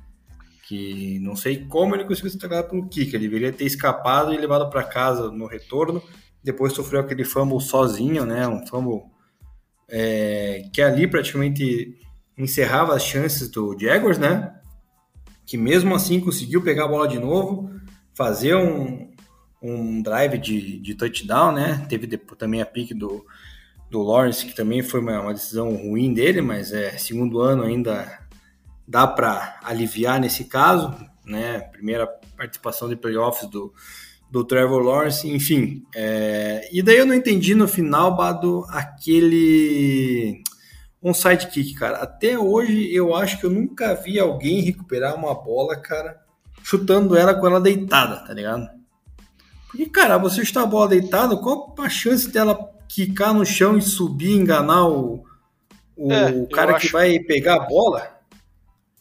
Que 0.67 1.21
não 1.21 1.37
sei 1.37 1.65
como 1.65 1.95
ele 1.95 2.05
conseguiu 2.05 2.33
ser 2.33 2.39
tacleado 2.39 2.71
pelo 2.71 2.89
kicker. 2.89 3.15
Ele 3.15 3.29
deveria 3.29 3.53
ter 3.53 3.65
escapado 3.65 4.35
e 4.35 4.37
levado 4.37 4.69
para 4.69 4.83
casa 4.83 5.31
no 5.31 5.47
retorno. 5.47 6.03
Depois 6.43 6.73
sofreu 6.73 6.99
aquele 6.99 7.23
fumble 7.23 7.61
sozinho, 7.61 8.27
né? 8.27 8.49
Um 8.49 8.67
fumble 8.67 9.05
é, 9.89 10.69
que 10.73 10.83
ali 10.83 11.07
praticamente 11.07 11.97
encerrava 12.37 12.97
as 12.97 13.05
chances 13.05 13.49
do 13.49 13.79
Jaguars, 13.79 14.19
né? 14.19 14.57
Que 15.47 15.57
mesmo 15.57 15.95
assim 15.95 16.19
conseguiu 16.19 16.61
pegar 16.63 16.87
a 16.87 16.89
bola 16.89 17.07
de 17.07 17.21
novo, 17.21 17.71
fazer 18.13 18.57
um, 18.57 19.09
um 19.63 20.03
drive 20.03 20.37
de, 20.37 20.81
de 20.81 20.97
touchdown, 20.97 21.53
né? 21.53 21.87
Teve 21.89 22.09
também 22.17 22.61
a 22.61 22.67
pique 22.67 22.93
do, 22.93 23.25
do 23.91 24.03
Lawrence, 24.03 24.45
que 24.45 24.55
também 24.55 24.83
foi 24.83 25.01
uma, 25.01 25.21
uma 25.21 25.35
decisão 25.35 25.75
ruim 25.75 26.13
dele, 26.13 26.41
mas 26.41 26.73
é 26.73 26.97
segundo 26.99 27.41
ano 27.41 27.63
ainda 27.63 28.21
dá 28.87 29.07
para 29.07 29.59
aliviar 29.63 30.21
nesse 30.21 30.45
caso, 30.45 30.95
né? 31.25 31.61
Primeira 31.61 32.07
participação 32.37 32.89
de 32.89 32.97
playoffs 32.97 33.49
do, 33.49 33.73
do 34.31 34.45
Trevor 34.45 34.83
Lawrence, 34.83 35.29
enfim. 35.29 35.85
É, 35.95 36.69
e 36.73 36.83
daí 36.83 36.99
eu 36.99 37.07
não 37.07 37.15
entendi 37.15 37.55
no 37.55 37.67
final, 37.67 38.17
Bado, 38.17 38.65
aquele 38.69 40.43
um 41.03 41.15
sidekick, 41.15 41.75
cara. 41.75 41.99
Até 41.99 42.39
hoje 42.39 42.93
eu 42.93 43.15
acho 43.15 43.39
que 43.39 43.47
eu 43.47 43.51
nunca 43.51 43.95
vi 43.95 44.19
alguém 44.19 44.61
recuperar 44.61 45.15
uma 45.15 45.35
bola, 45.35 45.77
cara, 45.77 46.21
chutando 46.63 47.17
ela 47.17 47.35
com 47.35 47.47
ela 47.47 47.61
deitada, 47.61 48.25
tá 48.25 48.35
ligado? 48.35 48.69
Porque, 49.69 49.87
cara, 49.87 50.19
você 50.19 50.45
chutar 50.45 50.63
a 50.63 50.67
bola 50.67 50.89
deitada, 50.89 51.37
qual 51.37 51.75
a 51.79 51.89
chance 51.89 52.29
dela 52.29 52.59
quicar 52.89 53.35
no 53.35 53.45
chão 53.45 53.77
e 53.77 53.83
subir, 53.83 54.33
enganar 54.33 54.87
o, 54.89 55.25
o 55.97 56.13
é, 56.13 56.47
cara 56.53 56.79
que 56.79 56.89
vai 56.89 57.19
pegar 57.19 57.57
a 57.57 57.67
bola? 57.67 58.15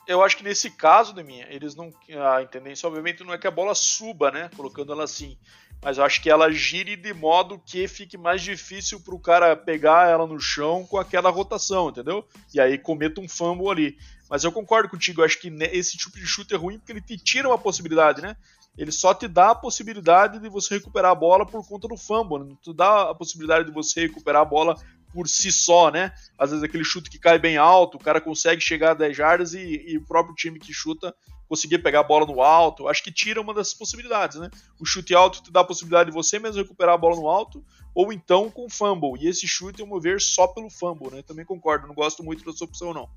Eu 0.07 0.23
acho 0.23 0.37
que 0.37 0.43
nesse 0.43 0.69
caso, 0.69 1.13
Deminha, 1.13 1.47
eles 1.49 1.75
não. 1.75 1.91
A 2.37 2.45
tendência, 2.45 2.87
obviamente, 2.87 3.23
não 3.23 3.33
é 3.33 3.37
que 3.37 3.47
a 3.47 3.51
bola 3.51 3.73
suba, 3.73 4.29
né? 4.31 4.49
Colocando 4.55 4.91
ela 4.91 5.03
assim 5.03 5.37
mas 5.85 5.99
eu 5.99 6.03
acho 6.03 6.19
que 6.19 6.31
ela 6.31 6.51
gire 6.51 6.95
de 6.95 7.13
modo 7.13 7.61
que 7.63 7.87
fique 7.87 8.17
mais 8.17 8.41
difícil 8.41 8.99
para 8.99 9.13
o 9.13 9.19
cara 9.19 9.55
pegar 9.55 10.09
ela 10.09 10.25
no 10.25 10.39
chão 10.39 10.83
com 10.83 10.97
aquela 10.97 11.29
rotação, 11.29 11.89
entendeu? 11.89 12.27
E 12.51 12.59
aí 12.59 12.75
cometa 12.75 13.21
um 13.21 13.29
fumble 13.29 13.69
ali. 13.69 13.97
Mas 14.27 14.43
eu 14.43 14.51
concordo 14.51 14.89
contigo, 14.89 15.21
eu 15.21 15.25
acho 15.25 15.39
que 15.39 15.47
esse 15.71 15.95
tipo 15.95 16.17
de 16.17 16.25
chute 16.25 16.55
é 16.55 16.57
ruim 16.57 16.79
porque 16.79 16.91
ele 16.91 17.01
te 17.01 17.17
tira 17.17 17.47
uma 17.47 17.57
possibilidade, 17.59 18.19
né? 18.19 18.35
Ele 18.77 18.91
só 18.91 19.13
te 19.13 19.27
dá 19.27 19.51
a 19.51 19.55
possibilidade 19.55 20.39
de 20.39 20.49
você 20.49 20.75
recuperar 20.75 21.11
a 21.11 21.15
bola 21.15 21.45
por 21.45 21.65
conta 21.67 21.87
do 21.87 21.97
fumble, 21.97 22.39
não 22.39 22.55
te 22.55 22.73
dá 22.73 23.09
a 23.09 23.15
possibilidade 23.15 23.65
de 23.65 23.71
você 23.71 24.01
recuperar 24.01 24.41
a 24.41 24.45
bola 24.45 24.75
por 25.15 25.29
si 25.29 25.49
só, 25.49 25.89
né? 25.89 26.11
Às 26.37 26.49
vezes 26.49 26.63
aquele 26.63 26.83
chute 26.83 27.09
que 27.09 27.17
cai 27.17 27.39
bem 27.39 27.55
alto, 27.55 27.95
o 27.95 28.03
cara 28.03 28.19
consegue 28.19 28.59
chegar 28.59 28.91
a 28.91 28.95
10 28.95 29.15
jardas 29.15 29.53
e, 29.53 29.83
e, 29.87 29.97
o 29.97 30.05
próprio 30.05 30.35
time 30.35 30.59
que 30.59 30.73
chuta 30.73 31.15
conseguir 31.47 31.77
pegar 31.77 32.01
a 32.01 32.03
bola 32.03 32.25
no 32.25 32.41
alto. 32.41 32.89
Acho 32.89 33.01
que 33.01 33.13
tira 33.13 33.39
uma 33.39 33.53
dessas 33.53 33.73
possibilidades, 33.73 34.37
né? 34.37 34.51
O 34.77 34.85
chute 34.85 35.15
alto 35.15 35.41
te 35.41 35.51
dá 35.51 35.61
a 35.61 35.65
possibilidade 35.65 36.09
de 36.09 36.13
você 36.13 36.37
mesmo 36.37 36.61
recuperar 36.61 36.95
a 36.95 36.97
bola 36.97 37.15
no 37.15 37.29
alto, 37.29 37.63
ou 37.93 38.11
então 38.11 38.51
com 38.51 38.69
fumble. 38.69 39.17
E 39.21 39.27
esse 39.29 39.47
chute 39.47 39.79
eu 39.79 39.87
mover 39.87 40.19
só 40.19 40.47
pelo 40.47 40.69
fumble, 40.69 41.09
né? 41.11 41.21
Também 41.21 41.45
concordo, 41.45 41.87
não 41.87 41.95
gosto 41.95 42.21
muito 42.21 42.43
dessa 42.43 42.65
opção, 42.65 42.93
não. 42.93 43.09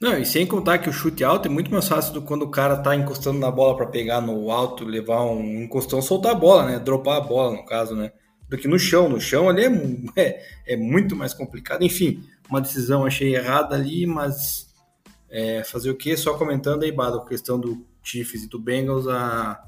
Não, 0.00 0.16
e 0.16 0.24
sem 0.24 0.46
contar 0.46 0.78
que 0.78 0.88
o 0.88 0.92
chute 0.92 1.22
alto 1.22 1.46
é 1.46 1.50
muito 1.50 1.70
mais 1.70 1.86
fácil 1.86 2.14
do 2.14 2.22
quando 2.22 2.42
o 2.42 2.50
cara 2.50 2.78
tá 2.78 2.96
encostando 2.96 3.38
na 3.38 3.50
bola 3.50 3.76
para 3.76 3.86
pegar 3.86 4.22
no 4.22 4.50
alto, 4.50 4.82
levar 4.82 5.22
um 5.24 5.62
encostão, 5.62 6.00
soltar 6.00 6.32
a 6.32 6.34
bola, 6.34 6.64
né? 6.64 6.78
Dropar 6.78 7.18
a 7.18 7.20
bola, 7.20 7.54
no 7.54 7.66
caso, 7.66 7.94
né? 7.94 8.10
Do 8.48 8.56
que 8.56 8.66
no 8.66 8.78
chão. 8.78 9.10
No 9.10 9.20
chão 9.20 9.46
ali 9.46 9.64
é, 9.66 9.70
é, 10.16 10.44
é 10.68 10.76
muito 10.76 11.14
mais 11.14 11.34
complicado. 11.34 11.82
Enfim, 11.82 12.26
uma 12.48 12.62
decisão 12.62 13.04
achei 13.04 13.36
errada 13.36 13.74
ali, 13.74 14.06
mas 14.06 14.72
é, 15.28 15.62
fazer 15.64 15.90
o 15.90 15.96
quê? 15.96 16.16
Só 16.16 16.32
comentando 16.32 16.82
aí, 16.82 16.90
Bado, 16.90 17.18
a 17.18 17.26
questão 17.26 17.60
do 17.60 17.86
Chiefs 18.02 18.44
e 18.44 18.48
do 18.48 18.58
Bengals, 18.58 19.06
a, 19.06 19.62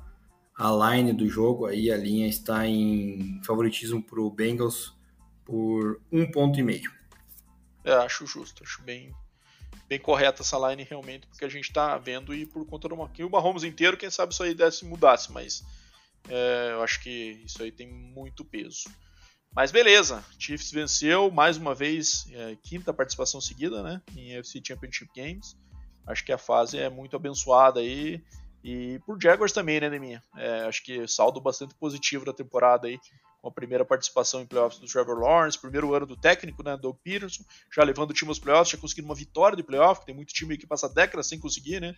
a 0.56 0.70
line 0.94 1.12
do 1.12 1.28
jogo 1.28 1.66
aí, 1.66 1.90
a 1.90 1.96
linha 1.98 2.26
está 2.26 2.66
em 2.66 3.38
favoritismo 3.44 4.02
pro 4.02 4.30
Bengals 4.30 4.96
por 5.44 6.00
um 6.10 6.30
ponto 6.30 6.58
e 6.58 6.62
meio. 6.62 6.90
É, 7.84 7.92
acho 7.92 8.26
justo, 8.26 8.62
acho 8.64 8.82
bem 8.82 9.12
bem 9.92 10.00
correta 10.00 10.40
essa 10.40 10.56
line 10.70 10.84
realmente, 10.84 11.26
porque 11.26 11.44
a 11.44 11.48
gente 11.50 11.64
está 11.64 11.98
vendo 11.98 12.32
e 12.32 12.46
por 12.46 12.64
conta 12.64 12.88
do 12.88 12.96
Marquinhos, 12.96 13.28
o 13.28 13.32
Mahomes 13.32 13.62
inteiro, 13.62 13.94
quem 13.94 14.08
sabe 14.08 14.32
isso 14.32 14.42
aí 14.42 14.54
desse 14.54 14.86
mudasse, 14.86 15.30
mas 15.30 15.62
é, 16.30 16.70
eu 16.72 16.82
acho 16.82 17.02
que 17.02 17.42
isso 17.44 17.62
aí 17.62 17.70
tem 17.70 17.86
muito 17.86 18.42
peso. 18.42 18.84
Mas 19.54 19.70
beleza, 19.70 20.24
Chiefs 20.38 20.72
venceu 20.72 21.30
mais 21.30 21.58
uma 21.58 21.74
vez, 21.74 22.26
é, 22.32 22.56
quinta 22.62 22.90
participação 22.90 23.38
seguida, 23.38 23.82
né, 23.82 24.00
em 24.16 24.34
FC 24.36 24.62
Championship 24.66 25.10
Games. 25.14 25.54
Acho 26.06 26.24
que 26.24 26.32
a 26.32 26.38
fase 26.38 26.78
é 26.78 26.88
muito 26.88 27.14
abençoada 27.14 27.80
aí. 27.80 28.18
E 28.64 28.98
por 29.04 29.20
Jaguars 29.20 29.52
também, 29.52 29.78
né, 29.78 29.90
Deminha? 29.90 30.22
É, 30.36 30.62
acho 30.62 30.82
que 30.82 31.06
saldo 31.06 31.38
bastante 31.38 31.74
positivo 31.74 32.24
da 32.24 32.32
temporada 32.32 32.88
aí 32.88 32.98
com 33.42 33.48
a 33.48 33.52
primeira 33.52 33.84
participação 33.84 34.40
em 34.40 34.46
playoffs 34.46 34.78
do 34.78 34.86
Trevor 34.86 35.18
Lawrence, 35.18 35.58
primeiro 35.58 35.92
ano 35.92 36.06
do 36.06 36.16
técnico, 36.16 36.62
né, 36.62 36.76
do 36.76 36.94
Peterson, 36.94 37.42
já 37.74 37.82
levando 37.82 38.10
o 38.10 38.14
time 38.14 38.30
aos 38.30 38.38
playoffs, 38.38 38.70
já 38.70 38.78
conseguindo 38.78 39.08
uma 39.08 39.16
vitória 39.16 39.56
de 39.56 39.64
playoff, 39.64 40.06
tem 40.06 40.14
muito 40.14 40.32
time 40.32 40.56
que 40.56 40.64
passa 40.64 40.88
décadas 40.88 41.26
sem 41.26 41.40
conseguir, 41.40 41.80
né, 41.80 41.96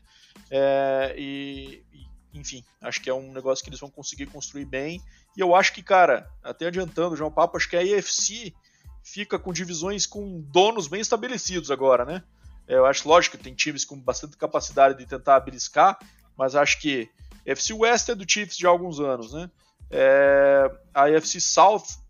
é, 0.51 1.15
e, 1.19 1.85
enfim, 2.33 2.65
acho 2.81 3.03
que 3.03 3.11
é 3.11 3.15
um 3.15 3.31
negócio 3.31 3.63
que 3.63 3.69
eles 3.69 3.79
vão 3.79 3.91
conseguir 3.91 4.25
construir 4.27 4.65
bem, 4.65 5.03
e 5.37 5.41
eu 5.41 5.55
acho 5.55 5.75
que, 5.75 5.83
cara, 5.83 6.27
até 6.43 6.67
adiantando 6.67 7.15
já 7.15 7.27
um 7.27 7.31
papo, 7.31 7.59
acho 7.59 7.69
que 7.69 7.77
a 7.77 7.81
AFC 7.81 8.55
fica 9.03 9.39
com 9.39 9.53
divisões 9.53 10.07
com 10.07 10.41
donos 10.41 10.89
bem 10.89 11.03
estabelecidos 11.03 11.71
agora, 11.71 12.07
né, 12.07 12.25
é, 12.67 12.77
eu 12.77 12.87
acho, 12.87 13.07
lógico, 13.07 13.37
que 13.37 13.45
tem 13.45 13.55
times 13.55 13.85
com 13.85 14.01
bastante 14.01 14.35
capacidade 14.39 14.97
de 14.97 15.05
tentar 15.05 15.41
beliscar, 15.41 15.99
mas 16.39 16.57
acho 16.57 16.81
que 16.81 17.11
FC 17.45 17.75
West 17.75 18.09
é 18.09 18.15
do 18.15 18.25
Chiefs 18.27 18.57
de 18.57 18.67
alguns 18.67 18.99
anos, 18.99 19.35
né, 19.35 19.51
é, 19.97 20.71
a 20.93 21.05
AFC 21.05 21.41
South 21.41 22.05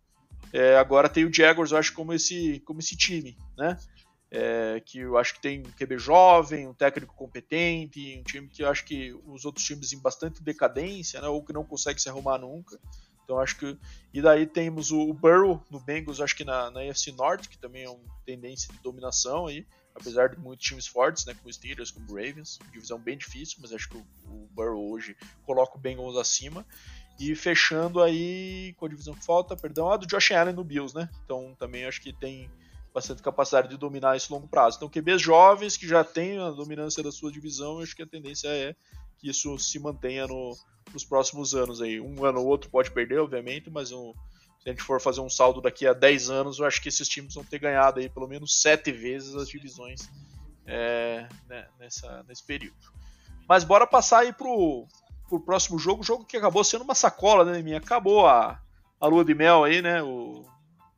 é, 0.54 0.76
agora 0.78 1.08
tem 1.08 1.24
o 1.24 1.34
Jaguars, 1.34 1.72
eu 1.72 1.78
acho, 1.78 1.92
como 1.92 2.14
esse, 2.14 2.60
como 2.60 2.78
esse 2.78 2.96
time, 2.96 3.36
né? 3.58 3.76
É, 4.30 4.80
que 4.86 5.00
eu 5.00 5.18
acho 5.18 5.34
que 5.34 5.40
tem 5.40 5.60
um 5.60 5.70
QB 5.72 5.98
jovem, 5.98 6.66
um 6.66 6.74
técnico 6.74 7.14
competente, 7.14 8.16
um 8.18 8.22
time 8.22 8.48
que 8.48 8.62
eu 8.62 8.68
acho 8.68 8.84
que 8.84 9.12
os 9.26 9.44
outros 9.44 9.64
times 9.64 9.92
em 9.92 9.98
bastante 9.98 10.42
decadência, 10.42 11.20
né? 11.20 11.26
Ou 11.26 11.44
que 11.44 11.52
não 11.52 11.64
consegue 11.64 12.00
se 12.00 12.08
arrumar 12.08 12.38
nunca. 12.38 12.78
Então 13.24 13.40
acho 13.40 13.56
que. 13.56 13.76
E 14.12 14.22
daí 14.22 14.46
temos 14.46 14.92
o, 14.92 15.12
Burrow 15.12 15.60
no 15.70 15.80
Bengals, 15.80 16.20
acho 16.20 16.36
que 16.36 16.44
na, 16.44 16.70
na 16.70 16.80
AFC 16.82 17.12
que 17.50 17.58
também 17.58 17.82
é 17.82 17.90
uma 17.90 17.98
tendência 18.24 18.72
de 18.72 18.80
dominação 18.80 19.46
aí, 19.46 19.66
apesar 19.92 20.28
de 20.28 20.38
muitos 20.38 20.66
times 20.66 20.86
fortes, 20.86 21.26
né? 21.26 21.34
Como 21.34 21.52
Steelers, 21.52 21.90
como 21.90 22.14
Ravens, 22.14 22.60
divisão 22.72 22.98
bem 22.98 23.18
difícil, 23.18 23.58
mas 23.60 23.72
acho 23.72 23.88
que 23.88 23.96
o, 23.96 24.06
o 24.26 24.48
Burrow 24.52 24.92
hoje 24.92 25.16
coloca 25.44 25.76
o 25.76 25.80
Bengals 25.80 26.16
acima. 26.16 26.64
E 27.18 27.34
fechando 27.34 28.02
aí 28.02 28.74
com 28.76 28.86
a 28.86 28.88
divisão 28.88 29.14
que 29.14 29.24
falta, 29.24 29.56
perdão, 29.56 29.90
a 29.90 29.96
do 29.96 30.06
Josh 30.06 30.32
Allen 30.32 30.54
no 30.54 30.64
Bills, 30.64 30.94
né? 30.96 31.08
Então 31.24 31.54
também 31.58 31.84
acho 31.84 32.00
que 32.00 32.12
tem 32.12 32.50
bastante 32.94 33.22
capacidade 33.22 33.68
de 33.68 33.76
dominar 33.76 34.16
esse 34.16 34.32
longo 34.32 34.46
prazo. 34.46 34.76
Então, 34.76 34.88
QBs 34.88 35.20
jovens 35.20 35.76
que 35.76 35.86
já 35.86 36.04
têm 36.04 36.38
a 36.38 36.50
dominância 36.50 37.02
da 37.02 37.10
sua 37.10 37.32
divisão, 37.32 37.80
acho 37.80 37.96
que 37.96 38.04
a 38.04 38.06
tendência 38.06 38.46
é 38.48 38.74
que 39.18 39.28
isso 39.28 39.58
se 39.58 39.80
mantenha 39.80 40.28
no, 40.28 40.56
nos 40.92 41.04
próximos 41.04 41.56
anos 41.56 41.82
aí. 41.82 42.00
Um 42.00 42.24
ano 42.24 42.40
ou 42.40 42.46
outro 42.46 42.70
pode 42.70 42.92
perder, 42.92 43.18
obviamente, 43.18 43.68
mas 43.68 43.90
um, 43.90 44.12
se 44.60 44.68
a 44.68 44.70
gente 44.70 44.82
for 44.82 45.00
fazer 45.00 45.20
um 45.20 45.28
saldo 45.28 45.60
daqui 45.60 45.88
a 45.88 45.92
10 45.92 46.30
anos, 46.30 46.58
eu 46.60 46.66
acho 46.66 46.80
que 46.80 46.88
esses 46.88 47.08
times 47.08 47.34
vão 47.34 47.44
ter 47.44 47.58
ganhado 47.58 47.98
aí 47.98 48.08
pelo 48.08 48.28
menos 48.28 48.62
7 48.62 48.92
vezes 48.92 49.34
as 49.34 49.48
divisões 49.48 50.08
é, 50.64 51.28
né, 51.48 51.66
nessa, 51.80 52.24
nesse 52.28 52.44
período. 52.44 52.76
Mas 53.48 53.64
bora 53.64 53.86
passar 53.88 54.20
aí 54.20 54.32
pro, 54.32 54.86
pro 55.28 55.40
próximo 55.40 55.78
jogo, 55.78 56.02
jogo 56.02 56.24
que 56.24 56.36
acabou 56.36 56.62
sendo 56.64 56.84
uma 56.84 56.94
sacola, 56.94 57.44
né, 57.44 57.62
minha? 57.62 57.78
Acabou 57.78 58.26
a, 58.26 58.60
a 59.00 59.06
lua 59.06 59.24
de 59.24 59.34
mel 59.34 59.64
aí, 59.64 59.82
né? 59.82 60.02
O, 60.02 60.44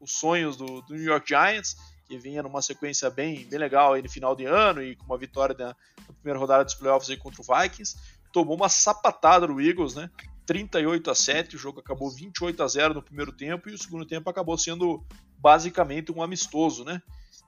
os 0.00 0.12
sonhos 0.12 0.56
do, 0.56 0.82
do, 0.82 0.94
New 0.94 1.04
York 1.04 1.28
Giants, 1.28 1.76
que 2.06 2.18
vinha 2.18 2.42
numa 2.42 2.62
sequência 2.62 3.10
bem, 3.10 3.46
bem 3.46 3.58
legal 3.58 3.94
aí 3.94 4.02
no 4.02 4.10
final 4.10 4.36
de 4.36 4.44
ano 4.44 4.82
e 4.82 4.96
com 4.96 5.04
uma 5.04 5.18
vitória 5.18 5.56
na, 5.58 5.68
na 5.68 6.14
primeira 6.14 6.38
rodada 6.38 6.64
dos 6.64 6.74
playoffs 6.74 7.10
aí 7.10 7.16
contra 7.16 7.42
o 7.42 7.44
Vikings. 7.44 7.96
Tomou 8.32 8.56
uma 8.56 8.68
sapatada 8.68 9.46
do 9.46 9.60
Eagles, 9.60 9.94
né? 9.94 10.10
38 10.46 11.10
a 11.10 11.14
7, 11.14 11.56
o 11.56 11.58
jogo 11.58 11.80
acabou 11.80 12.08
28 12.08 12.62
a 12.62 12.68
0 12.68 12.94
no 12.94 13.02
primeiro 13.02 13.32
tempo 13.32 13.68
e 13.68 13.74
o 13.74 13.78
segundo 13.78 14.06
tempo 14.06 14.30
acabou 14.30 14.56
sendo 14.56 15.04
basicamente 15.38 16.12
um 16.12 16.22
amistoso, 16.22 16.84
né? 16.84 17.02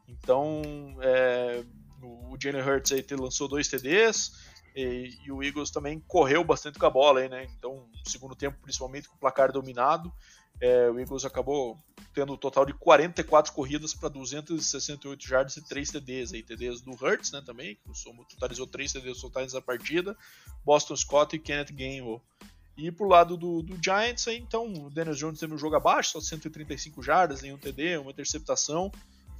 Então, 0.08 0.62
é, 1.00 1.62
o 2.02 2.36
Jalen 2.40 2.62
Hurts 2.62 2.92
aí 2.92 3.04
lançou 3.12 3.46
dois 3.46 3.68
TDs, 3.68 4.32
e, 4.78 5.18
e, 5.24 5.32
o 5.32 5.42
Eagles 5.42 5.70
também 5.70 5.98
correu 6.06 6.44
bastante 6.44 6.78
com 6.78 6.86
a 6.86 6.90
bola, 6.90 7.18
aí, 7.18 7.28
né? 7.28 7.44
Então, 7.58 7.84
segundo 8.04 8.36
tempo, 8.36 8.56
principalmente 8.62 9.08
com 9.08 9.16
o 9.16 9.18
placar 9.18 9.50
dominado, 9.50 10.12
é, 10.60 10.88
o 10.88 11.00
Eagles 11.00 11.24
acabou 11.24 11.76
tendo 12.14 12.32
um 12.32 12.36
total 12.36 12.64
de 12.64 12.72
44 12.72 13.52
corridas 13.52 13.92
para 13.92 14.08
268 14.08 15.26
jardas 15.26 15.56
e 15.56 15.68
3 15.68 15.90
TDs. 15.90 16.32
Aí, 16.32 16.44
TDs 16.44 16.80
do 16.80 16.92
Hurts, 16.92 17.32
né? 17.32 17.42
Também, 17.44 17.76
que 17.76 18.34
totalizou 18.36 18.68
3 18.68 18.92
TDs 18.92 19.20
totais 19.20 19.52
na 19.52 19.60
partida. 19.60 20.16
Boston 20.64 20.94
Scott 20.94 21.34
e 21.34 21.40
Kenneth 21.40 21.72
Gainwell. 21.72 22.22
E 22.76 22.92
pro 22.92 23.08
lado 23.08 23.36
do, 23.36 23.60
do 23.60 23.76
Giants, 23.82 24.28
aí, 24.28 24.38
então, 24.38 24.72
o 24.72 24.90
Daniel 24.90 25.16
Jones 25.16 25.40
teve 25.40 25.52
um 25.52 25.58
jogo 25.58 25.74
abaixo, 25.74 26.12
só 26.12 26.20
135 26.20 27.02
jardas, 27.02 27.42
nenhum 27.42 27.58
TD, 27.58 27.98
uma 27.98 28.12
interceptação. 28.12 28.92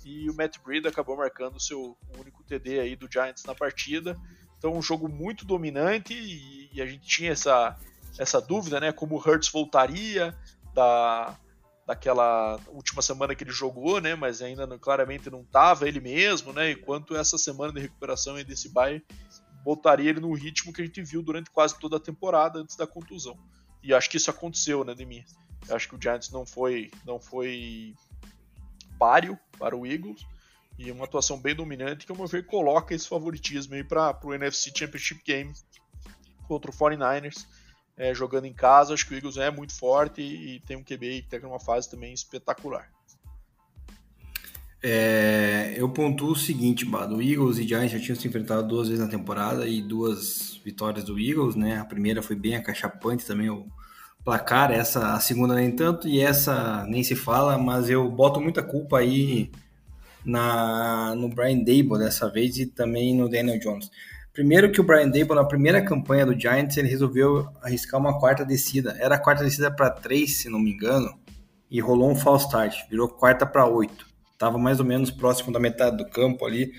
E 0.05 0.29
o 0.29 0.35
Matt 0.35 0.59
Breida 0.65 0.89
acabou 0.89 1.17
marcando 1.17 1.57
o 1.57 1.61
seu 1.61 1.97
único 2.19 2.43
TD 2.43 2.81
aí 2.81 2.97
do 2.97 3.09
Giants 3.11 3.45
na 3.45 3.55
partida. 3.55 4.19
Então, 4.59 4.77
um 4.77 4.83
jogo 4.83 5.09
muito 5.09 5.45
dominante 5.45 6.13
e, 6.15 6.69
e, 6.73 6.83
a 6.83 6.87
gente 6.87 7.07
tinha 7.07 7.31
essa, 7.31 7.77
essa 8.19 8.41
dúvida, 8.41 8.81
né? 8.81 8.93
Como 8.93 9.15
o 9.15 9.19
Hurts 9.19 9.49
voltaria 9.49 10.37
da, 10.75 11.37
daquela 11.87 12.59
última 12.69 13.01
semana 13.01 13.35
que 13.35 13.45
ele 13.45 13.53
jogou, 13.53 14.01
né? 14.01 14.15
Mas 14.15 14.43
ainda 14.43 14.67
não, 14.67 14.79
claramente 14.79 15.31
não 15.31 15.43
estava 15.43 15.89
ele 15.89 16.01
mesmo, 16.01 16.53
né? 16.53 16.73
Enquanto 16.73 17.17
essa 17.17 17.39
semana 17.39 17.73
de 17.73 17.81
recuperação 17.81 18.39
e 18.39 18.45
desse 18.45 18.69
bye 18.69 19.03
voltaria 19.65 20.11
ele 20.11 20.21
no 20.21 20.33
ritmo 20.33 20.73
que 20.73 20.81
a 20.81 20.85
gente 20.85 21.03
viu 21.03 21.23
durante 21.23 21.51
quase 21.51 21.79
toda 21.79 21.97
a 21.97 22.01
temporada 22.01 22.59
antes 22.59 22.77
da 22.77 22.87
contusão. 22.87 23.39
E 23.83 23.95
acho 23.95 24.11
que 24.11 24.17
isso 24.17 24.31
aconteceu, 24.31 24.83
né, 24.83 24.95
Demi? 24.95 25.25
Eu 25.69 25.77
acho 25.77 25.89
que 25.89 25.95
o 25.95 26.01
Giants 26.01 26.31
não 26.31 26.47
foi, 26.47 26.91
não 27.05 27.21
foi 27.21 27.95
páreo 28.99 29.39
para 29.59 29.77
o 29.77 29.87
Eagles 29.87 30.27
e 30.79 30.91
uma 30.93 31.05
atuação 31.05 31.39
bem 31.39 31.55
dominante 31.55 32.07
que, 32.07 32.13
ao 32.13 32.17
meu 32.17 32.27
ver, 32.27 32.47
coloca 32.47 32.95
esse 32.95 33.09
favoritismo 33.09 33.75
aí 33.75 33.83
para 33.83 34.17
o 34.23 34.33
NFC 34.33 34.71
Championship 34.75 35.21
Game 35.25 35.53
contra 36.47 36.71
o 36.71 36.75
49ers. 36.75 37.47
É, 37.97 38.15
jogando 38.15 38.45
em 38.45 38.53
casa, 38.53 38.95
acho 38.95 39.05
que 39.07 39.15
o 39.15 39.17
Eagles 39.17 39.37
é 39.37 39.51
muito 39.51 39.77
forte 39.77 40.23
e, 40.23 40.55
e 40.55 40.61
tem 40.61 40.77
um 40.77 40.85
QB 40.85 41.23
que 41.23 41.35
está 41.35 41.39
numa 41.41 41.59
fase 41.59 41.91
também 41.91 42.15
espetacular. 42.15 42.89
É, 44.81 45.75
eu 45.77 45.89
pontuo 45.89 46.31
o 46.31 46.37
seguinte, 46.37 46.85
Bado, 46.85 47.17
o 47.17 47.23
Eagles 47.23 47.59
e 47.59 47.67
Giants 47.67 47.91
já 47.91 47.99
tinham 47.99 48.15
se 48.15 48.29
enfrentado 48.29 48.69
duas 48.69 48.87
vezes 48.87 49.03
na 49.03 49.11
temporada 49.11 49.67
e 49.67 49.83
duas 49.83 50.61
vitórias 50.65 51.05
do 51.05 51.19
Eagles, 51.19 51.57
né? 51.57 51.81
A 51.81 51.85
primeira 51.85 52.23
foi 52.23 52.37
bem 52.37 52.55
acachapante 52.55 53.27
também 53.27 53.51
o 53.51 53.67
placar, 54.25 54.71
essa 54.71 55.15
a 55.15 55.21
segunda 55.21 55.57
nem 55.57 55.75
tanto 55.75 56.07
e 56.07 56.21
essa 56.21 56.87
nem 56.87 57.03
se 57.03 57.17
fala, 57.17 57.59
mas 57.59 57.91
eu 57.91 58.09
boto 58.09 58.41
muita 58.41 58.63
culpa 58.63 58.99
aí 58.99 59.51
na, 60.29 61.15
no 61.15 61.29
Brian 61.31 61.59
Dable 61.59 61.99
dessa 61.99 62.31
vez 62.31 62.59
e 62.59 62.67
também 62.67 63.15
no 63.15 63.29
Daniel 63.29 63.59
Jones. 63.59 63.91
Primeiro 64.33 64.71
que 64.71 64.81
o 64.81 64.85
Brian 64.85 65.09
Dable, 65.09 65.35
na 65.35 65.45
primeira 65.45 65.83
campanha 65.83 66.27
do 66.27 66.39
Giants, 66.39 66.77
ele 66.77 66.87
resolveu 66.87 67.49
arriscar 67.63 67.99
uma 67.99 68.21
quarta 68.21 68.45
descida. 68.45 68.95
Era 69.01 69.15
a 69.15 69.19
quarta 69.19 69.43
descida 69.43 69.71
para 69.71 69.91
três, 69.91 70.37
se 70.37 70.51
não 70.51 70.61
me 70.61 70.73
engano, 70.73 71.19
e 71.71 71.81
rolou 71.81 72.11
um 72.11 72.15
false 72.15 72.45
start, 72.45 72.89
virou 72.91 73.09
quarta 73.09 73.47
para 73.47 73.67
oito. 73.67 74.07
Tava 74.39 74.59
mais 74.59 74.79
ou 74.79 74.87
menos 74.87 75.11
próximo 75.11 75.51
da 75.51 75.59
metade 75.59 75.97
do 75.97 76.07
campo 76.07 76.45
ali. 76.45 76.73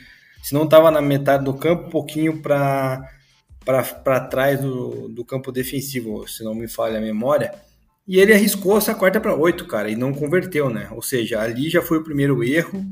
Se 0.44 0.54
não 0.54 0.68
tava 0.68 0.90
na 0.92 1.02
metade 1.02 1.44
do 1.44 1.54
campo, 1.54 1.88
um 1.88 1.90
pouquinho 1.90 2.42
para 2.42 3.10
para 3.66 4.20
trás 4.22 4.60
do, 4.60 5.10
do 5.10 5.24
campo 5.24 5.52
defensivo, 5.52 6.28
se 6.28 6.44
não 6.44 6.56
me 6.56 6.68
falha 6.68 6.98
a 6.98 7.02
memória. 7.02 7.54
E 8.08 8.18
ele 8.18 8.34
arriscou 8.34 8.78
essa 8.78 8.96
quarta 8.96 9.20
para 9.20 9.36
oito, 9.36 9.68
cara, 9.68 9.92
e 9.92 9.96
não 9.96 10.12
converteu, 10.12 10.70
né? 10.72 10.88
Ou 10.92 11.04
seja, 11.04 11.40
ali 11.40 11.70
já 11.70 11.80
foi 11.80 12.00
o 12.00 12.04
primeiro 12.04 12.44
erro 12.44 12.84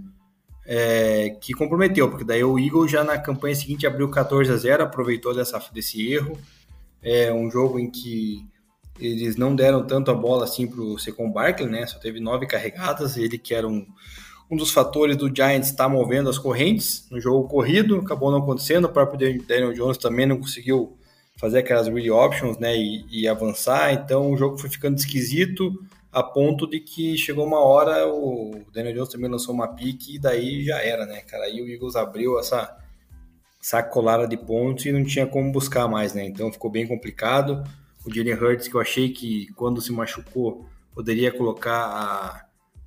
é, 0.68 1.30
que 1.40 1.54
comprometeu, 1.54 2.10
porque 2.10 2.26
daí 2.26 2.44
o 2.44 2.60
Eagle 2.60 2.90
já 2.90 3.02
na 3.02 3.18
campanha 3.18 3.56
seguinte 3.56 3.88
abriu 3.88 4.10
14 4.12 4.52
a 4.52 4.58
0, 4.58 4.84
aproveitou 4.84 5.34
dessa, 5.34 5.58
desse 5.74 6.12
erro. 6.12 6.38
É 7.02 7.32
um 7.32 7.50
jogo 7.50 7.80
em 7.80 7.90
que 7.90 8.46
eles 9.00 9.38
não 9.38 9.56
deram 9.56 9.88
tanto 9.88 10.12
a 10.12 10.14
bola 10.14 10.44
assim 10.44 10.68
para 10.68 10.82
o 10.82 11.00
Secon 11.00 11.32
Barkley, 11.32 11.70
né? 11.70 11.86
Só 11.86 11.98
teve 12.00 12.20
nove 12.20 12.46
carregadas, 12.46 13.16
ele 13.16 13.38
que 13.38 13.54
era 13.54 13.66
um, 13.66 13.88
um 14.52 14.58
dos 14.58 14.72
fatores 14.72 15.16
do 15.16 15.34
Giants 15.34 15.70
estar 15.70 15.86
tá 15.86 15.90
movendo 15.90 16.30
as 16.30 16.38
correntes 16.38 17.08
no 17.10 17.22
jogo 17.22 17.48
corrido, 17.48 18.00
acabou 18.00 18.30
não 18.30 18.40
acontecendo, 18.40 18.86
o 18.86 18.90
próprio 18.90 19.42
Daniel 19.48 19.74
Jones 19.74 19.98
também 19.98 20.26
não 20.26 20.38
conseguiu 20.38 20.98
fazer 21.38 21.60
aquelas 21.60 21.88
read 21.88 22.10
options, 22.10 22.58
né, 22.58 22.76
e, 22.76 23.06
e 23.12 23.28
avançar, 23.28 23.94
então 23.94 24.32
o 24.32 24.38
jogo 24.38 24.58
foi 24.58 24.70
ficando 24.72 24.98
esquisito, 24.98 25.72
a 26.12 26.24
ponto 26.24 26.68
de 26.68 26.80
que 26.80 27.18
chegou 27.18 27.46
uma 27.46 27.60
hora, 27.60 28.08
o 28.08 28.66
Daniel 28.74 28.96
Jones 28.96 29.10
também 29.10 29.30
lançou 29.30 29.54
uma 29.54 29.68
pique 29.68 30.16
e 30.16 30.20
daí 30.20 30.64
já 30.64 30.82
era, 30.82 31.06
né, 31.06 31.22
cara? 31.22 31.46
Aí 31.46 31.62
o 31.62 31.70
Eagles 31.70 31.96
abriu 31.96 32.40
essa 32.40 32.78
sacolada 33.60 34.28
de 34.28 34.38
pontos 34.38 34.86
e 34.86 34.92
não 34.92 35.04
tinha 35.04 35.28
como 35.28 35.52
buscar 35.52 35.88
mais, 35.88 36.14
né? 36.14 36.26
Então 36.26 36.52
ficou 36.52 36.72
bem 36.72 36.88
complicado. 36.88 37.64
O 38.06 38.14
Jalen 38.14 38.36
Hurts, 38.36 38.68
que 38.68 38.76
eu 38.76 38.82
achei 38.82 39.10
que 39.10 39.52
quando 39.54 39.82
se 39.82 39.92
machucou 39.92 40.66
poderia 40.94 41.32
colocar 41.32 41.86
a 41.86 42.46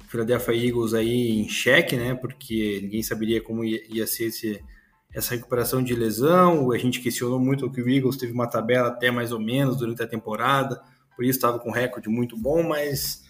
Philadelphia 0.08 0.68
Eagles 0.68 0.94
aí 0.94 1.40
em 1.40 1.48
xeque, 1.48 1.96
né? 1.96 2.14
Porque 2.14 2.80
ninguém 2.82 3.02
saberia 3.02 3.40
como 3.40 3.62
ia, 3.64 4.06
ser 4.06 4.24
esse, 4.24 4.60
essa 5.14 5.34
recuperação 5.34 5.82
de 5.82 5.94
lesão. 5.94 6.72
A 6.72 6.78
gente 6.78 7.00
questionou 7.00 7.38
muito 7.38 7.70
que 7.70 7.82
o 7.82 7.88
Eagles 7.88 8.16
teve 8.16 8.32
uma 8.32 8.48
tabela 8.48 8.88
até 8.88 9.10
mais 9.10 9.30
ou 9.30 9.38
menos 9.38 9.76
durante 9.76 10.02
a 10.02 10.06
temporada 10.06 10.80
por 11.20 11.26
isso 11.26 11.36
estava 11.36 11.58
com 11.58 11.68
um 11.68 11.72
recorde 11.72 12.08
muito 12.08 12.34
bom, 12.34 12.62
mas 12.62 13.22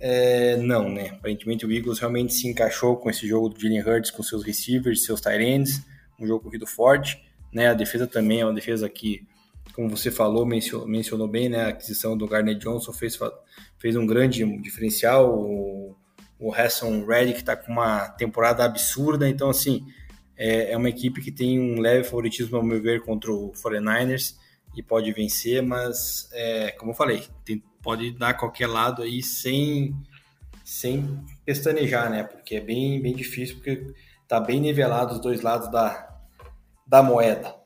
é, 0.00 0.56
não, 0.56 0.88
né? 0.88 1.10
Aparentemente 1.10 1.64
o 1.64 1.70
Eagles 1.70 2.00
realmente 2.00 2.34
se 2.34 2.48
encaixou 2.48 2.96
com 2.96 3.08
esse 3.08 3.28
jogo 3.28 3.48
do 3.48 3.60
Jalen 3.60 3.80
Hurts, 3.80 4.10
com 4.10 4.24
seus 4.24 4.42
receivers, 4.42 5.04
seus 5.04 5.20
tight 5.20 5.40
ends, 5.40 5.80
um 6.18 6.26
jogo 6.26 6.42
corrido 6.42 6.66
forte, 6.66 7.22
né? 7.52 7.68
A 7.68 7.74
defesa 7.74 8.08
também 8.08 8.40
é 8.40 8.44
uma 8.44 8.52
defesa 8.52 8.88
que, 8.88 9.24
como 9.72 9.88
você 9.88 10.10
falou, 10.10 10.44
mencionou, 10.44 10.88
mencionou 10.88 11.28
bem, 11.28 11.48
né? 11.48 11.66
A 11.66 11.68
aquisição 11.68 12.18
do 12.18 12.26
Gardner 12.26 12.58
Johnson 12.58 12.92
fez, 12.92 13.16
fez 13.78 13.94
um 13.94 14.04
grande 14.04 14.44
diferencial, 14.60 15.32
o, 15.32 15.94
o 16.40 16.52
Hassan 16.52 17.06
Reddick 17.06 17.38
está 17.38 17.54
com 17.54 17.70
uma 17.70 18.08
temporada 18.08 18.64
absurda, 18.64 19.28
então 19.28 19.48
assim, 19.48 19.86
é, 20.36 20.72
é 20.72 20.76
uma 20.76 20.88
equipe 20.88 21.20
que 21.20 21.30
tem 21.30 21.60
um 21.60 21.78
leve 21.78 22.02
favoritismo, 22.02 22.56
ao 22.56 22.64
meu 22.64 22.82
ver, 22.82 23.02
contra 23.02 23.30
o 23.32 23.52
49ers, 23.52 24.34
e 24.76 24.82
pode 24.82 25.12
vencer, 25.12 25.62
mas 25.62 26.28
é, 26.32 26.70
como 26.72 26.92
eu 26.92 26.96
falei, 26.96 27.26
tem, 27.44 27.62
pode 27.82 28.12
dar 28.12 28.34
qualquer 28.34 28.66
lado 28.66 29.02
aí 29.02 29.22
sem 29.22 29.94
sem 30.64 31.24
pestanejar, 31.46 32.10
né? 32.10 32.24
Porque 32.24 32.56
é 32.56 32.60
bem, 32.60 33.00
bem 33.00 33.14
difícil, 33.14 33.56
porque 33.56 33.94
tá 34.28 34.38
bem 34.38 34.60
nivelado 34.60 35.14
os 35.14 35.20
dois 35.20 35.40
lados 35.40 35.70
da, 35.70 36.06
da 36.86 37.02
moeda. 37.02 37.58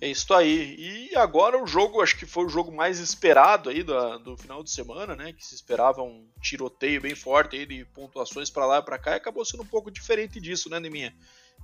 É 0.00 0.08
isso 0.08 0.32
aí. 0.32 1.08
E 1.10 1.16
agora 1.16 1.62
o 1.62 1.66
jogo, 1.66 2.00
acho 2.00 2.16
que 2.16 2.24
foi 2.24 2.46
o 2.46 2.48
jogo 2.48 2.72
mais 2.72 3.00
esperado 3.00 3.68
aí 3.68 3.82
do, 3.82 4.18
do 4.20 4.36
final 4.36 4.62
de 4.62 4.70
semana, 4.70 5.14
né? 5.14 5.32
Que 5.32 5.44
se 5.44 5.54
esperava 5.54 6.02
um 6.02 6.26
tiroteio 6.40 7.00
bem 7.00 7.14
forte 7.14 7.56
aí 7.56 7.66
de 7.66 7.84
pontuações 7.84 8.48
para 8.48 8.64
lá 8.64 8.78
e 8.78 8.82
para 8.82 8.98
cá, 8.98 9.10
e 9.10 9.16
acabou 9.16 9.44
sendo 9.44 9.64
um 9.64 9.66
pouco 9.66 9.90
diferente 9.90 10.40
disso, 10.40 10.70
né, 10.70 10.80
Neminha? 10.80 11.14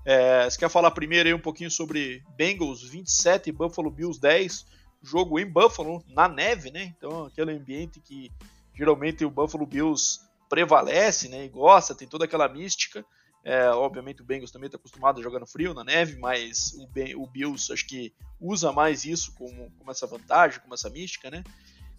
É, 0.09 0.49
você 0.49 0.57
quer 0.57 0.71
falar 0.71 0.93
primeiro 0.93 1.29
aí 1.29 1.35
um 1.35 1.41
pouquinho 1.41 1.69
sobre 1.69 2.23
Bengals 2.37 2.85
27 2.85 3.49
e 3.49 3.53
Buffalo 3.53 3.91
Bills 3.91 4.21
10, 4.21 4.65
jogo 5.03 5.37
em 5.41 5.45
Buffalo, 5.45 6.01
na 6.07 6.29
neve, 6.29 6.71
né? 6.71 6.95
Então, 6.97 7.25
aquele 7.25 7.51
ambiente 7.51 7.99
que 7.99 8.31
geralmente 8.73 9.25
o 9.25 9.31
Buffalo 9.31 9.67
Bills 9.67 10.21
prevalece, 10.49 11.29
né? 11.29 11.45
E 11.45 11.49
gosta, 11.49 11.93
tem 11.93 12.07
toda 12.07 12.25
aquela 12.25 12.49
mística. 12.49 13.05
É, 13.43 13.69
obviamente 13.71 14.23
o 14.23 14.25
Bengals 14.25 14.53
também 14.53 14.67
está 14.67 14.79
acostumado 14.79 15.19
a 15.19 15.23
jogar 15.25 15.41
no 15.41 15.47
frio, 15.47 15.75
na 15.75 15.83
neve, 15.83 16.17
mas 16.21 16.73
o, 16.79 16.87
ben, 16.87 17.17
o 17.17 17.27
Bills 17.27 17.73
acho 17.73 17.85
que 17.85 18.13
usa 18.41 18.71
mais 18.71 19.05
isso 19.05 19.35
como, 19.35 19.73
como 19.73 19.91
essa 19.91 20.07
vantagem, 20.07 20.61
como 20.61 20.75
essa 20.75 20.89
mística, 20.89 21.33
né? 21.33 21.43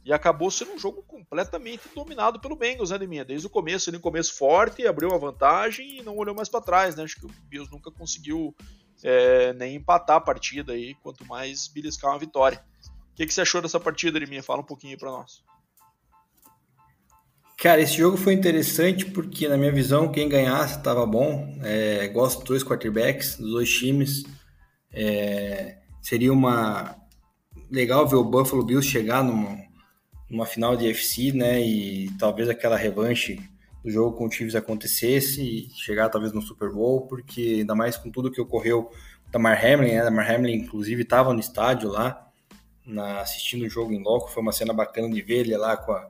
E 0.08 0.14
acabou 0.14 0.50
sendo 0.50 0.72
um 0.72 0.80
jogo 0.80 1.04
completamente 1.04 1.84
dominado 1.94 2.40
pelo 2.40 2.56
Bengals, 2.56 2.92
né, 2.92 2.98
Deminha? 2.98 3.26
Desde 3.26 3.46
o 3.46 3.50
começo, 3.50 3.90
ele 3.90 3.98
no 3.98 4.02
começo 4.02 4.38
forte, 4.38 4.88
abriu 4.88 5.14
a 5.14 5.18
vantagem 5.18 6.00
e 6.00 6.02
não 6.02 6.16
olhou 6.16 6.34
mais 6.34 6.48
para 6.48 6.62
trás, 6.62 6.96
né? 6.96 7.04
Acho 7.04 7.20
que 7.20 7.26
o 7.26 7.30
Bills 7.50 7.70
nunca 7.70 7.92
conseguiu 7.92 8.56
é, 9.04 9.52
nem 9.52 9.76
empatar 9.76 10.16
a 10.16 10.22
partida 10.22 10.72
aí, 10.72 10.96
quanto 11.04 11.26
mais 11.26 11.68
beliscar 11.68 12.12
uma 12.12 12.20
vitória. 12.20 12.64
O 13.12 13.16
que, 13.16 13.26
que 13.26 13.34
você 13.34 13.42
achou 13.42 13.62
dessa 13.62 13.82
partida, 13.82 14.18
Deminha? 14.18 14.42
Fala 14.42 14.62
um 14.62 14.66
pouquinho 14.66 14.98
para 14.98 15.12
nós. 15.12 15.44
Cara, 17.58 17.82
esse 17.82 17.98
jogo 17.98 18.16
foi 18.16 18.32
interessante 18.32 19.08
porque, 19.08 19.50
na 19.50 19.58
minha 19.58 19.74
visão, 19.74 20.10
quem 20.10 20.30
ganhasse 20.30 20.78
estava 20.78 21.06
bom. 21.06 21.54
É, 21.62 22.08
gosto 22.08 22.38
dos 22.38 22.48
dois 22.48 22.64
quarterbacks, 22.64 23.36
dos 23.36 23.52
dois 23.52 23.70
times. 23.70 24.24
É, 24.90 25.80
seria 26.02 26.32
uma 26.32 26.96
legal 27.70 28.08
ver 28.08 28.16
o 28.16 28.24
Buffalo 28.24 28.64
Bills 28.64 28.88
chegar 28.88 29.22
numa, 29.22 29.67
numa 30.30 30.46
final 30.46 30.76
de 30.76 30.86
UFC, 30.86 31.32
né? 31.32 31.62
E 31.62 32.10
talvez 32.18 32.50
aquela 32.50 32.76
revanche 32.76 33.40
do 33.84 33.90
jogo 33.90 34.18
com 34.18 34.26
o 34.26 34.32
Chiefs 34.32 34.56
acontecesse 34.56 35.42
e 35.42 35.70
chegar 35.70 36.10
talvez 36.10 36.34
no 36.34 36.42
Super 36.42 36.72
Bowl, 36.72 37.08
porque 37.08 37.58
ainda 37.60 37.76
mais 37.76 37.98
com 37.98 38.12
tudo 38.12 38.32
que 38.32 38.42
ocorreu 38.42 38.90
da 39.32 39.40
Mar 39.40 39.58
Hamlin, 39.64 39.94
né? 39.94 40.04
Da 40.04 40.12
Mar 40.12 40.30
Hamlin, 40.30 40.54
inclusive, 40.54 41.04
estava 41.04 41.34
no 41.34 41.40
estádio 41.40 41.90
lá, 41.90 42.28
na, 42.86 43.22
assistindo 43.22 43.66
o 43.66 43.70
jogo 43.70 43.92
em 43.94 44.02
loco, 44.02 44.32
foi 44.32 44.42
uma 44.42 44.52
cena 44.52 44.74
bacana 44.74 45.10
de 45.10 45.22
ver 45.22 45.40
ele 45.40 45.58
lá 45.58 45.78
com 45.78 45.92
a, 45.92 46.10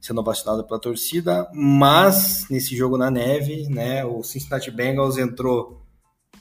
sendo 0.00 0.22
vacinado 0.22 0.64
pela 0.64 0.80
torcida, 0.80 1.48
mas 1.52 2.46
nesse 2.48 2.76
jogo 2.76 2.96
na 2.96 3.10
neve, 3.10 3.68
né? 3.68 4.04
O 4.04 4.22
Cincinnati 4.22 4.70
Bengals 4.70 5.18
entrou 5.18 5.82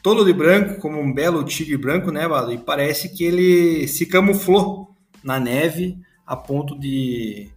todo 0.04 0.24
de 0.24 0.34
branco, 0.34 0.80
como 0.80 1.00
um 1.00 1.12
belo 1.12 1.44
tigre 1.44 1.78
branco, 1.78 2.12
né, 2.12 2.28
Bado? 2.28 2.52
E 2.52 2.60
parece 2.60 3.10
que 3.10 3.24
ele 3.24 3.88
se 3.88 4.06
camuflou 4.06 4.96
na 5.24 5.40
neve 5.40 5.98
a 6.26 6.36
ponto 6.36 6.78
de, 6.78 7.50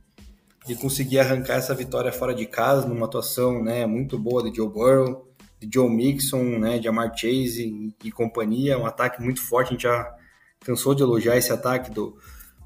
de 0.67 0.75
conseguir 0.77 1.19
arrancar 1.19 1.55
essa 1.55 1.75
vitória 1.75 2.13
fora 2.13 2.35
de 2.35 2.47
casa, 2.47 2.87
numa 2.87 3.07
atuação 3.07 3.63
né, 3.63 3.87
muito 3.87 4.19
boa 4.19 4.43
de 4.43 4.55
Joe 4.55 4.69
Burrow, 4.69 5.27
de 5.59 5.69
Joe 5.73 5.89
Mixon, 5.89 6.59
né, 6.59 6.79
de 6.79 6.87
Amar 6.87 7.17
Chase 7.17 7.95
e, 8.03 8.09
e 8.09 8.13
companhia, 8.13 8.79
um 8.79 8.87
ataque 8.87 9.23
muito 9.23 9.41
forte, 9.41 9.69
a 9.69 9.71
gente 9.73 9.83
já 9.83 10.15
cansou 10.61 10.95
de 10.95 11.03
elogiar 11.03 11.37
esse 11.37 11.53
ataque 11.53 11.91
do, 11.91 12.17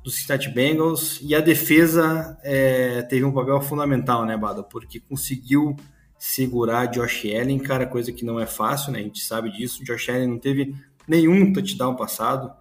do 0.02 0.10
Cincinnati 0.10 0.48
Bengals, 0.48 1.20
e 1.22 1.34
a 1.34 1.40
defesa 1.40 2.36
é, 2.42 3.02
teve 3.02 3.24
um 3.24 3.32
papel 3.32 3.60
fundamental, 3.60 4.26
né, 4.26 4.36
Bada, 4.36 4.62
porque 4.62 4.98
conseguiu 4.98 5.76
segurar 6.18 6.86
Josh 6.86 7.24
Allen, 7.26 7.58
cara, 7.58 7.86
coisa 7.86 8.12
que 8.12 8.24
não 8.24 8.38
é 8.38 8.46
fácil, 8.46 8.92
né, 8.92 8.98
a 8.98 9.02
gente 9.02 9.20
sabe 9.20 9.50
disso, 9.50 9.84
Josh 9.84 10.08
Allen 10.08 10.26
não 10.26 10.38
teve 10.38 10.74
nenhum 11.06 11.52
touchdown 11.52 11.94
passado, 11.94 12.52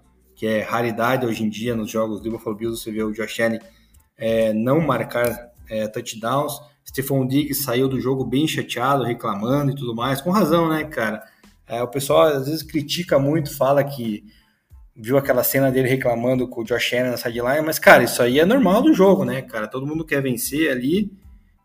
que 0.42 0.48
é 0.48 0.64
raridade 0.64 1.24
hoje 1.24 1.44
em 1.44 1.50
dia 1.50 1.76
nos 1.76 1.92
jogos 1.92 2.20
do 2.20 2.32
Buffalo 2.32 2.56
Bills, 2.56 2.82
você 2.82 2.92
vê 2.92 3.04
o 3.04 3.12
Josh 3.12 3.40
Allen 3.42 3.60
é, 4.18 4.52
não 4.52 4.82
marcar 4.82 5.52
é, 5.70 5.88
touchdowns. 5.88 6.60
Stephon 6.84 7.28
Diggs 7.28 7.62
saiu 7.62 7.88
do 7.88 8.02
jogo 8.02 8.26
bem 8.26 8.48
chateado, 8.48 9.04
reclamando 9.04 9.72
e 9.72 9.76
tudo 9.76 9.94
mais, 9.94 10.20
com 10.20 10.32
razão, 10.32 10.68
né, 10.68 10.84
cara? 10.86 11.24
É, 11.68 11.84
o 11.84 11.88
pessoal 11.88 12.24
às 12.24 12.48
vezes 12.48 12.64
critica 12.64 13.20
muito, 13.20 13.56
fala 13.56 13.84
que 13.84 14.24
viu 14.96 15.16
aquela 15.16 15.44
cena 15.44 15.72
dele 15.72 15.88
reclamando 15.88 16.48
com 16.48 16.62
o 16.62 16.66
Josh 16.66 16.94
Allen 16.94 17.12
na 17.12 17.18
sideline, 17.18 17.64
mas, 17.64 17.78
cara, 17.78 18.04
isso 18.04 18.20
aí 18.24 18.40
é 18.40 18.46
normal 18.46 18.82
do 18.82 18.96
jogo, 18.96 19.24
né, 19.24 19.44
cara? 19.44 19.68
Todo 19.68 19.86
mundo 19.86 20.04
quer 20.04 20.24
vencer 20.24 20.72
ali 20.72 21.12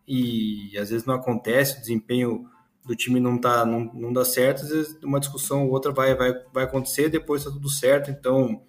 e 0.07 0.77
às 0.79 0.91
vezes 0.91 1.07
não 1.07 1.15
acontece, 1.15 1.79
o 1.79 1.81
desempenho 1.81 2.45
do 2.87 2.95
time 2.95 3.19
não 3.19 3.39
tá 3.39 3.65
não, 3.65 3.91
não 3.93 4.13
dá 4.13 4.25
certo, 4.25 4.63
às 4.63 4.69
vezes 4.69 4.99
uma 5.03 5.21
discussão 5.21 5.67
ou 5.67 5.73
outra 5.73 5.93
vai, 5.93 6.15
vai, 6.15 6.33
vai 6.53 6.65
acontecer, 6.65 7.09
depois 7.09 7.45
tá 7.45 7.51
tudo 7.51 7.69
certo, 7.69 8.11
então 8.11 8.63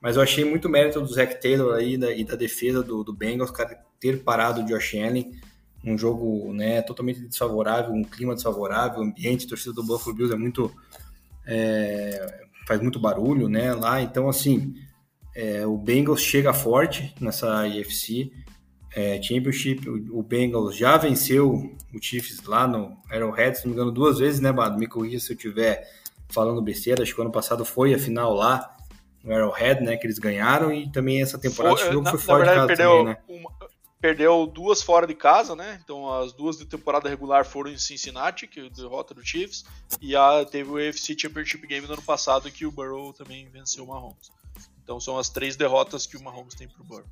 mas 0.00 0.16
eu 0.16 0.22
achei 0.22 0.44
muito 0.44 0.68
mérito 0.68 1.00
do 1.00 1.06
Zach 1.06 1.40
Taylor 1.40 1.74
aí 1.76 1.96
da, 1.96 2.12
e 2.12 2.24
da 2.24 2.34
defesa 2.34 2.82
do, 2.82 3.04
do 3.04 3.12
Bengals, 3.12 3.52
cara, 3.52 3.80
ter 4.00 4.22
parado 4.24 4.60
o 4.60 4.66
Josh 4.66 4.96
Allen, 4.96 5.30
um 5.84 5.96
jogo 5.96 6.52
né, 6.52 6.82
totalmente 6.82 7.20
desfavorável, 7.20 7.92
um 7.92 8.02
clima 8.02 8.34
desfavorável, 8.34 8.98
o 8.98 9.04
ambiente, 9.04 9.46
a 9.46 9.48
torcida 9.48 9.72
do 9.72 9.84
Buffalo 9.84 10.16
Bills 10.16 10.34
é 10.34 10.36
muito 10.36 10.72
é, 11.46 12.46
faz 12.66 12.80
muito 12.80 12.98
barulho, 12.98 13.48
né, 13.48 13.72
lá, 13.74 14.02
então 14.02 14.28
assim, 14.28 14.74
é, 15.34 15.64
o 15.66 15.78
Bengals 15.78 16.20
chega 16.20 16.52
forte 16.52 17.14
nessa 17.20 17.66
IFC, 17.68 18.32
é, 18.94 19.20
Championship. 19.22 19.88
O, 19.88 20.18
o, 20.18 20.22
Bengals 20.22 20.76
já 20.76 20.96
venceu 20.96 21.74
o 21.92 22.02
Chiefs 22.02 22.42
lá 22.44 22.66
no 22.66 22.96
Arrowhead, 23.10 23.58
se 23.58 23.64
não 23.64 23.70
me 23.70 23.76
engano, 23.76 23.92
duas 23.92 24.18
vezes, 24.18 24.40
né, 24.40 24.52
Bado? 24.52 24.78
Me 24.78 24.86
corrija 24.86 25.20
se 25.20 25.32
eu 25.32 25.36
estiver 25.36 25.88
falando 26.28 26.62
besteira. 26.62 27.02
Acho 27.02 27.14
que 27.14 27.20
o 27.20 27.22
ano 27.22 27.32
passado 27.32 27.64
foi 27.64 27.94
a 27.94 27.98
final 27.98 28.34
lá 28.34 28.76
no 29.22 29.34
Arrowhead, 29.34 29.82
né, 29.82 29.96
que 29.96 30.06
eles 30.06 30.18
ganharam. 30.18 30.72
E 30.72 30.90
também 30.90 31.22
essa 31.22 31.38
temporada 31.38 31.76
foi, 31.76 31.92
jogo 31.92 32.04
na, 32.04 32.10
foi 32.10 32.18
fora 32.18 32.44
de 32.44 32.50
casa 32.50 32.66
perdeu 32.66 32.90
também, 32.90 33.04
né? 33.04 33.18
Uma, 33.28 33.52
perdeu 34.00 34.46
duas 34.48 34.82
fora 34.82 35.06
de 35.06 35.14
casa, 35.14 35.54
né? 35.54 35.80
Então 35.82 36.12
as 36.12 36.32
duas 36.32 36.58
de 36.58 36.66
temporada 36.66 37.08
regular 37.08 37.44
foram 37.44 37.70
em 37.70 37.78
Cincinnati, 37.78 38.48
que 38.48 38.58
é 38.58 38.66
a 38.66 38.68
derrota 38.68 39.14
do 39.14 39.24
Chiefs, 39.24 39.64
e 40.00 40.16
a, 40.16 40.44
teve 40.44 40.68
o 40.68 40.76
AFC 40.76 41.16
Championship 41.16 41.64
Game 41.66 41.86
no 41.86 41.92
ano 41.92 42.02
passado 42.02 42.50
que 42.50 42.66
o 42.66 42.72
Burrow 42.72 43.12
também 43.12 43.48
venceu 43.48 43.84
o 43.84 43.86
Mahomes. 43.86 44.30
Então 44.82 44.98
são 44.98 45.16
as 45.16 45.28
três 45.28 45.54
derrotas 45.54 46.04
que 46.04 46.16
o 46.16 46.22
Mahomes 46.22 46.54
tem 46.54 46.68
pro 46.68 46.82
Burrow. 46.82 47.06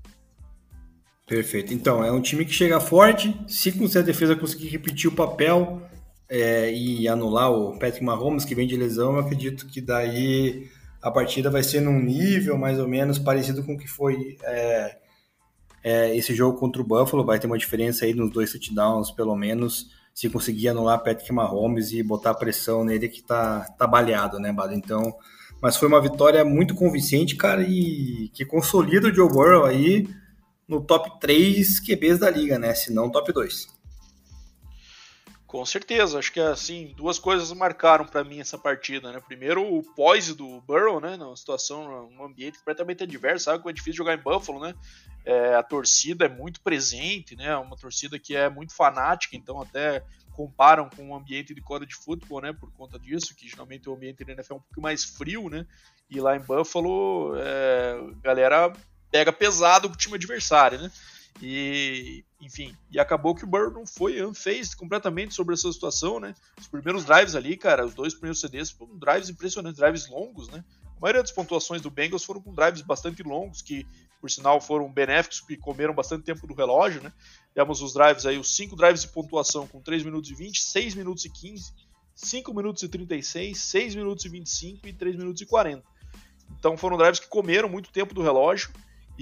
Perfeito. 1.30 1.72
Então, 1.72 2.04
é 2.04 2.10
um 2.10 2.20
time 2.20 2.44
que 2.44 2.52
chega 2.52 2.80
forte, 2.80 3.32
se 3.46 3.70
com 3.70 3.84
a 3.84 4.02
defesa 4.02 4.34
conseguir 4.34 4.66
repetir 4.66 5.08
o 5.08 5.14
papel 5.14 5.80
é, 6.28 6.74
e 6.74 7.06
anular 7.06 7.52
o 7.52 7.78
Patrick 7.78 8.02
Mahomes, 8.02 8.44
que 8.44 8.52
vem 8.52 8.66
de 8.66 8.76
lesão, 8.76 9.12
eu 9.12 9.20
acredito 9.20 9.68
que 9.68 9.80
daí 9.80 10.68
a 11.00 11.08
partida 11.08 11.48
vai 11.48 11.62
ser 11.62 11.82
num 11.82 12.00
nível 12.00 12.58
mais 12.58 12.80
ou 12.80 12.88
menos 12.88 13.16
parecido 13.16 13.62
com 13.62 13.74
o 13.74 13.78
que 13.78 13.86
foi 13.86 14.38
é, 14.42 14.96
é, 15.84 16.16
esse 16.16 16.34
jogo 16.34 16.58
contra 16.58 16.82
o 16.82 16.84
Buffalo. 16.84 17.24
Vai 17.24 17.38
ter 17.38 17.46
uma 17.46 17.56
diferença 17.56 18.04
aí 18.04 18.12
nos 18.12 18.32
dois 18.32 18.50
touchdowns, 18.50 19.12
pelo 19.12 19.36
menos, 19.36 19.88
se 20.12 20.28
conseguir 20.28 20.70
anular 20.70 20.98
Patrick 20.98 21.32
Mahomes 21.32 21.92
e 21.92 22.02
botar 22.02 22.34
pressão 22.34 22.84
nele 22.84 23.08
que 23.08 23.22
tá, 23.22 23.72
tá 23.78 23.86
baleado, 23.86 24.40
né, 24.40 24.52
Bado? 24.52 24.74
Então, 24.74 25.14
mas 25.62 25.76
foi 25.76 25.86
uma 25.86 26.00
vitória 26.00 26.44
muito 26.44 26.74
convincente, 26.74 27.36
cara, 27.36 27.62
e 27.62 28.32
que 28.34 28.44
consolida 28.44 29.06
o 29.06 29.14
Joe 29.14 29.28
Burrow 29.28 29.64
aí 29.64 30.08
no 30.70 30.80
top 30.80 31.18
3 31.18 31.80
QBs 31.80 32.20
da 32.20 32.30
liga, 32.30 32.56
né? 32.56 32.72
Se 32.74 32.92
não 32.92 33.10
top 33.10 33.32
2. 33.32 33.80
Com 35.44 35.66
certeza, 35.66 36.16
acho 36.16 36.32
que 36.32 36.38
assim, 36.38 36.94
duas 36.96 37.18
coisas 37.18 37.52
marcaram 37.52 38.06
para 38.06 38.22
mim 38.22 38.38
essa 38.38 38.56
partida, 38.56 39.10
né? 39.10 39.20
Primeiro, 39.26 39.66
o 39.66 39.82
poise 39.82 40.32
do 40.32 40.60
Burrow, 40.60 41.00
né? 41.00 41.16
Numa 41.16 41.36
situação, 41.36 42.08
num 42.08 42.24
ambiente 42.24 42.58
completamente 42.58 43.02
adverso, 43.02 43.46
sabe 43.46 43.58
como 43.58 43.70
é 43.70 43.72
difícil 43.72 43.94
jogar 43.94 44.14
em 44.14 44.22
Buffalo, 44.22 44.60
né? 44.60 44.72
É, 45.24 45.56
a 45.56 45.62
torcida 45.64 46.26
é 46.26 46.28
muito 46.28 46.60
presente, 46.60 47.34
né? 47.34 47.56
Uma 47.56 47.76
torcida 47.76 48.16
que 48.16 48.36
é 48.36 48.48
muito 48.48 48.72
fanática, 48.72 49.34
então 49.34 49.60
até 49.60 50.04
comparam 50.36 50.88
com 50.88 51.10
o 51.10 51.16
ambiente 51.16 51.52
de 51.52 51.60
quadra 51.60 51.84
de 51.84 51.96
futebol, 51.96 52.40
né? 52.40 52.52
Por 52.52 52.72
conta 52.74 52.96
disso, 52.96 53.34
que 53.34 53.48
geralmente 53.48 53.88
o 53.88 53.94
ambiente 53.94 54.24
da 54.24 54.32
NFL 54.32 54.52
é 54.52 54.56
um 54.56 54.60
pouco 54.60 54.80
mais 54.80 55.02
frio, 55.02 55.50
né? 55.50 55.66
E 56.08 56.20
lá 56.20 56.36
em 56.36 56.40
Buffalo, 56.40 57.34
é, 57.36 57.98
galera 58.22 58.72
pega 59.10 59.32
pesado 59.32 59.88
o 59.88 59.96
time 59.96 60.14
adversário, 60.14 60.80
né? 60.80 60.90
E, 61.42 62.24
enfim, 62.40 62.76
e 62.90 62.98
acabou 62.98 63.34
que 63.34 63.44
o 63.44 63.46
Burrow 63.46 63.70
não 63.70 63.86
foi 63.86 64.22
unfazed 64.22 64.76
completamente 64.76 65.34
sobre 65.34 65.54
essa 65.54 65.72
situação, 65.72 66.20
né? 66.20 66.34
Os 66.58 66.68
primeiros 66.68 67.04
drives 67.04 67.34
ali, 67.34 67.56
cara, 67.56 67.86
os 67.86 67.94
dois 67.94 68.12
primeiros 68.12 68.40
CDs 68.40 68.70
foram 68.70 68.98
drives 68.98 69.30
impressionantes, 69.30 69.80
drives 69.80 70.08
longos, 70.08 70.48
né? 70.48 70.64
A 70.96 71.00
maioria 71.00 71.22
das 71.22 71.32
pontuações 71.32 71.80
do 71.80 71.90
Bengals 71.90 72.24
foram 72.24 72.42
com 72.42 72.54
drives 72.54 72.82
bastante 72.82 73.22
longos, 73.22 73.62
que 73.62 73.86
por 74.20 74.30
sinal 74.30 74.60
foram 74.60 74.92
benéficos, 74.92 75.40
que 75.40 75.56
comeram 75.56 75.94
bastante 75.94 76.24
tempo 76.24 76.46
do 76.46 76.52
relógio, 76.52 77.02
né? 77.02 77.10
Temos 77.54 77.80
os 77.80 77.94
drives 77.94 78.26
aí, 78.26 78.38
os 78.38 78.54
cinco 78.54 78.76
drives 78.76 79.00
de 79.02 79.08
pontuação 79.08 79.66
com 79.66 79.80
3 79.80 80.02
minutos 80.02 80.30
e 80.30 80.34
20, 80.34 80.60
6 80.60 80.94
minutos 80.94 81.24
e 81.24 81.30
15, 81.30 81.72
5 82.14 82.52
minutos 82.52 82.82
e 82.82 82.88
36, 82.88 83.58
6 83.58 83.94
minutos 83.94 84.24
e 84.26 84.28
25 84.28 84.86
e 84.86 84.92
3 84.92 85.16
minutos 85.16 85.40
e 85.40 85.46
40. 85.46 85.82
Então 86.58 86.76
foram 86.76 86.98
drives 86.98 87.18
que 87.18 87.28
comeram 87.28 87.68
muito 87.68 87.90
tempo 87.90 88.12
do 88.12 88.22
relógio 88.22 88.70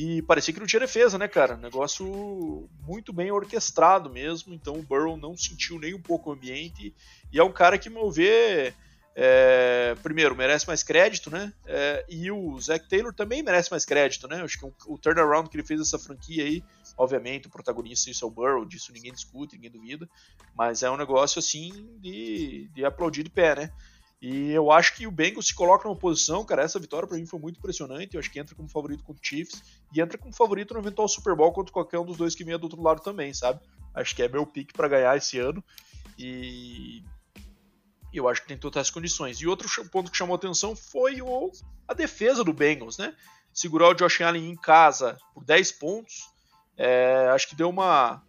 e 0.00 0.22
parecia 0.22 0.54
que 0.54 0.60
não 0.60 0.66
tinha 0.66 0.78
defesa, 0.78 1.18
né, 1.18 1.26
cara? 1.26 1.56
Negócio 1.56 2.68
muito 2.86 3.12
bem 3.12 3.32
orquestrado 3.32 4.08
mesmo. 4.08 4.54
Então 4.54 4.74
o 4.74 4.82
Burrow 4.82 5.16
não 5.16 5.36
sentiu 5.36 5.76
nem 5.76 5.92
um 5.92 6.00
pouco 6.00 6.30
o 6.30 6.32
ambiente. 6.32 6.94
E 7.32 7.36
é 7.40 7.42
um 7.42 7.50
cara 7.50 7.76
que, 7.76 7.90
meu 7.90 8.08
ver, 8.08 8.76
é, 9.16 9.96
primeiro, 10.00 10.36
merece 10.36 10.68
mais 10.68 10.84
crédito, 10.84 11.32
né? 11.32 11.52
É, 11.66 12.04
e 12.08 12.30
o 12.30 12.60
Zach 12.60 12.88
Taylor 12.88 13.12
também 13.12 13.42
merece 13.42 13.72
mais 13.72 13.84
crédito, 13.84 14.28
né? 14.28 14.40
Acho 14.40 14.60
que 14.60 14.72
o, 14.86 14.96
turnaround 14.96 15.50
que 15.50 15.56
ele 15.56 15.66
fez 15.66 15.80
essa 15.80 15.98
franquia 15.98 16.44
aí, 16.44 16.62
obviamente, 16.96 17.48
o 17.48 17.50
protagonista 17.50 18.08
isso 18.08 18.24
é 18.24 18.28
o 18.28 18.30
Burrow, 18.30 18.64
disso 18.64 18.92
ninguém 18.92 19.12
discute, 19.12 19.56
ninguém 19.56 19.72
duvida. 19.72 20.08
Mas 20.56 20.84
é 20.84 20.90
um 20.92 20.96
negócio 20.96 21.40
assim 21.40 21.72
de, 22.00 22.70
de 22.72 22.84
aplaudir 22.84 23.24
de 23.24 23.30
pé, 23.30 23.56
né? 23.56 23.72
E 24.20 24.50
eu 24.50 24.72
acho 24.72 24.96
que 24.96 25.06
o 25.06 25.12
Bengals 25.12 25.46
se 25.46 25.54
coloca 25.54 25.86
numa 25.86 25.96
posição, 25.96 26.44
cara, 26.44 26.62
essa 26.62 26.78
vitória 26.80 27.06
para 27.06 27.16
mim 27.16 27.26
foi 27.26 27.38
muito 27.38 27.58
impressionante. 27.58 28.14
Eu 28.14 28.20
acho 28.20 28.30
que 28.30 28.40
entra 28.40 28.54
como 28.54 28.68
favorito 28.68 29.04
contra 29.04 29.22
o 29.22 29.24
Chiefs 29.24 29.62
e 29.94 30.00
entra 30.00 30.18
como 30.18 30.34
favorito 30.34 30.74
no 30.74 30.80
eventual 30.80 31.06
Super 31.06 31.36
Bowl 31.36 31.52
contra 31.52 31.72
qualquer 31.72 32.00
um 32.00 32.04
dos 32.04 32.16
dois 32.16 32.34
que 32.34 32.42
venha 32.42 32.58
do 32.58 32.64
outro 32.64 32.82
lado 32.82 33.00
também, 33.00 33.32
sabe? 33.32 33.60
Acho 33.94 34.16
que 34.16 34.22
é 34.22 34.28
meu 34.28 34.44
pique 34.44 34.72
para 34.72 34.88
ganhar 34.88 35.16
esse 35.16 35.38
ano 35.38 35.62
e 36.18 37.04
eu 38.12 38.28
acho 38.28 38.42
que 38.42 38.48
tem 38.48 38.58
todas 38.58 38.80
as 38.80 38.90
condições. 38.90 39.40
E 39.40 39.46
outro 39.46 39.68
ponto 39.88 40.10
que 40.10 40.16
chamou 40.16 40.34
atenção 40.34 40.74
foi 40.74 41.22
o, 41.22 41.52
a 41.86 41.94
defesa 41.94 42.42
do 42.42 42.52
Bengals, 42.52 42.98
né? 42.98 43.14
Segurar 43.52 43.88
o 43.88 43.94
Josh 43.94 44.20
Allen 44.20 44.50
em 44.50 44.56
casa 44.56 45.16
por 45.32 45.44
10 45.44 45.72
pontos. 45.72 46.28
É, 46.76 47.28
acho 47.32 47.48
que 47.48 47.54
deu 47.54 47.68
uma. 47.68 48.22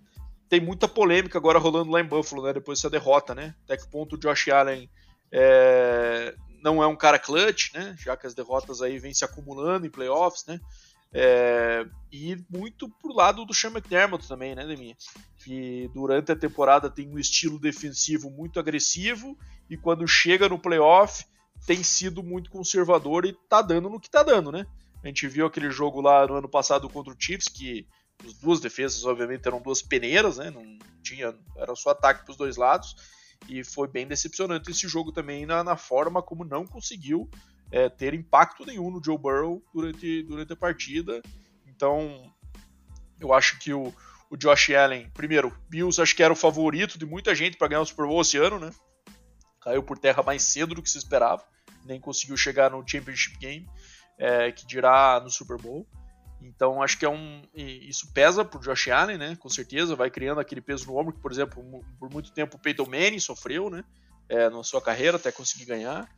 Tem 0.48 0.60
muita 0.60 0.88
polêmica 0.88 1.38
agora 1.38 1.60
rolando 1.60 1.92
lá 1.92 2.00
em 2.00 2.08
Buffalo, 2.08 2.44
né? 2.44 2.54
Depois 2.54 2.80
dessa 2.80 2.90
derrota, 2.90 3.34
né? 3.34 3.56
Até 3.64 3.78
que 3.78 3.88
ponto 3.88 4.16
o 4.16 4.20
Josh 4.20 4.50
Allen 4.50 4.90
é, 5.32 6.36
não 6.61 6.82
é 6.84 6.88
um 6.88 6.95
cara 6.95 7.19
clutch, 7.19 7.73
né? 7.73 7.95
Já 7.97 8.15
que 8.17 8.27
as 8.27 8.34
derrotas 8.34 8.82
aí 8.82 8.99
vêm 8.99 9.13
se 9.13 9.25
acumulando 9.25 9.86
em 9.86 9.89
playoffs, 9.89 10.45
né? 10.45 10.59
É, 11.11 11.88
e 12.11 12.38
muito 12.49 12.88
pro 12.88 13.13
lado 13.13 13.43
do 13.43 13.53
Sean 13.53 13.71
McDermott 13.71 14.27
também, 14.27 14.53
né, 14.53 14.65
Deminha? 14.65 14.95
Que 15.43 15.89
durante 15.93 16.32
a 16.32 16.36
temporada 16.36 16.89
tem 16.89 17.09
um 17.09 17.17
estilo 17.17 17.59
defensivo 17.59 18.30
muito 18.30 18.59
agressivo 18.59 19.38
e 19.69 19.75
quando 19.75 20.07
chega 20.07 20.47
no 20.47 20.59
playoff 20.59 21.25
tem 21.65 21.84
sido 21.84 22.21
muito 22.21 22.51
conservador 22.51 23.25
e 23.25 23.34
tá 23.49 23.61
dando 23.61 23.89
no 23.89 23.99
que 23.99 24.09
tá 24.09 24.21
dando, 24.23 24.51
né? 24.51 24.65
A 25.03 25.07
gente 25.07 25.27
viu 25.27 25.45
aquele 25.45 25.71
jogo 25.71 26.01
lá 26.01 26.27
no 26.27 26.36
ano 26.36 26.49
passado 26.49 26.89
contra 26.89 27.13
o 27.13 27.15
Chiefs 27.17 27.47
que 27.47 27.88
as 28.25 28.34
duas 28.34 28.59
defesas, 28.59 29.03
obviamente, 29.05 29.47
eram 29.47 29.61
duas 29.61 29.82
peneiras, 29.82 30.38
né? 30.38 30.51
Não 30.51 30.77
tinha, 31.01 31.34
era 31.55 31.73
só 31.75 31.91
ataque 31.91 32.25
para 32.25 32.32
os 32.32 32.38
dois 32.38 32.57
lados 32.57 32.95
e 33.48 33.64
foi 33.64 33.88
bem 33.88 34.08
decepcionante 34.08 34.72
esse 34.72 34.88
jogo 34.88 35.12
também 35.12 35.46
na, 35.46 35.64
na 35.64 35.78
forma 35.78 36.22
como 36.22 36.44
não 36.44 36.66
conseguiu 36.66 37.30
é, 37.72 37.90
ter 37.90 38.14
impacto 38.14 38.66
nenhum 38.66 38.90
no 38.90 39.04
Joe 39.04 39.18
Burrow 39.18 39.64
durante, 39.74 40.24
durante 40.24 40.54
a 40.54 40.56
partida. 40.56 41.22
Então, 41.68 42.34
eu 43.20 43.34
acho 43.34 43.60
que 43.60 43.74
o, 43.74 43.94
o 44.30 44.38
Josh 44.38 44.72
Allen, 44.72 45.10
primeiro, 45.12 45.56
Bills 45.70 46.02
acho 46.02 46.16
que 46.16 46.24
era 46.24 46.34
o 46.34 46.36
favorito 46.36 46.98
de 46.98 47.06
muita 47.06 47.34
gente 47.34 47.58
para 47.58 47.68
ganhar 47.68 47.82
o 47.82 47.86
Super 47.86 48.06
Bowl 48.06 48.22
esse 48.22 48.38
ano, 48.38 48.60
né? 48.60 48.72
Caiu 49.62 49.84
por 49.84 49.98
terra 49.98 50.24
mais 50.24 50.44
cedo 50.44 50.76
do 50.76 50.82
que 50.82 50.90
se 50.90 50.98
esperava, 50.98 51.44
nem 51.86 52.00
conseguiu 52.00 52.38
chegar 52.38 52.72
no 52.72 52.84
Championship 52.88 53.38
Game, 53.38 53.68
é, 54.18 54.52
que 54.52 54.66
dirá 54.66 55.20
no 55.22 55.30
Super 55.30 55.58
Bowl. 55.58 55.88
Então 56.42 56.82
acho 56.82 56.98
que 56.98 57.06
é 57.06 57.10
um. 57.10 57.42
Isso 57.54 58.12
pesa 58.14 58.46
pro 58.46 58.60
Josh 58.60 58.88
Allen, 58.88 59.18
né? 59.18 59.36
Com 59.36 59.50
certeza, 59.50 59.96
vai 59.96 60.10
criando 60.10 60.40
aquele 60.40 60.62
peso 60.62 60.88
no 60.88 60.98
ombro 60.98 61.14
que, 61.14 61.20
por 61.20 61.32
exemplo, 61.32 61.84
por 62.00 62.10
muito 62.10 62.32
tempo 62.32 62.58
o 62.58 62.60
Peyton 62.60 62.86
Manning 62.86 63.20
sofreu, 63.20 63.70
né? 63.70 63.84
É, 64.28 64.50
na 64.50 64.64
sua 64.64 64.82
carreira 64.82 65.18
até 65.18 65.32
conseguir 65.32 65.66
ganhar. 65.66 66.10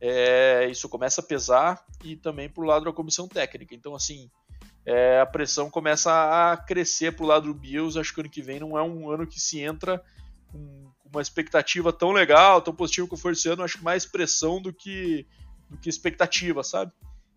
É, 0.00 0.66
isso 0.70 0.88
começa 0.88 1.20
a 1.20 1.24
pesar 1.24 1.84
e 2.04 2.16
também 2.16 2.48
pro 2.48 2.64
lado 2.64 2.84
da 2.84 2.92
comissão 2.92 3.26
técnica. 3.28 3.74
Então, 3.74 3.94
assim, 3.94 4.30
é, 4.84 5.20
a 5.20 5.26
pressão 5.26 5.70
começa 5.70 6.12
a 6.12 6.56
crescer 6.56 7.12
pro 7.16 7.26
lado 7.26 7.46
do 7.46 7.54
Bills. 7.54 7.98
Acho 7.98 8.14
que 8.14 8.20
ano 8.20 8.30
que 8.30 8.42
vem 8.42 8.60
não 8.60 8.78
é 8.78 8.82
um 8.82 9.10
ano 9.10 9.26
que 9.26 9.40
se 9.40 9.60
entra 9.60 10.02
com 10.52 10.92
uma 11.04 11.20
expectativa 11.20 11.92
tão 11.92 12.12
legal, 12.12 12.62
tão 12.62 12.74
positiva 12.74 13.08
que 13.08 13.16
foi 13.16 13.32
esse 13.32 13.48
ano. 13.48 13.62
Acho 13.62 13.78
que 13.78 13.84
mais 13.84 14.06
pressão 14.06 14.60
do 14.60 14.72
que, 14.72 15.26
do 15.68 15.76
que 15.76 15.88
expectativa, 15.88 16.62
sabe? 16.62 16.92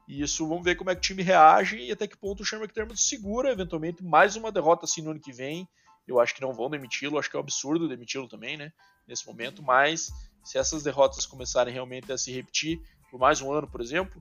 E 0.10 0.24
isso 0.24 0.47
vamos 0.47 0.64
ver 0.64 0.76
como 0.76 0.89
é 0.89 0.95
que 0.95 0.99
o 0.99 1.03
time 1.03 1.22
reage 1.22 1.78
e 1.78 1.91
até 1.91 2.07
que 2.07 2.18
ponto 2.18 2.41
o 2.41 2.45
Sean 2.45 2.57
McDermott 2.57 2.99
segura 2.99 3.51
eventualmente 3.51 4.03
mais 4.03 4.36
uma 4.36 4.51
derrota 4.51 4.86
assim 4.86 5.03
no 5.03 5.12
ano 5.12 5.20
que 5.20 5.32
vem. 5.32 5.70
Eu 6.07 6.20
acho 6.20 6.34
que 6.34 6.41
não 6.41 6.51
vão 6.51 6.68
demiti-lo, 6.68 7.20
acho 7.20 7.30
que 7.30 7.36
é 7.36 7.39
um 7.39 7.43
absurdo 7.43 7.88
demiti-lo 7.88 8.28
também, 8.28 8.57
né? 8.57 8.74
Nesse 9.07 9.28
momento, 9.28 9.62
mas 9.62 10.12
se 10.43 10.57
essas 10.57 10.82
derrotas 10.82 11.28
começarem 11.28 11.72
realmente 11.72 12.12
a 12.12 12.18
se 12.18 12.32
repetir 12.32 12.82
por 13.12 13.20
mais 13.20 13.39
um 13.39 13.53
ano, 13.53 13.68
por 13.68 13.82
exemplo, 13.82 14.20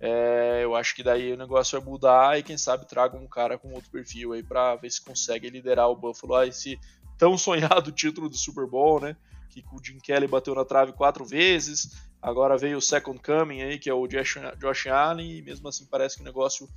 é, 0.00 0.62
eu 0.64 0.74
acho 0.74 0.96
que 0.96 1.02
daí 1.02 1.32
o 1.32 1.36
negócio 1.36 1.80
vai 1.80 1.88
mudar 1.88 2.36
e 2.36 2.42
quem 2.42 2.58
sabe 2.58 2.88
traga 2.88 3.16
um 3.16 3.28
cara 3.28 3.56
com 3.56 3.72
outro 3.72 3.88
perfil 3.88 4.32
aí 4.32 4.42
para 4.42 4.74
ver 4.74 4.90
se 4.90 5.00
consegue 5.00 5.48
liderar 5.48 5.88
o 5.88 5.96
Buffalo 5.96 6.34
a 6.34 6.46
esse 6.48 6.76
tão 7.16 7.38
sonhado 7.38 7.92
título 7.92 8.28
do 8.28 8.36
Super 8.36 8.66
Bowl, 8.66 9.00
né? 9.00 9.16
Que 9.48 9.62
o 9.72 9.80
Jim 9.80 9.98
Kelly 9.98 10.26
bateu 10.26 10.56
na 10.56 10.64
trave 10.64 10.92
quatro 10.92 11.24
vezes, 11.24 12.09
Agora 12.22 12.58
veio 12.58 12.78
o 12.78 12.82
Second 12.82 13.18
Coming 13.20 13.62
aí, 13.62 13.78
que 13.78 13.88
é 13.88 13.94
o 13.94 14.06
Josh, 14.06 14.36
Josh 14.58 14.86
Allen, 14.88 15.38
e 15.38 15.42
mesmo 15.42 15.68
assim 15.68 15.86
parece 15.86 16.16
que 16.16 16.22
o 16.22 16.24
negócio 16.24 16.68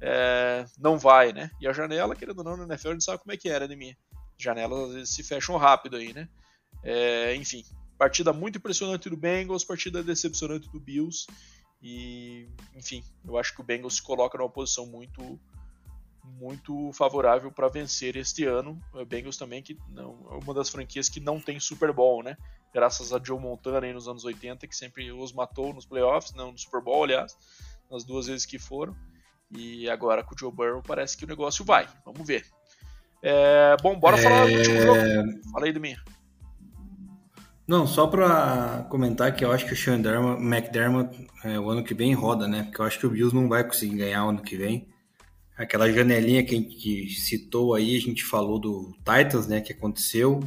é, 0.00 0.64
não 0.78 0.98
vai, 0.98 1.32
né? 1.32 1.50
E 1.60 1.66
a 1.66 1.72
janela, 1.72 2.14
querendo 2.14 2.38
ou 2.38 2.44
não, 2.44 2.56
no 2.56 2.64
NFL 2.64 2.88
a 2.88 2.92
gente 2.92 3.04
sabe 3.04 3.18
como 3.18 3.32
é 3.32 3.36
que 3.36 3.48
era, 3.48 3.66
né, 3.66 3.74
minha? 3.74 3.96
Janelas 4.38 4.88
às 4.88 4.94
vezes 4.94 5.14
se 5.14 5.22
fecham 5.22 5.56
rápido 5.56 5.96
aí, 5.96 6.12
né? 6.12 6.28
É, 6.82 7.34
enfim, 7.34 7.64
partida 7.98 8.32
muito 8.32 8.58
impressionante 8.58 9.08
do 9.08 9.16
Bengals, 9.16 9.64
partida 9.64 10.02
decepcionante 10.02 10.70
do 10.70 10.78
Bills. 10.78 11.26
E, 11.82 12.48
enfim, 12.74 13.04
eu 13.24 13.36
acho 13.36 13.54
que 13.54 13.60
o 13.60 13.64
Bengals 13.64 13.96
se 13.96 14.02
coloca 14.02 14.38
numa 14.38 14.48
posição 14.48 14.86
muito 14.86 15.38
muito 16.24 16.92
favorável 16.92 17.50
para 17.52 17.68
vencer 17.68 18.16
este 18.16 18.44
ano. 18.44 18.80
O 18.92 19.04
Bengals 19.04 19.36
também 19.36 19.62
que 19.62 19.76
não 19.88 20.26
é 20.30 20.34
uma 20.42 20.54
das 20.54 20.68
franquias 20.68 21.08
que 21.08 21.20
não 21.20 21.40
tem 21.40 21.60
Super 21.60 21.92
Bowl, 21.92 22.22
né? 22.22 22.36
Graças 22.72 23.12
a 23.12 23.20
Joe 23.22 23.38
Montana 23.38 23.86
aí 23.86 23.92
nos 23.92 24.08
anos 24.08 24.24
80 24.24 24.66
que 24.66 24.74
sempre 24.74 25.12
os 25.12 25.32
matou 25.32 25.72
nos 25.72 25.86
playoffs, 25.86 26.34
não 26.34 26.52
no 26.52 26.58
Super 26.58 26.82
Bowl, 26.82 27.04
aliás, 27.04 27.36
nas 27.90 28.04
duas 28.04 28.26
vezes 28.26 28.46
que 28.46 28.58
foram. 28.58 28.96
E 29.50 29.88
agora 29.88 30.24
com 30.24 30.34
o 30.34 30.38
Joe 30.38 30.50
Burrow 30.50 30.82
parece 30.82 31.16
que 31.16 31.24
o 31.24 31.28
negócio 31.28 31.64
vai. 31.64 31.86
Vamos 32.04 32.26
ver. 32.26 32.44
É, 33.22 33.76
bom, 33.82 33.98
bora 33.98 34.18
é... 34.18 34.22
falar 34.22 34.46
do 34.46 34.52
último 34.52 34.80
jogo. 34.80 35.00
Fala 35.52 35.66
aí 35.66 35.72
do 35.72 35.80
mim. 35.80 35.94
Não, 37.66 37.86
só 37.86 38.06
para 38.06 38.86
comentar 38.90 39.34
que 39.34 39.42
eu 39.44 39.50
acho 39.50 39.64
que 39.64 39.72
o 39.72 39.76
Sean 39.76 39.98
McDermott 40.38 41.26
é, 41.44 41.58
o 41.58 41.70
ano 41.70 41.82
que 41.82 41.94
vem 41.94 42.12
roda, 42.12 42.46
né? 42.46 42.64
Porque 42.64 42.80
eu 42.80 42.84
acho 42.84 42.98
que 42.98 43.06
o 43.06 43.10
Bills 43.10 43.34
não 43.34 43.48
vai 43.48 43.64
conseguir 43.64 43.96
ganhar 43.96 44.26
o 44.26 44.28
ano 44.28 44.42
que 44.42 44.56
vem. 44.56 44.86
Aquela 45.56 45.90
janelinha 45.90 46.44
que 46.44 46.54
a 46.54 46.58
gente 46.58 47.20
citou 47.20 47.74
aí, 47.74 47.96
a 47.96 48.00
gente 48.00 48.24
falou 48.24 48.58
do 48.58 48.94
Titans, 48.98 49.46
né, 49.46 49.60
que 49.60 49.72
aconteceu, 49.72 50.40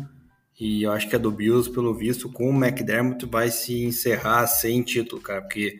e 0.60 0.84
eu 0.84 0.92
acho 0.92 1.08
que 1.08 1.16
a 1.16 1.20
do 1.20 1.32
Bills, 1.32 1.72
pelo 1.72 1.94
visto, 1.94 2.30
com 2.30 2.50
o 2.50 2.66
McDermott 2.66 3.26
vai 3.26 3.50
se 3.50 3.84
encerrar 3.84 4.48
sem 4.48 4.82
título, 4.82 5.22
cara, 5.22 5.42
porque 5.42 5.80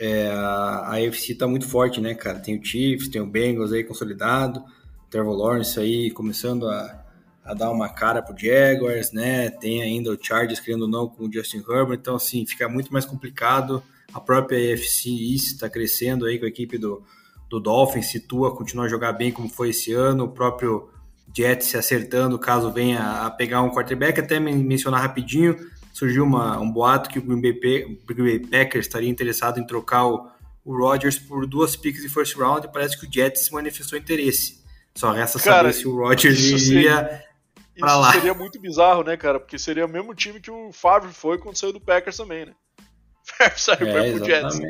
é, 0.00 0.28
a 0.28 0.94
AFC 0.94 1.34
tá 1.34 1.46
muito 1.46 1.68
forte, 1.68 2.00
né, 2.00 2.14
cara? 2.14 2.40
Tem 2.40 2.58
o 2.58 2.64
Chiefs, 2.64 3.08
tem 3.08 3.20
o 3.20 3.26
Bengals 3.26 3.72
aí 3.72 3.84
consolidado, 3.84 4.64
Trevor 5.10 5.36
Lawrence 5.36 5.78
aí 5.78 6.10
começando 6.10 6.66
a, 6.66 7.04
a 7.44 7.54
dar 7.54 7.70
uma 7.70 7.88
cara 7.88 8.22
pro 8.22 8.36
Jaguars, 8.36 9.12
né? 9.12 9.50
Tem 9.50 9.82
ainda 9.82 10.10
o 10.10 10.18
Chargers 10.20 10.60
querendo 10.60 10.82
ou 10.82 10.88
não 10.88 11.06
com 11.06 11.26
o 11.26 11.32
Justin 11.32 11.58
Herbert, 11.58 11.98
então 12.00 12.16
assim, 12.16 12.44
fica 12.46 12.68
muito 12.68 12.92
mais 12.92 13.04
complicado. 13.04 13.82
A 14.12 14.20
própria 14.20 14.74
AFC 14.74 15.10
está 15.34 15.68
crescendo 15.68 16.24
aí 16.24 16.38
com 16.38 16.46
a 16.46 16.48
equipe 16.48 16.78
do, 16.78 17.04
do 17.48 17.60
Dolphins, 17.60 18.10
situa 18.10 18.54
continuar 18.54 18.86
a 18.86 18.88
jogar 18.88 19.12
bem 19.12 19.30
como 19.30 19.48
foi 19.48 19.70
esse 19.70 19.92
ano, 19.92 20.24
o 20.24 20.28
próprio 20.28 20.88
Jets 21.36 21.68
se 21.68 21.76
acertando 21.76 22.38
caso 22.38 22.70
venha 22.70 23.26
a 23.26 23.30
pegar 23.30 23.62
um 23.62 23.70
quarterback, 23.70 24.20
até 24.20 24.38
mencionar 24.38 25.00
rapidinho, 25.00 25.56
surgiu 25.92 26.24
uma, 26.24 26.58
um 26.58 26.70
boato 26.70 27.08
que 27.08 27.18
o 27.18 27.22
Green 27.22 27.40
Bay, 27.40 27.98
Green 28.04 28.24
Bay 28.24 28.38
Packers 28.38 28.86
estaria 28.86 29.08
interessado 29.08 29.58
em 29.58 29.66
trocar 29.66 30.06
o, 30.06 30.28
o 30.64 30.76
Rodgers 30.76 31.18
por 31.18 31.46
duas 31.46 31.76
picks 31.76 32.02
de 32.02 32.08
first 32.08 32.36
round 32.36 32.66
e 32.66 32.72
parece 32.72 32.98
que 32.98 33.06
o 33.06 33.12
Jets 33.12 33.50
manifestou 33.50 33.98
interesse. 33.98 34.62
Só 34.94 35.10
resta 35.10 35.38
cara, 35.40 35.56
saber 35.56 35.72
se 35.72 35.88
o 35.88 35.96
Rodgers 35.96 36.40
iria 36.68 37.22
para 37.78 37.96
lá. 37.96 38.12
seria 38.12 38.34
muito 38.34 38.60
bizarro, 38.60 39.02
né, 39.02 39.16
cara? 39.16 39.40
Porque 39.40 39.58
seria 39.58 39.86
o 39.86 39.88
mesmo 39.88 40.14
time 40.14 40.40
que 40.40 40.50
o 40.50 40.72
Favre 40.72 41.12
foi 41.12 41.38
quando 41.38 41.56
saiu 41.56 41.72
do 41.72 41.80
Packers 41.80 42.16
também, 42.16 42.46
né? 42.46 42.52
saiu 43.56 43.88
é, 43.88 44.12
pro 44.12 44.24
Jets. 44.24 44.60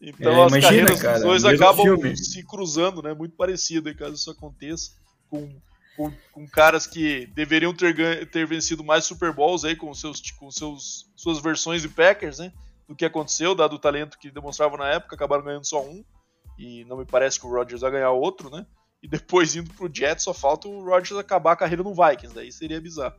Então 0.00 0.32
é, 0.32 0.44
as 0.44 0.52
imagina, 0.52 0.68
carreiras 0.68 1.02
cara, 1.02 1.14
dos 1.14 1.24
dois 1.24 1.44
acabam 1.44 1.84
filme. 1.84 2.16
se 2.16 2.42
cruzando, 2.44 3.02
né? 3.02 3.12
Muito 3.14 3.36
parecido, 3.36 3.92
caso 3.94 4.14
isso 4.14 4.30
aconteça. 4.30 4.92
Com 5.28 5.60
com, 5.98 6.12
com 6.30 6.46
caras 6.46 6.86
que 6.86 7.26
deveriam 7.34 7.74
ter, 7.74 8.24
ter 8.30 8.46
vencido 8.46 8.84
mais 8.84 9.04
Super 9.04 9.32
Bowls 9.32 9.64
aí 9.64 9.74
com, 9.74 9.92
seus, 9.92 10.20
com 10.30 10.48
seus, 10.48 11.10
suas 11.16 11.42
versões 11.42 11.82
de 11.82 11.88
Packers, 11.88 12.38
né? 12.38 12.52
Do 12.86 12.94
que 12.94 13.04
aconteceu, 13.04 13.52
dado 13.52 13.74
o 13.74 13.80
talento 13.80 14.16
que 14.16 14.30
demonstravam 14.30 14.78
na 14.78 14.88
época, 14.88 15.16
acabaram 15.16 15.42
ganhando 15.42 15.66
só 15.66 15.84
um. 15.84 16.04
E 16.56 16.84
não 16.84 16.98
me 16.98 17.04
parece 17.04 17.40
que 17.40 17.46
o 17.46 17.50
Rodgers 17.50 17.80
vai 17.80 17.90
ganhar 17.90 18.12
outro, 18.12 18.48
né? 18.48 18.64
E 19.02 19.08
depois 19.10 19.56
indo 19.56 19.74
pro 19.74 19.90
Jets, 19.92 20.22
só 20.22 20.32
falta 20.32 20.68
o 20.68 20.84
Rodgers 20.84 21.18
acabar 21.18 21.52
a 21.52 21.56
carreira 21.56 21.82
no 21.82 21.92
Vikings, 21.92 22.32
daí 22.32 22.52
seria 22.52 22.80
bizarro. 22.80 23.16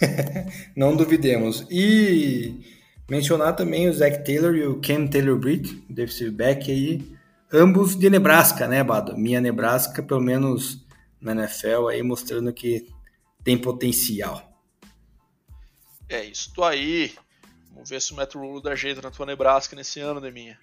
não 0.74 0.96
duvidemos. 0.96 1.64
E 1.70 2.82
mencionar 3.08 3.54
também 3.54 3.88
o 3.88 3.92
Zach 3.92 4.24
Taylor 4.24 4.54
e 4.54 4.66
o 4.66 4.80
Cam 4.80 5.06
Taylor 5.06 5.38
Britt, 5.38 5.84
defensive 5.88 6.30
back 6.30 6.70
aí, 6.70 7.16
ambos 7.52 7.96
de 7.96 8.08
Nebraska, 8.10 8.66
né, 8.66 8.82
Bado? 8.82 9.16
Minha 9.16 9.40
Nebraska, 9.40 10.02
pelo 10.02 10.20
menos 10.20 10.84
na 11.20 11.32
NFL 11.32 11.88
aí 11.88 12.02
mostrando 12.02 12.52
que 12.52 12.86
tem 13.42 13.56
potencial. 13.56 14.42
É 16.08 16.24
isso 16.24 16.62
aí. 16.62 17.14
Vamos 17.72 17.90
ver 17.90 18.00
se 18.00 18.12
o 18.12 18.16
Metro 18.16 18.40
Rule 18.40 18.62
dá 18.62 18.74
jeito 18.74 19.02
na 19.02 19.10
tua 19.10 19.26
Nebraska 19.26 19.74
nesse 19.74 20.00
ano, 20.00 20.20
Deminha. 20.20 20.58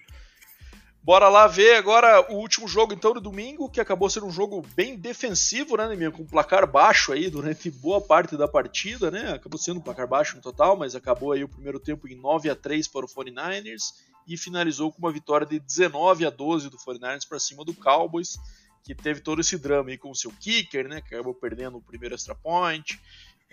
Bora 1.04 1.28
lá 1.28 1.48
ver 1.48 1.74
agora 1.74 2.32
o 2.32 2.36
último 2.36 2.68
jogo 2.68 2.92
então 2.92 3.12
do 3.12 3.20
domingo, 3.20 3.68
que 3.68 3.80
acabou 3.80 4.08
sendo 4.08 4.26
um 4.26 4.30
jogo 4.30 4.64
bem 4.76 4.96
defensivo, 4.96 5.76
né, 5.76 5.88
Deminha? 5.88 6.12
Com 6.12 6.24
placar 6.24 6.64
baixo 6.64 7.12
aí 7.12 7.28
durante 7.28 7.68
boa 7.72 8.00
parte 8.00 8.36
da 8.36 8.46
partida, 8.46 9.10
né? 9.10 9.32
Acabou 9.32 9.58
sendo 9.58 9.78
um 9.78 9.82
placar 9.82 10.06
baixo 10.06 10.36
no 10.36 10.42
total, 10.42 10.76
mas 10.76 10.94
acabou 10.94 11.32
aí 11.32 11.42
o 11.42 11.48
primeiro 11.48 11.80
tempo 11.80 12.06
em 12.06 12.14
9 12.14 12.48
a 12.48 12.54
3 12.54 12.86
para 12.86 13.04
o 13.04 13.08
49ers 13.08 13.94
e 14.28 14.36
finalizou 14.36 14.92
com 14.92 14.98
uma 15.00 15.10
vitória 15.10 15.44
de 15.44 15.58
19 15.58 16.24
a 16.24 16.30
12 16.30 16.70
do 16.70 16.78
49ers 16.78 17.26
para 17.28 17.40
cima 17.40 17.64
do 17.64 17.74
Cowboys 17.74 18.38
que 18.84 18.94
teve 18.94 19.20
todo 19.20 19.40
esse 19.40 19.56
drama 19.56 19.90
aí 19.90 19.98
com 19.98 20.10
o 20.10 20.14
seu 20.14 20.30
kicker, 20.32 20.88
né? 20.88 21.00
Que 21.00 21.14
acabou 21.14 21.34
perdendo 21.34 21.76
o 21.76 21.80
primeiro 21.80 22.14
extra 22.14 22.34
point. 22.34 23.00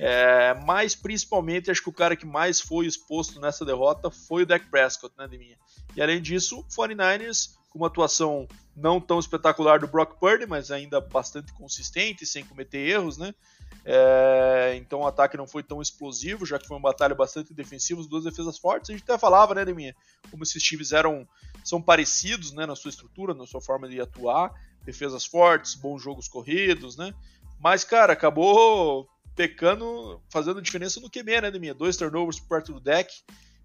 É, 0.01 0.53
mas 0.65 0.95
principalmente 0.95 1.69
acho 1.69 1.83
que 1.83 1.89
o 1.89 1.93
cara 1.93 2.15
que 2.15 2.25
mais 2.25 2.61
foi 2.61 2.85
exposto 2.85 3.37
nessa 3.41 3.65
derrota 3.65 4.09
foi 4.09 4.43
o 4.43 4.45
Dak 4.45 4.65
Prescott, 4.67 5.13
né, 5.17 5.27
de 5.27 5.37
minha. 5.37 5.57
E 5.93 6.01
além 6.01 6.21
disso, 6.21 6.59
o 6.59 6.63
49ers 6.63 7.49
com 7.69 7.79
uma 7.79 7.87
atuação 7.87 8.47
não 8.73 9.01
tão 9.01 9.19
espetacular 9.19 9.79
do 9.79 9.87
Brock 9.87 10.17
Purdy, 10.17 10.45
mas 10.47 10.71
ainda 10.71 11.01
bastante 11.01 11.51
consistente, 11.51 12.25
sem 12.25 12.45
cometer 12.45 12.77
erros, 12.77 13.17
né? 13.17 13.35
É, 13.83 14.75
então 14.77 15.01
o 15.01 15.07
ataque 15.07 15.35
não 15.35 15.45
foi 15.45 15.63
tão 15.63 15.81
explosivo, 15.81 16.45
já 16.45 16.57
que 16.57 16.65
foi 16.67 16.77
uma 16.77 16.89
batalha 16.89 17.13
bastante 17.13 17.53
defensiva, 17.53 18.01
duas 18.03 18.23
defesas 18.23 18.57
fortes. 18.57 18.89
A 18.89 18.93
gente 18.93 19.03
até 19.03 19.17
falava, 19.17 19.53
né, 19.53 19.65
minha, 19.65 19.93
como 20.31 20.43
esses 20.43 20.63
times 20.63 20.93
eram 20.93 21.27
são 21.61 21.81
parecidos, 21.81 22.53
né, 22.53 22.65
na 22.65 22.75
sua 22.75 22.89
estrutura, 22.89 23.33
na 23.33 23.45
sua 23.45 23.59
forma 23.59 23.89
de 23.89 23.99
atuar 23.99 24.53
defesas 24.85 25.25
fortes, 25.25 25.75
bons 25.75 26.01
jogos 26.01 26.29
corridos, 26.29 26.95
né? 26.95 27.13
Mas, 27.59 27.83
cara, 27.83 28.13
acabou 28.13 29.09
pecando, 29.39 30.21
fazendo 30.29 30.61
diferença 30.61 30.99
no 30.99 31.09
QB, 31.09 31.39
né, 31.39 31.51
minha 31.51 31.73
Dois 31.73 31.95
turnovers 31.95 32.41
perto 32.41 32.73
do 32.73 32.79
deck. 32.81 33.09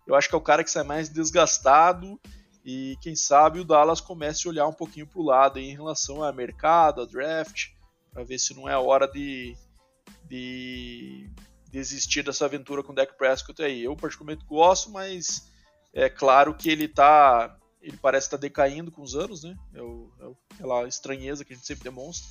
Eu 0.07 0.15
acho 0.15 0.29
que 0.29 0.35
é 0.37 0.39
o 0.39 0.41
cara 0.41 0.63
que 0.63 0.71
sai 0.71 0.85
mais 0.85 1.09
desgastado 1.09 2.17
e 2.65 2.97
quem 3.01 3.17
sabe 3.17 3.59
o 3.59 3.65
Dallas 3.65 4.01
comece 4.01 4.47
a 4.47 4.51
olhar 4.53 4.69
um 4.69 4.73
pouquinho 4.73 5.05
para 5.05 5.21
o 5.21 5.25
lado 5.25 5.59
em 5.59 5.75
relação 5.75 6.23
a 6.23 6.33
mercado, 6.33 7.03
a 7.03 7.05
draft, 7.05 7.71
para 8.13 8.23
ver 8.23 8.39
se 8.39 8.55
não 8.55 8.69
é 8.69 8.73
a 8.73 8.79
hora 8.79 9.09
de, 9.09 9.57
de 10.29 11.29
desistir 11.73 12.23
dessa 12.23 12.45
aventura 12.45 12.81
com 12.81 12.93
o 12.93 12.95
Dak 12.95 13.19
Prescott 13.19 13.61
aí. 13.61 13.83
Eu 13.83 13.97
particularmente 13.97 14.45
gosto, 14.45 14.93
mas 14.93 15.51
é 15.93 16.09
claro 16.09 16.55
que 16.55 16.71
ele 16.71 16.85
está 16.85 17.59
ele 17.83 17.97
parece 17.97 18.29
estar 18.29 18.39
tá 18.39 18.43
decaindo 18.43 18.93
com 18.93 19.03
os 19.03 19.17
anos, 19.17 19.43
né? 19.43 19.57
É, 19.75 19.83
o, 19.83 20.09
é 20.21 20.55
aquela 20.55 20.87
estranheza 20.87 21.45
que 21.45 21.53
a 21.53 21.57
gente 21.57 21.67
sempre 21.67 21.83
demonstra. 21.83 22.31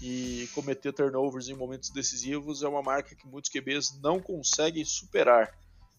E 0.00 0.48
cometer 0.54 0.92
turnovers 0.92 1.48
em 1.48 1.54
momentos 1.54 1.90
decisivos 1.90 2.62
é 2.62 2.68
uma 2.68 2.82
marca 2.82 3.14
que 3.14 3.26
muitos 3.26 3.50
QBs 3.50 3.98
não 4.02 4.20
conseguem 4.20 4.84
superar. 4.84 5.48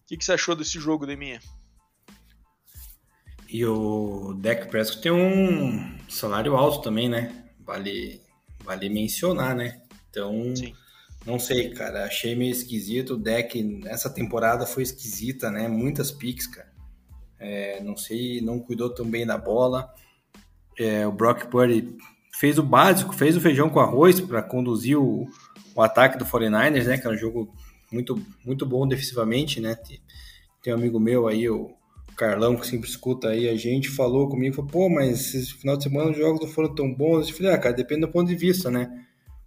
O 0.02 0.06
que, 0.06 0.16
que 0.16 0.24
você 0.24 0.32
achou 0.32 0.54
desse 0.54 0.78
jogo, 0.78 1.06
Deminha? 1.06 1.40
E 3.48 3.64
o 3.64 4.34
Dak 4.34 4.68
Prescott 4.68 5.00
tem 5.00 5.10
um 5.10 5.98
salário 6.08 6.54
alto 6.54 6.82
também, 6.82 7.08
né? 7.08 7.44
Vale, 7.60 8.20
vale 8.62 8.88
mencionar, 8.88 9.56
né? 9.56 9.80
Então, 10.10 10.54
Sim. 10.54 10.74
não 11.26 11.38
sei, 11.38 11.70
cara. 11.70 12.04
Achei 12.04 12.36
meio 12.36 12.52
esquisito. 12.52 13.14
O 13.14 13.18
deck 13.18 13.80
essa 13.86 14.10
temporada 14.10 14.66
foi 14.66 14.82
esquisita, 14.82 15.50
né? 15.50 15.66
Muitas 15.66 16.10
picks, 16.10 16.46
cara. 16.46 16.72
É, 17.38 17.82
não 17.82 17.96
sei, 17.96 18.40
não 18.40 18.60
cuidou 18.60 18.90
tão 18.94 19.08
bem 19.08 19.26
da 19.26 19.38
bola. 19.38 19.92
É, 20.78 21.06
o 21.06 21.12
Brock 21.12 21.46
Purdy 21.46 21.96
fez 22.38 22.56
o 22.56 22.62
básico, 22.62 23.12
fez 23.12 23.36
o 23.36 23.40
feijão 23.40 23.68
com 23.68 23.80
arroz 23.80 24.20
para 24.20 24.40
conduzir 24.40 24.96
o, 24.96 25.28
o, 25.74 25.82
ataque 25.82 26.16
do 26.16 26.24
49ers, 26.24 26.84
né? 26.84 26.96
Que 26.96 27.04
era 27.04 27.16
um 27.16 27.18
jogo 27.18 27.52
muito, 27.90 28.16
muito 28.46 28.64
bom 28.64 28.86
defensivamente, 28.86 29.60
né? 29.60 29.74
Tem, 30.62 30.72
um 30.72 30.76
amigo 30.76 31.00
meu 31.00 31.26
aí, 31.26 31.50
o 31.50 31.74
Carlão, 32.16 32.54
que 32.54 32.64
sempre 32.64 32.88
escuta 32.88 33.30
aí 33.30 33.48
a 33.48 33.56
gente, 33.56 33.88
falou 33.88 34.28
comigo, 34.28 34.54
falou, 34.54 34.70
pô, 34.70 34.88
mas 34.88 35.34
esse 35.34 35.52
final 35.54 35.76
de 35.76 35.82
semana 35.82 36.12
os 36.12 36.16
jogos 36.16 36.40
não 36.40 36.46
foram 36.46 36.72
tão 36.72 36.94
bons. 36.94 37.28
Eu 37.28 37.34
falei, 37.34 37.52
ah, 37.52 37.58
cara, 37.58 37.74
depende 37.74 38.02
do 38.02 38.08
ponto 38.08 38.28
de 38.28 38.36
vista, 38.36 38.70
né? 38.70 39.04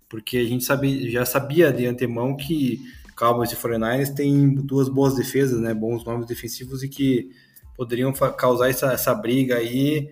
Porque 0.09 0.39
a 0.39 0.43
gente 0.43 0.65
sabia, 0.65 1.09
já 1.09 1.25
sabia 1.25 1.71
de 1.71 1.85
antemão 1.85 2.35
que 2.35 2.81
Cowboys 3.15 3.53
e 3.53 3.55
49ers 3.55 4.13
têm 4.13 4.53
duas 4.53 4.89
boas 4.89 5.15
defesas, 5.15 5.61
né? 5.61 5.73
Bons 5.73 6.03
nomes 6.03 6.27
defensivos 6.27 6.83
e 6.83 6.89
que 6.89 7.29
poderiam 7.73 8.11
causar 8.11 8.69
essa, 8.69 8.91
essa 8.91 9.15
briga 9.15 9.55
aí 9.55 10.09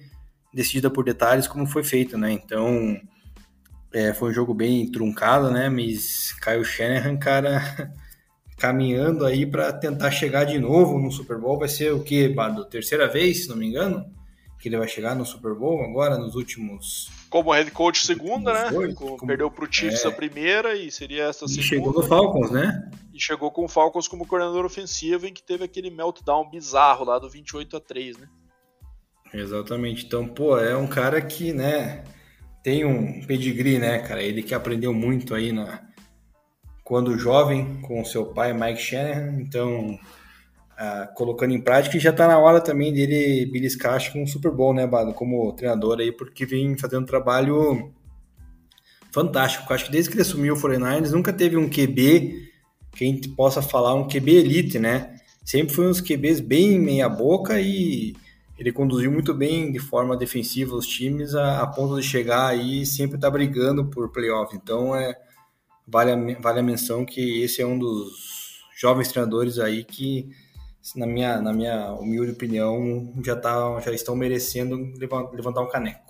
decidida 0.54 0.89
por 0.89 1.04
detalhes 1.04 1.47
como 1.47 1.66
foi 1.66 1.84
feito, 1.84 2.18
né? 2.18 2.32
Então 2.32 3.00
é, 3.93 4.14
foi 4.14 4.30
um 4.30 4.34
jogo 4.34 4.54
bem 4.54 4.89
truncado, 4.91 5.52
né? 5.52 5.70
Mas 5.70 6.34
Kyle 6.41 6.64
Shanahan, 6.64 7.18
cara, 7.18 7.93
caminhando 8.58 9.26
aí 9.26 9.45
para 9.45 9.72
tentar 9.74 10.12
chegar 10.12 10.43
de 10.43 10.60
novo 10.60 11.00
no 11.00 11.12
Super 11.12 11.38
Bowl. 11.38 11.60
Vai 11.60 11.70
ser 11.70 11.93
o 11.93 12.04
que, 12.04 12.28
Bado? 12.30 12.66
Terceira 12.66 13.08
vez, 13.08 13.43
se 13.43 13.50
não 13.50 13.56
me 13.56 13.68
engano, 13.68 14.06
que 14.60 14.70
ele 14.70 14.78
vai 14.78 14.88
chegar 14.88 15.16
no 15.16 15.26
Super 15.26 15.54
Bowl 15.56 15.84
agora, 15.84 16.18
nos 16.18 16.36
últimos 16.36 17.10
como 17.30 17.52
head 17.52 17.70
coach 17.72 18.06
segunda, 18.06 18.54
né? 18.54 18.93
Como... 18.93 19.18
Perdeu 19.26 19.52
para 19.52 19.64
o 19.64 19.72
Chiefs 19.72 20.04
é... 20.04 20.08
a 20.08 20.12
primeira 20.12 20.76
e 20.76 20.91
seria 20.91 21.26
essa 21.26 21.47
segunda. 21.47 21.62
E 21.62 21.64
chegou 21.64 21.93
no 21.93 22.04
Falcons, 22.04 22.52
né? 22.52 22.91
E 23.14 23.20
chegou 23.20 23.52
com 23.52 23.66
o 23.66 23.68
Falcons 23.68 24.08
como 24.08 24.26
coordenador 24.26 24.66
ofensivo, 24.66 25.28
em 25.28 25.34
que 25.34 25.43
teve 25.43 25.64
aquele 25.64 25.91
meltdown 25.91 26.50
bizarro 26.50 27.06
lá 27.06 27.20
do 27.20 27.30
28 27.30 27.78
a 27.78 27.80
3, 27.80 28.18
né? 28.18 28.28
Exatamente. 29.34 30.06
Então, 30.06 30.28
pô, 30.28 30.58
é 30.58 30.76
um 30.76 30.88
cara 30.88 31.22
que, 31.22 31.54
né, 31.54 32.04
tem 32.64 32.86
um 32.86 33.22
pedigree, 33.26 33.80
né, 33.80 34.00
cara? 34.00 34.22
Ele 34.22 34.44
que 34.44 34.54
aprendeu 34.54 34.94
muito 34.94 35.34
aí 35.34 35.52
na 35.52 35.88
quando 36.84 37.20
jovem 37.20 37.80
com 37.82 38.04
seu 38.04 38.26
pai 38.26 38.52
Mike 38.52 38.82
Shanahan, 38.82 39.40
então 39.40 39.92
uh, 39.92 41.14
colocando 41.14 41.54
em 41.54 41.62
prática 41.62 42.00
já 42.00 42.10
está 42.10 42.28
na 42.28 42.40
hora 42.40 42.60
também 42.60 42.92
dele 42.92 43.46
beliscar 43.46 43.94
acho 43.94 44.12
que 44.12 44.20
um 44.20 44.26
Super 44.26 44.52
Bowl, 44.52 44.74
né, 44.74 44.88
Bado, 44.88 45.14
como 45.14 45.54
treinador 45.54 46.00
aí, 46.00 46.12
porque 46.12 46.48
vem 46.48 46.76
fazendo 46.76 47.04
um 47.04 47.06
trabalho 47.06 47.94
fantástico. 49.12 49.72
Acho 49.72 49.86
que 49.86 49.92
desde 49.92 50.10
que 50.10 50.16
ele 50.16 50.24
assumiu 50.24 50.56
o 50.56 50.58
49ers 50.58 51.12
nunca 51.12 51.32
teve 51.32 51.56
um 51.58 51.70
QB 51.70 52.50
que 52.92 53.04
a 53.04 53.08
gente 53.08 53.30
possa 53.30 53.62
falar 53.62 53.94
um 53.94 54.08
QB 54.08 54.32
elite, 54.32 54.80
né? 54.80 55.16
Sempre 55.46 55.76
foi 55.76 55.88
uns 55.88 56.02
QBs 56.02 56.40
bem 56.40 56.80
meia 56.80 57.08
boca 57.08 57.62
e 57.62 58.16
ele 58.60 58.74
conduziu 58.74 59.10
muito 59.10 59.34
bem 59.34 59.72
de 59.72 59.80
forma 59.80 60.18
defensiva 60.18 60.76
os 60.76 60.86
times 60.86 61.34
a, 61.34 61.62
a 61.62 61.68
ponto 61.68 61.95
de 61.95 62.05
chegar 62.05 62.47
aí 62.47 62.82
e 62.82 62.86
sempre 62.86 63.16
estar 63.16 63.28
tá 63.28 63.32
brigando 63.32 63.86
por 63.86 64.12
playoff. 64.12 64.53
Então 64.53 64.93
é 64.93 65.18
vale 65.88 66.12
a, 66.12 66.41
vale 66.41 66.60
a 66.60 66.64
menção 66.64 67.05
que 67.05 67.41
esse 67.41 67.62
é 67.62 67.66
um 67.66 67.80
dos 67.80 68.60
jovens 68.78 69.07
treinadores 69.07 69.60
aí 69.60 69.86
que 69.86 70.30
na 70.93 71.05
minha, 71.05 71.41
na 71.41 71.53
minha 71.53 71.93
humilde 71.93 72.32
opinião 72.32 73.14
já 73.24 73.36
tá, 73.36 73.80
já 73.80 73.93
estão 73.93 74.16
merecendo 74.16 74.76
levantar 75.34 75.62
um 75.62 75.70
caneco. 75.70 76.09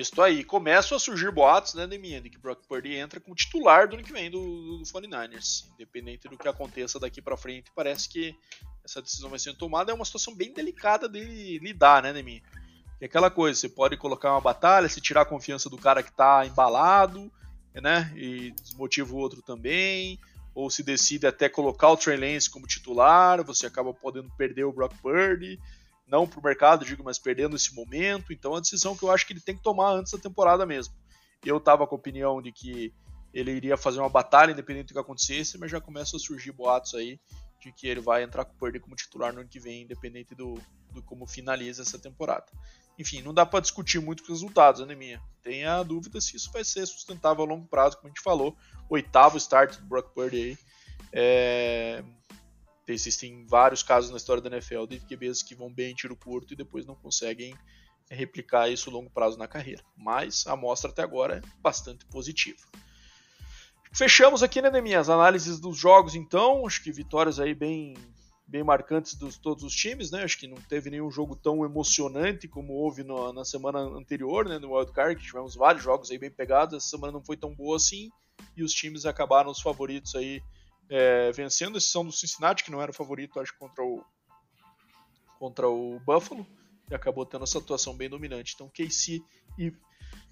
Isso 0.00 0.20
aí. 0.22 0.42
Começam 0.42 0.96
a 0.96 1.00
surgir 1.00 1.30
boatos, 1.30 1.74
né, 1.74 1.86
Deminha, 1.86 2.22
de 2.22 2.30
que 2.30 2.38
Brock 2.38 2.66
Purdy 2.66 2.94
entra 2.94 3.20
como 3.20 3.36
titular 3.36 3.86
do 3.86 3.96
ano 3.96 4.02
que 4.02 4.12
vem 4.12 4.30
do, 4.30 4.78
do 4.78 4.82
49ers. 4.84 5.66
Independente 5.74 6.26
do 6.26 6.38
que 6.38 6.48
aconteça 6.48 6.98
daqui 6.98 7.20
para 7.20 7.36
frente, 7.36 7.70
parece 7.74 8.08
que 8.08 8.34
essa 8.82 9.02
decisão 9.02 9.28
vai 9.28 9.38
sendo 9.38 9.58
tomada. 9.58 9.92
É 9.92 9.94
uma 9.94 10.04
situação 10.04 10.34
bem 10.34 10.54
delicada 10.54 11.06
de 11.06 11.58
lidar, 11.58 12.02
né, 12.02 12.14
Deminha? 12.14 12.42
É 12.98 13.04
aquela 13.04 13.30
coisa, 13.30 13.58
você 13.58 13.68
pode 13.68 13.96
colocar 13.98 14.32
uma 14.32 14.40
batalha, 14.40 14.88
se 14.88 15.00
tirar 15.02 15.22
a 15.22 15.26
confiança 15.26 15.68
do 15.68 15.76
cara 15.76 16.02
que 16.02 16.12
tá 16.12 16.46
embalado, 16.46 17.30
né, 17.74 18.12
e 18.14 18.50
desmotiva 18.52 19.14
o 19.14 19.16
outro 19.16 19.40
também, 19.40 20.18
ou 20.54 20.68
se 20.70 20.82
decide 20.82 21.26
até 21.26 21.48
colocar 21.48 21.88
o 21.88 21.96
Trey 21.96 22.16
Lance 22.16 22.50
como 22.50 22.66
titular, 22.66 23.42
você 23.42 23.66
acaba 23.66 23.94
podendo 23.94 24.30
perder 24.36 24.64
o 24.64 24.72
Brock 24.72 24.94
Purdy 25.00 25.58
não 26.10 26.26
para 26.26 26.40
o 26.40 26.42
mercado, 26.42 26.84
digo, 26.84 27.04
mas 27.04 27.18
perdendo 27.18 27.56
esse 27.56 27.74
momento. 27.74 28.32
Então 28.32 28.52
é 28.52 28.54
uma 28.54 28.60
decisão 28.60 28.96
que 28.96 29.02
eu 29.02 29.10
acho 29.10 29.26
que 29.26 29.32
ele 29.32 29.40
tem 29.40 29.56
que 29.56 29.62
tomar 29.62 29.92
antes 29.92 30.12
da 30.12 30.18
temporada 30.18 30.66
mesmo. 30.66 30.94
Eu 31.44 31.58
estava 31.58 31.86
com 31.86 31.94
a 31.94 31.98
opinião 31.98 32.42
de 32.42 32.52
que 32.52 32.92
ele 33.32 33.52
iria 33.52 33.76
fazer 33.76 34.00
uma 34.00 34.08
batalha 34.08 34.52
independente 34.52 34.88
do 34.88 34.94
que 34.94 34.98
acontecesse, 34.98 35.56
mas 35.56 35.70
já 35.70 35.80
começam 35.80 36.16
a 36.16 36.20
surgir 36.20 36.52
boatos 36.52 36.94
aí 36.94 37.18
de 37.60 37.70
que 37.72 37.86
ele 37.86 38.00
vai 38.00 38.22
entrar 38.22 38.44
com 38.44 38.52
o 38.52 38.56
Purdy 38.56 38.80
como 38.80 38.96
titular 38.96 39.32
no 39.32 39.40
ano 39.40 39.48
que 39.48 39.60
vem, 39.60 39.82
independente 39.82 40.34
do, 40.34 40.60
do 40.90 41.02
como 41.02 41.26
finaliza 41.26 41.82
essa 41.82 41.98
temporada. 41.98 42.46
Enfim, 42.98 43.22
não 43.22 43.32
dá 43.32 43.46
para 43.46 43.60
discutir 43.60 44.00
muito 44.00 44.22
os 44.22 44.28
resultados, 44.28 44.86
né, 44.86 44.94
minha? 44.94 45.22
Tem 45.42 45.64
a 45.64 45.82
dúvida 45.82 46.20
se 46.20 46.36
isso 46.36 46.50
vai 46.52 46.64
ser 46.64 46.86
sustentável 46.86 47.44
a 47.44 47.46
longo 47.46 47.66
prazo, 47.66 47.96
como 47.96 48.08
a 48.08 48.10
gente 48.10 48.22
falou. 48.22 48.56
Oitavo 48.88 49.36
start 49.36 49.78
do 49.78 49.86
Brock 49.86 50.12
Purdy 50.12 50.36
aí. 50.36 50.58
É, 51.12 52.04
Existem 52.92 53.44
vários 53.46 53.82
casos 53.82 54.10
na 54.10 54.16
história 54.16 54.42
da 54.42 54.50
NFL 54.50 54.86
de 54.86 55.00
QBs 55.00 55.42
que 55.42 55.54
vão 55.54 55.72
bem 55.72 55.92
em 55.92 55.94
tiro 55.94 56.16
curto 56.16 56.52
e 56.52 56.56
depois 56.56 56.86
não 56.86 56.94
conseguem 56.94 57.54
replicar 58.10 58.68
isso 58.68 58.90
a 58.90 58.92
longo 58.92 59.10
prazo 59.10 59.38
na 59.38 59.46
carreira. 59.46 59.82
Mas 59.96 60.46
a 60.46 60.52
amostra 60.52 60.90
até 60.90 61.02
agora 61.02 61.36
é 61.36 61.60
bastante 61.60 62.04
positiva. 62.06 62.58
Fechamos 63.92 64.42
aqui, 64.42 64.62
né, 64.62 64.70
Neminha, 64.70 65.00
as 65.00 65.08
análises 65.08 65.58
dos 65.58 65.76
jogos, 65.76 66.14
então. 66.14 66.66
Acho 66.66 66.82
que 66.82 66.92
vitórias 66.92 67.40
aí 67.40 67.54
bem, 67.54 67.94
bem 68.46 68.62
marcantes 68.62 69.18
de 69.18 69.40
todos 69.40 69.64
os 69.64 69.74
times, 69.74 70.10
né? 70.10 70.22
Acho 70.22 70.38
que 70.38 70.46
não 70.46 70.56
teve 70.56 70.90
nenhum 70.90 71.10
jogo 71.10 71.34
tão 71.34 71.64
emocionante 71.64 72.46
como 72.46 72.72
houve 72.72 73.02
no, 73.02 73.32
na 73.32 73.44
semana 73.44 73.80
anterior, 73.80 74.48
né, 74.48 74.58
no 74.58 74.76
Wild 74.76 74.92
Card, 74.92 75.16
que 75.16 75.26
tivemos 75.26 75.56
vários 75.56 75.82
jogos 75.82 76.10
aí 76.10 76.18
bem 76.18 76.30
pegados. 76.30 76.74
Essa 76.76 76.90
semana 76.90 77.12
não 77.12 77.24
foi 77.24 77.36
tão 77.36 77.54
boa 77.54 77.76
assim 77.76 78.10
e 78.56 78.62
os 78.62 78.72
times 78.72 79.06
acabaram 79.06 79.50
os 79.50 79.60
favoritos 79.60 80.14
aí 80.14 80.40
é, 80.90 81.30
vencendo 81.30 81.70
a 81.70 81.78
decisão 81.78 82.04
do 82.04 82.12
Cincinnati, 82.12 82.64
que 82.64 82.70
não 82.70 82.82
era 82.82 82.90
o 82.90 82.94
favorito, 82.94 83.38
acho, 83.38 83.56
contra 83.56 83.82
o, 83.82 84.04
contra 85.38 85.68
o 85.68 86.00
Buffalo, 86.00 86.44
e 86.90 86.94
acabou 86.94 87.24
tendo 87.24 87.44
essa 87.44 87.58
atuação 87.58 87.96
bem 87.96 88.10
dominante. 88.10 88.54
Então, 88.54 88.68
KC 88.68 89.22
e 89.56 89.72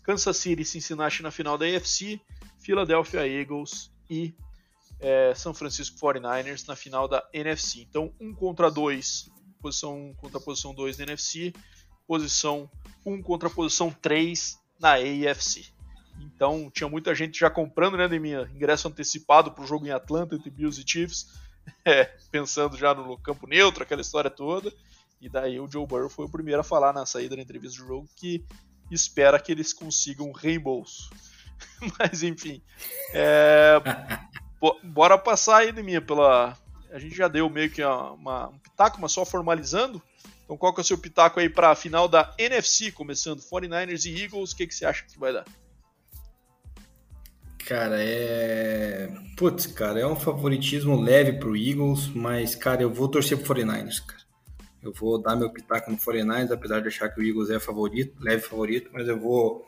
Kansas 0.02 0.36
City 0.36 0.62
e 0.62 0.64
Cincinnati 0.64 1.22
na 1.22 1.30
final 1.30 1.56
da 1.56 1.64
AFC, 1.64 2.20
Philadelphia 2.58 3.26
Eagles 3.26 3.92
e 4.10 4.34
é, 5.00 5.32
São 5.34 5.54
Francisco 5.54 5.96
49ers 5.98 6.66
na 6.66 6.74
final 6.74 7.06
da 7.06 7.26
NFC. 7.32 7.82
Então, 7.82 8.12
um 8.20 8.34
contra 8.34 8.70
dois, 8.70 9.30
posição 9.60 9.94
1 9.94 10.08
um 10.08 10.14
contra 10.14 10.40
posição 10.40 10.74
2 10.74 10.98
na 10.98 11.04
NFC, 11.04 11.52
posição 12.06 12.68
1 13.06 13.12
um 13.12 13.22
contra 13.22 13.48
posição 13.48 13.90
3 13.90 14.58
na 14.80 14.94
AFC. 14.94 15.72
Então 16.20 16.70
tinha 16.72 16.88
muita 16.88 17.14
gente 17.14 17.38
já 17.38 17.50
comprando, 17.50 17.96
né, 17.96 18.08
Deminha? 18.08 18.48
Ingresso 18.54 18.88
antecipado 18.88 19.52
para 19.52 19.64
o 19.64 19.66
jogo 19.66 19.86
em 19.86 19.90
Atlanta 19.90 20.34
entre 20.34 20.50
Bills 20.50 20.80
e 20.80 20.88
Chiefs, 20.88 21.26
é, 21.84 22.04
pensando 22.30 22.76
já 22.76 22.94
no 22.94 23.16
campo 23.18 23.46
neutro, 23.46 23.82
aquela 23.82 24.00
história 24.00 24.30
toda. 24.30 24.72
E 25.20 25.28
daí 25.28 25.58
o 25.58 25.70
Joe 25.70 25.86
Burrow 25.86 26.08
foi 26.08 26.26
o 26.26 26.30
primeiro 26.30 26.60
a 26.60 26.64
falar 26.64 26.92
na 26.92 27.04
saída 27.04 27.34
da 27.34 27.42
entrevista 27.42 27.80
do 27.80 27.88
jogo 27.88 28.08
que 28.14 28.44
espera 28.90 29.40
que 29.40 29.50
eles 29.50 29.72
consigam 29.72 30.30
reembolso. 30.32 31.10
Mas 31.98 32.22
enfim, 32.22 32.62
é, 33.12 33.80
bora 34.84 35.18
passar 35.18 35.58
aí, 35.58 35.72
Deminha, 35.72 36.00
pela. 36.00 36.56
A 36.90 36.98
gente 36.98 37.14
já 37.14 37.28
deu 37.28 37.50
meio 37.50 37.70
que 37.70 37.82
uma, 37.84 38.12
uma, 38.12 38.48
um 38.48 38.58
pitaco, 38.58 38.98
mas 38.98 39.12
só 39.12 39.22
formalizando. 39.22 40.02
Então 40.42 40.56
qual 40.56 40.72
que 40.72 40.80
é 40.80 40.82
o 40.82 40.84
seu 40.84 40.96
pitaco 40.96 41.38
aí 41.38 41.50
para 41.50 41.70
a 41.70 41.74
final 41.74 42.08
da 42.08 42.34
NFC, 42.38 42.90
começando 42.90 43.42
49ers 43.42 44.06
e 44.06 44.22
Eagles? 44.22 44.52
O 44.52 44.56
que, 44.56 44.66
que 44.66 44.74
você 44.74 44.86
acha 44.86 45.04
que 45.04 45.18
vai 45.18 45.30
dar? 45.30 45.44
Cara, 47.68 48.02
é. 48.02 49.10
Putz, 49.36 49.66
cara, 49.66 50.00
é 50.00 50.06
um 50.06 50.16
favoritismo 50.16 50.98
leve 50.98 51.34
pro 51.34 51.54
Eagles, 51.54 52.08
mas, 52.08 52.54
cara, 52.54 52.80
eu 52.80 52.90
vou 52.90 53.08
torcer 53.08 53.36
pro 53.36 53.54
49ers, 53.54 54.06
cara. 54.06 54.22
Eu 54.82 54.90
vou 54.90 55.20
dar 55.20 55.36
meu 55.36 55.52
pitaco 55.52 55.90
no 55.90 55.98
49ers, 55.98 56.50
apesar 56.50 56.80
de 56.80 56.88
achar 56.88 57.10
que 57.10 57.20
o 57.20 57.22
Eagles 57.22 57.50
é 57.50 57.60
favorito, 57.60 58.16
leve 58.22 58.40
favorito, 58.40 58.88
mas 58.90 59.06
eu 59.06 59.20
vou, 59.20 59.66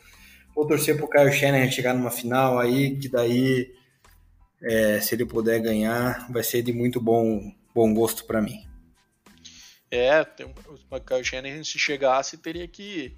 vou 0.55 0.67
torcer 0.67 0.97
pro 0.97 1.11
Kyle 1.11 1.31
Shanahan 1.31 1.71
chegar 1.71 1.93
numa 1.93 2.11
final 2.11 2.59
aí, 2.59 2.97
que 2.97 3.07
daí, 3.07 3.71
é, 4.63 4.99
se 4.99 5.15
ele 5.15 5.27
puder 5.27 5.61
ganhar, 5.61 6.27
vai 6.33 6.43
ser 6.43 6.63
de 6.63 6.73
muito 6.73 7.03
bom, 7.03 7.53
bom 7.75 7.93
gosto 7.93 8.25
para 8.25 8.41
mim. 8.41 8.67
É, 9.91 10.23
o 10.23 11.01
Kyle 11.01 11.23
Shanahan, 11.23 11.63
se 11.63 11.79
chegasse, 11.79 12.39
teria 12.39 12.67
que 12.67 13.15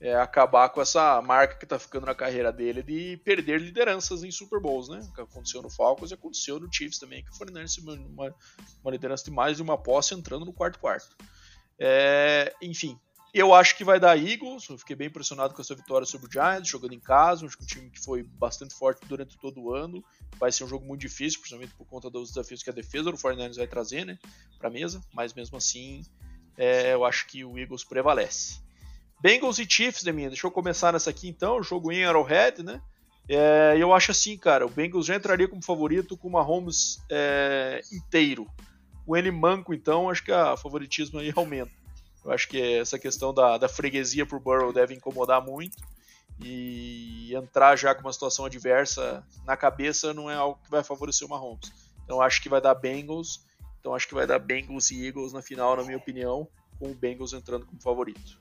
é, 0.00 0.14
acabar 0.14 0.68
com 0.68 0.80
essa 0.80 1.20
marca 1.20 1.56
que 1.56 1.64
está 1.64 1.78
ficando 1.78 2.06
na 2.06 2.14
carreira 2.14 2.52
dele 2.52 2.82
de 2.82 3.16
perder 3.24 3.60
lideranças 3.60 4.22
em 4.22 4.30
Super 4.30 4.60
Bowls, 4.60 4.88
né? 4.88 5.06
Que 5.14 5.20
aconteceu 5.20 5.60
no 5.60 5.70
Falcons 5.70 6.10
e 6.10 6.14
aconteceu 6.14 6.60
no 6.60 6.72
Chiefs 6.72 6.98
também, 6.98 7.24
que 7.24 7.36
foi 7.36 7.46
uma, 7.48 8.34
uma 8.82 8.90
liderança 8.90 9.24
de 9.24 9.30
mais 9.30 9.56
de 9.56 9.62
uma 9.62 9.76
posse 9.76 10.14
entrando 10.14 10.44
no 10.44 10.52
quarto 10.52 10.78
quarto. 10.78 11.16
É, 11.78 12.54
enfim, 12.62 12.98
eu 13.34 13.52
acho 13.52 13.76
que 13.76 13.84
vai 13.84 13.98
dar 13.98 14.16
Eagles. 14.16 14.68
Eu 14.68 14.78
fiquei 14.78 14.94
bem 14.94 15.08
impressionado 15.08 15.52
com 15.52 15.60
essa 15.60 15.74
vitória 15.74 16.06
sobre 16.06 16.28
o 16.28 16.32
Giants, 16.32 16.68
jogando 16.68 16.94
em 16.94 17.00
casa. 17.00 17.44
Acho 17.44 17.56
que 17.56 17.64
um 17.64 17.66
time 17.66 17.90
que 17.90 18.00
foi 18.00 18.22
bastante 18.22 18.74
forte 18.74 19.04
durante 19.06 19.36
todo 19.36 19.60
o 19.60 19.74
ano. 19.74 20.02
Vai 20.38 20.52
ser 20.52 20.64
um 20.64 20.68
jogo 20.68 20.86
muito 20.86 21.00
difícil, 21.00 21.40
principalmente 21.40 21.74
por 21.74 21.86
conta 21.86 22.08
dos 22.08 22.30
desafios 22.30 22.62
que 22.62 22.70
a 22.70 22.72
defesa 22.72 23.10
do 23.10 23.16
49ers 23.16 23.56
vai 23.56 23.66
trazer, 23.66 24.04
né? 24.04 24.18
Para 24.58 24.70
mesa. 24.70 25.02
Mas 25.12 25.34
mesmo 25.34 25.56
assim, 25.56 26.04
é, 26.56 26.94
eu 26.94 27.04
acho 27.04 27.26
que 27.26 27.44
o 27.44 27.58
Eagles 27.58 27.82
prevalece. 27.82 28.60
Bengals 29.20 29.58
e 29.58 29.66
Chiefs, 29.68 30.02
Deminha. 30.02 30.28
Deixa 30.28 30.46
eu 30.46 30.50
começar 30.50 30.92
nessa 30.92 31.10
aqui 31.10 31.28
então. 31.28 31.62
Jogo 31.62 31.90
em 31.90 32.04
Arrowhead, 32.04 32.62
né? 32.62 32.80
É, 33.28 33.76
eu 33.78 33.92
acho 33.92 34.10
assim, 34.10 34.36
cara. 34.36 34.64
O 34.64 34.70
Bengals 34.70 35.06
já 35.06 35.16
entraria 35.16 35.48
como 35.48 35.62
favorito 35.62 36.16
com 36.16 36.28
uma 36.28 36.42
Holmes 36.42 37.02
é, 37.10 37.80
inteiro. 37.92 38.46
Com 39.04 39.16
ele 39.16 39.30
manco, 39.30 39.74
então, 39.74 40.08
acho 40.08 40.24
que 40.24 40.32
a 40.32 40.56
favoritismo 40.56 41.18
aí 41.18 41.32
aumenta. 41.34 41.72
Eu 42.24 42.30
acho 42.30 42.48
que 42.48 42.60
essa 42.60 42.98
questão 42.98 43.32
da, 43.32 43.58
da 43.58 43.68
freguesia 43.68 44.26
pro 44.26 44.40
Burrow 44.40 44.72
deve 44.72 44.94
incomodar 44.94 45.44
muito. 45.44 45.76
E 46.40 47.34
entrar 47.34 47.74
já 47.76 47.94
com 47.94 48.02
uma 48.02 48.12
situação 48.12 48.44
adversa 48.44 49.24
na 49.44 49.56
cabeça 49.56 50.14
não 50.14 50.30
é 50.30 50.34
algo 50.34 50.60
que 50.62 50.70
vai 50.70 50.84
favorecer 50.84 51.26
o 51.26 51.30
Mahomes. 51.30 51.72
Então 52.04 52.22
acho 52.22 52.40
que 52.40 52.48
vai 52.48 52.60
dar 52.60 52.74
Bengals. 52.74 53.44
Então 53.80 53.94
acho 53.94 54.06
que 54.06 54.14
vai 54.14 54.26
dar 54.26 54.38
Bengals 54.38 54.90
e 54.90 55.04
Eagles 55.04 55.32
na 55.32 55.42
final, 55.42 55.76
na 55.76 55.82
minha 55.82 55.96
opinião, 55.96 56.46
com 56.78 56.90
o 56.90 56.94
Bengals 56.94 57.32
entrando 57.32 57.66
como 57.66 57.80
favorito. 57.80 58.38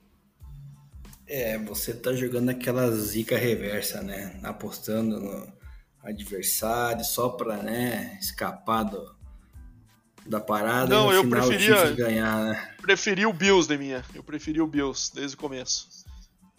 É, 1.28 1.58
você 1.58 1.94
tá 1.94 2.14
jogando 2.14 2.50
aquela 2.50 2.90
zica 2.92 3.38
reversa, 3.38 4.02
né? 4.02 4.40
Apostando 4.44 5.20
no 5.20 5.58
adversário 6.02 7.04
só 7.04 7.30
pra, 7.30 7.58
né, 7.58 8.18
escapar 8.22 8.84
do, 8.84 9.16
da 10.26 10.40
parada 10.40 10.88
Não, 10.88 11.12
eu 11.12 11.28
preferia 11.30 11.92
ganhar, 11.92 12.46
né? 12.46 12.76
Preferi 12.82 13.26
o 13.26 13.34
Bills 13.34 13.68
de 13.68 13.78
minha. 13.78 14.04
Eu 14.14 14.24
preferi 14.24 14.62
o 14.62 14.68
Bills 14.68 15.12
desde 15.14 15.36
o 15.36 15.40
começo. 15.40 15.88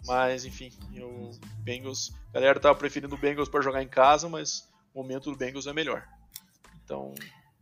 Mas, 0.05 0.45
enfim, 0.45 0.71
o 1.01 1.31
Bengals, 1.59 2.13
a 2.29 2.33
galera 2.33 2.59
tava 2.59 2.75
preferindo 2.75 3.15
o 3.15 3.17
Bengals 3.17 3.49
para 3.49 3.61
jogar 3.61 3.83
em 3.83 3.87
casa, 3.87 4.29
mas 4.29 4.67
o 4.93 5.01
momento 5.01 5.31
do 5.31 5.37
Bengals 5.37 5.67
é 5.67 5.73
melhor. 5.73 6.07
Então, 6.83 7.13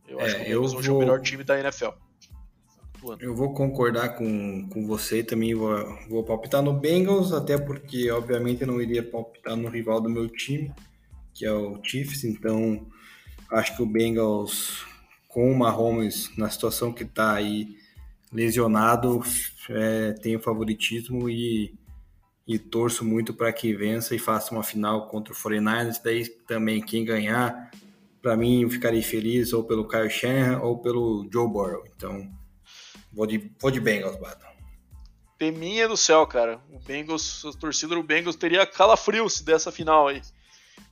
eu 0.06 0.20
acho 0.20 0.36
é, 0.36 0.44
que 0.44 0.54
o 0.54 0.60
Bengals 0.60 0.74
hoje 0.74 0.88
vou... 0.88 0.96
é 0.96 1.04
o 1.04 1.06
melhor 1.06 1.20
time 1.20 1.42
da 1.42 1.58
NFL. 1.58 1.90
Eu 3.20 3.34
vou 3.34 3.52
concordar 3.54 4.16
com, 4.16 4.68
com 4.68 4.86
você 4.86 5.22
também, 5.22 5.54
vou, 5.54 5.70
vou 6.08 6.24
palpitar 6.24 6.62
no 6.62 6.72
Bengals, 6.72 7.32
até 7.32 7.56
porque, 7.56 8.10
obviamente, 8.10 8.62
eu 8.62 8.66
não 8.66 8.80
iria 8.80 9.02
palpitar 9.02 9.56
no 9.56 9.68
rival 9.68 10.00
do 10.00 10.08
meu 10.08 10.28
time, 10.28 10.72
que 11.32 11.44
é 11.44 11.52
o 11.52 11.78
Chiefs, 11.82 12.24
então 12.24 12.86
acho 13.50 13.76
que 13.76 13.82
o 13.82 13.86
Bengals, 13.86 14.84
com 15.28 15.50
o 15.50 15.56
Mahomes 15.56 16.36
na 16.36 16.50
situação 16.50 16.92
que 16.92 17.04
está 17.04 17.34
aí, 17.34 17.76
lesionado, 18.32 19.22
é, 19.70 20.12
tem 20.14 20.36
o 20.36 20.40
favoritismo 20.40 21.30
e, 21.30 21.74
e 22.46 22.58
torço 22.58 23.04
muito 23.04 23.32
para 23.32 23.52
que 23.52 23.74
vença 23.74 24.14
e 24.14 24.18
faça 24.18 24.52
uma 24.52 24.62
final 24.62 25.08
contra 25.08 25.32
o 25.32 25.36
49ers, 25.36 26.00
daí 26.02 26.28
também 26.46 26.82
quem 26.82 27.04
ganhar, 27.04 27.70
para 28.20 28.36
mim 28.36 28.62
eu 28.62 28.70
ficarei 28.70 29.02
feliz 29.02 29.52
ou 29.52 29.62
pelo 29.62 29.86
Kyle 29.86 30.10
Shanahan 30.10 30.60
ou 30.60 30.78
pelo 30.78 31.28
Joe 31.32 31.48
Burrow, 31.48 31.84
então 31.96 32.37
Vou 33.12 33.26
de, 33.26 33.50
vou 33.60 33.70
de 33.70 33.80
Bengals, 33.80 34.16
Bato. 34.16 34.46
Teminha 35.38 35.88
do 35.88 35.96
céu, 35.96 36.26
cara. 36.26 36.60
O 36.70 36.80
Bengals, 36.80 37.44
a 37.44 37.52
torcida 37.52 37.94
do 37.94 38.02
Bengals 38.02 38.36
teria 38.36 38.66
calafrio 38.66 39.28
se 39.28 39.44
dessa 39.44 39.70
final 39.70 40.08
aí. 40.08 40.20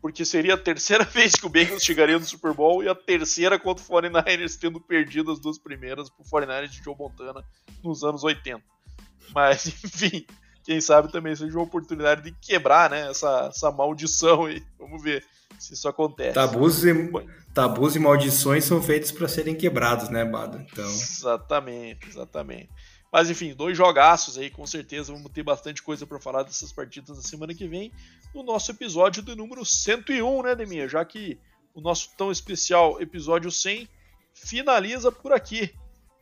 Porque 0.01 0.25
seria 0.25 0.55
a 0.55 0.59
terceira 0.59 1.03
vez 1.13 1.35
que 1.35 1.47
o 1.47 1.49
Bengals 1.49 1.83
chegaria 1.83 2.19
no 2.19 2.25
Super 2.25 2.55
Bowl 2.55 2.83
e 2.83 2.89
a 2.89 2.95
terceira 2.95 3.59
contra 3.59 3.85
o 3.85 3.89
49ers, 3.89 4.57
tendo 4.59 4.81
perdido 4.81 5.33
as 5.33 5.41
duas 5.41 5.59
primeiras 5.59 6.09
pro 6.09 6.25
49ers 6.25 6.69
de 6.69 6.83
Joe 6.83 6.97
Montana 6.97 7.45
nos 7.83 8.05
anos 8.05 8.23
80. 8.23 8.63
Mas, 9.35 9.67
enfim, 9.85 10.25
quem 10.65 10.81
sabe 10.81 11.11
também 11.11 11.35
seja 11.35 11.57
uma 11.57 11.65
oportunidade 11.65 12.23
de 12.23 12.33
quebrar 12.41 12.91
né, 12.91 13.11
essa, 13.11 13.49
essa 13.49 13.71
maldição 13.73 14.47
aí. 14.47 14.63
Vamos 14.79 15.03
ver 15.03 15.25
se 15.59 15.75
isso 15.75 15.89
acontece. 15.89 16.35
Tabus 16.35 16.85
e, 16.85 16.93
tabus 17.55 17.97
e 17.97 17.99
maldições 17.99 18.65
são 18.65 18.83
feitos 18.83 19.13
para 19.13 19.29
serem 19.29 19.55
quebrados, 19.55 20.09
né, 20.09 20.25
Bado? 20.25 20.59
Então... 20.59 20.85
Exatamente, 20.85 22.09
exatamente. 22.09 22.71
Mas 23.13 23.31
enfim, 23.31 23.55
dois 23.55 23.77
jogaços 23.77 24.37
aí, 24.37 24.51
com 24.51 24.67
certeza 24.67 25.13
vamos 25.13 25.31
ter 25.33 25.43
bastante 25.43 25.83
coisa 25.83 26.07
para 26.07 26.21
falar 26.21 26.43
dessas 26.43 26.73
partidas 26.73 27.17
na 27.17 27.23
semana 27.23 27.55
que 27.55 27.67
vem, 27.67 27.93
no 28.35 28.43
nosso 28.43 28.71
episódio 28.71 29.23
do 29.23 29.35
número 29.35 29.65
101, 29.65 30.43
né, 30.43 30.55
Deminha? 30.55 30.89
Já 30.89 31.05
que 31.05 31.39
o 31.75 31.81
nosso 31.81 32.11
tão 32.17 32.31
especial 32.31 33.01
episódio 33.01 33.51
100 33.51 33.89
finaliza 34.35 35.11
por 35.11 35.33
aqui. 35.33 35.75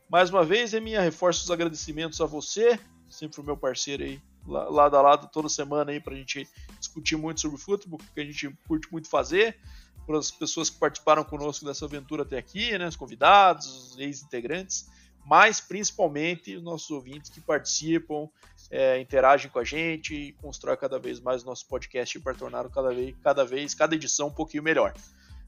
Mais 0.09 0.29
uma 0.29 0.43
vez, 0.43 0.71
Deminha, 0.71 1.01
reforço 1.01 1.43
os 1.43 1.51
agradecimentos 1.51 2.21
a 2.21 2.25
você, 2.25 2.79
sempre 3.09 3.41
o 3.41 3.43
meu 3.43 3.57
parceiro 3.57 4.03
aí, 4.03 4.21
lado 4.47 4.95
a 4.95 5.01
lado, 5.01 5.29
toda 5.31 5.49
semana 5.49 5.91
aí, 5.91 5.99
para 5.99 6.13
a 6.13 6.17
gente 6.17 6.47
discutir 6.95 7.15
muito 7.15 7.41
sobre 7.41 7.57
futebol, 7.57 7.99
que 8.13 8.21
a 8.21 8.25
gente 8.25 8.49
curte 8.67 8.87
muito 8.91 9.09
fazer 9.09 9.57
para 10.05 10.17
as 10.17 10.31
pessoas 10.31 10.69
que 10.69 10.77
participaram 10.77 11.23
conosco 11.23 11.65
dessa 11.65 11.85
aventura 11.85 12.23
até 12.23 12.37
aqui, 12.37 12.77
né, 12.77 12.87
os 12.87 12.95
convidados, 12.95 13.91
os 13.91 13.99
ex-integrantes 13.99 14.87
mas 15.25 15.59
principalmente 15.59 16.55
os 16.55 16.63
nossos 16.63 16.89
ouvintes 16.91 17.31
que 17.31 17.41
participam, 17.41 18.29
é, 18.69 18.99
interagem 18.99 19.49
com 19.49 19.59
a 19.59 19.63
gente 19.63 20.13
e 20.13 20.33
constroem 20.33 20.77
cada 20.77 20.99
vez 20.99 21.19
mais 21.19 21.41
o 21.41 21.47
nosso 21.47 21.67
podcast 21.67 22.19
para 22.19 22.35
tornar 22.35 22.69
cada 22.69 22.93
vez, 22.93 23.15
cada 23.23 23.43
vez, 23.43 23.73
cada 23.73 23.95
edição 23.95 24.27
um 24.27 24.33
pouquinho 24.33 24.63
melhor. 24.63 24.93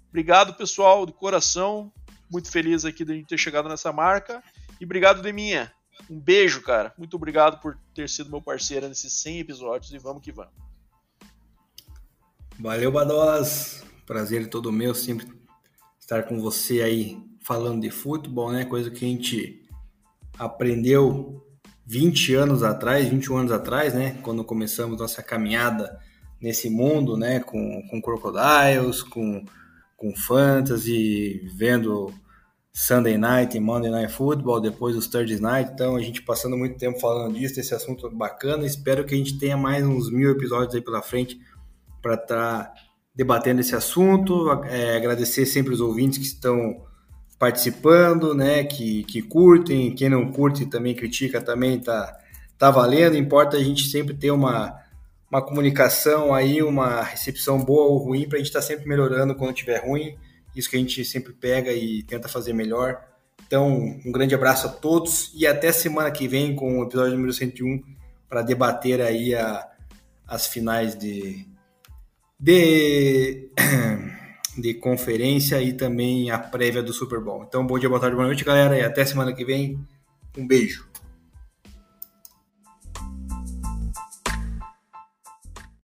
Obrigado, 0.10 0.56
pessoal, 0.56 1.06
de 1.06 1.14
coração. 1.14 1.92
Muito 2.30 2.52
feliz 2.52 2.86
aqui 2.86 3.06
de 3.06 3.12
a 3.12 3.16
gente 3.16 3.28
ter 3.28 3.38
chegado 3.38 3.70
nessa 3.70 3.94
marca. 3.94 4.44
E 4.82 4.86
obrigado, 4.86 5.22
Deminha. 5.22 5.72
Um 6.10 6.20
beijo, 6.20 6.62
cara. 6.62 6.94
Muito 6.98 7.16
obrigado 7.16 7.62
por 7.62 7.78
ter 7.94 8.10
sido 8.10 8.30
meu 8.30 8.42
parceiro 8.42 8.88
nesses 8.88 9.14
100 9.14 9.40
episódios 9.40 9.94
e 9.94 9.98
vamos 10.00 10.24
que 10.24 10.32
vamos. 10.32 10.67
Valeu, 12.60 12.92
Badolas. 12.92 13.84
Prazer 14.06 14.50
todo 14.50 14.72
meu 14.72 14.96
sempre 14.96 15.28
estar 16.00 16.24
com 16.24 16.42
você 16.42 16.82
aí 16.82 17.18
falando 17.44 17.82
de 17.82 17.92
futebol, 17.92 18.52
né? 18.52 18.66
Coisa 18.66 18.90
que 18.90 19.06
a 19.06 19.08
gente 19.08 19.64
aprendeu 20.40 21.46
20 21.86 22.34
anos 22.34 22.64
atrás, 22.64 23.08
21 23.08 23.38
anos 23.38 23.52
atrás, 23.52 23.94
né, 23.94 24.18
quando 24.22 24.44
começamos 24.44 25.00
nossa 25.00 25.24
caminhada 25.24 26.00
nesse 26.42 26.70
mundo, 26.70 27.16
né, 27.16 27.40
com, 27.40 27.82
com 27.90 28.02
Crocodiles, 28.02 29.02
com, 29.02 29.46
com 29.96 30.16
Fantasy, 30.16 31.50
vendo 31.56 32.14
Sunday 32.74 33.18
Night 33.18 33.58
Monday 33.60 33.90
Night 33.90 34.12
Football, 34.12 34.60
depois 34.62 34.96
os 34.96 35.08
Thursday 35.08 35.40
Night, 35.40 35.72
então 35.74 35.96
a 35.96 36.02
gente 36.02 36.22
passando 36.22 36.58
muito 36.58 36.78
tempo 36.78 37.00
falando 37.00 37.34
disso, 37.34 37.56
desse 37.56 37.74
assunto 37.74 38.10
bacana, 38.12 38.66
espero 38.66 39.06
que 39.06 39.16
a 39.16 39.18
gente 39.18 39.40
tenha 39.40 39.58
mais 39.58 39.86
uns 39.86 40.12
mil 40.12 40.30
episódios 40.30 40.76
aí 40.76 40.82
pela 40.82 41.02
frente 41.02 41.40
para 42.08 42.14
estar 42.14 42.64
tá 42.64 42.74
debatendo 43.14 43.60
esse 43.60 43.76
assunto, 43.76 44.64
é, 44.66 44.96
agradecer 44.96 45.46
sempre 45.46 45.74
os 45.74 45.82
ouvintes 45.82 46.18
que 46.18 46.26
estão 46.26 46.86
participando, 47.38 48.34
né, 48.34 48.64
que, 48.64 49.04
que 49.04 49.22
curtem, 49.22 49.94
quem 49.94 50.10
não 50.10 50.32
curte 50.32 50.66
também 50.66 50.96
critica, 50.96 51.42
também 51.42 51.80
tá, 51.80 52.18
tá 52.58 52.72
valendo, 52.72 53.18
importa 53.18 53.58
a 53.58 53.64
gente 53.64 53.90
sempre 53.90 54.14
ter 54.14 54.32
uma, 54.32 54.80
uma 55.30 55.42
comunicação 55.42 56.34
aí, 56.34 56.64
uma 56.64 57.02
recepção 57.02 57.60
boa 57.60 57.88
ou 57.88 57.98
ruim, 57.98 58.28
para 58.28 58.38
a 58.38 58.40
gente 58.40 58.48
estar 58.48 58.62
tá 58.62 58.66
sempre 58.66 58.88
melhorando 58.88 59.36
quando 59.36 59.54
tiver 59.54 59.86
ruim, 59.86 60.16
isso 60.56 60.70
que 60.70 60.78
a 60.78 60.80
gente 60.80 61.04
sempre 61.04 61.34
pega 61.34 61.72
e 61.74 62.04
tenta 62.04 62.28
fazer 62.28 62.54
melhor. 62.54 63.04
Então, 63.46 63.68
um 64.06 64.12
grande 64.12 64.34
abraço 64.34 64.68
a 64.68 64.70
todos 64.70 65.32
e 65.36 65.46
até 65.46 65.72
semana 65.72 66.10
que 66.10 66.28
vem 66.28 66.56
com 66.56 66.80
o 66.80 66.84
episódio 66.84 67.14
número 67.14 67.34
101 67.34 67.84
para 68.28 68.42
debater 68.42 69.02
aí 69.02 69.36
a, 69.36 69.68
as 70.28 70.48
finais 70.48 70.96
de, 70.96 71.46
de 72.40 73.50
de 74.58 74.74
conferência 74.76 75.62
e 75.62 75.74
também 75.74 76.32
a 76.32 76.40
prévia 76.40 76.82
do 76.82 76.94
Super 76.94 77.20
Bowl. 77.20 77.44
Então, 77.44 77.66
bom 77.66 77.78
dia, 77.78 77.90
boa 77.90 78.02
tarde, 78.02 78.16
boa 78.16 78.28
noite, 78.28 78.44
galera, 78.44 78.78
e 78.78 78.82
até 78.82 79.06
semana 79.06 79.34
que 79.34 79.46
vem. 79.46 79.80
Um 80.36 80.48
beijo. 80.48 80.87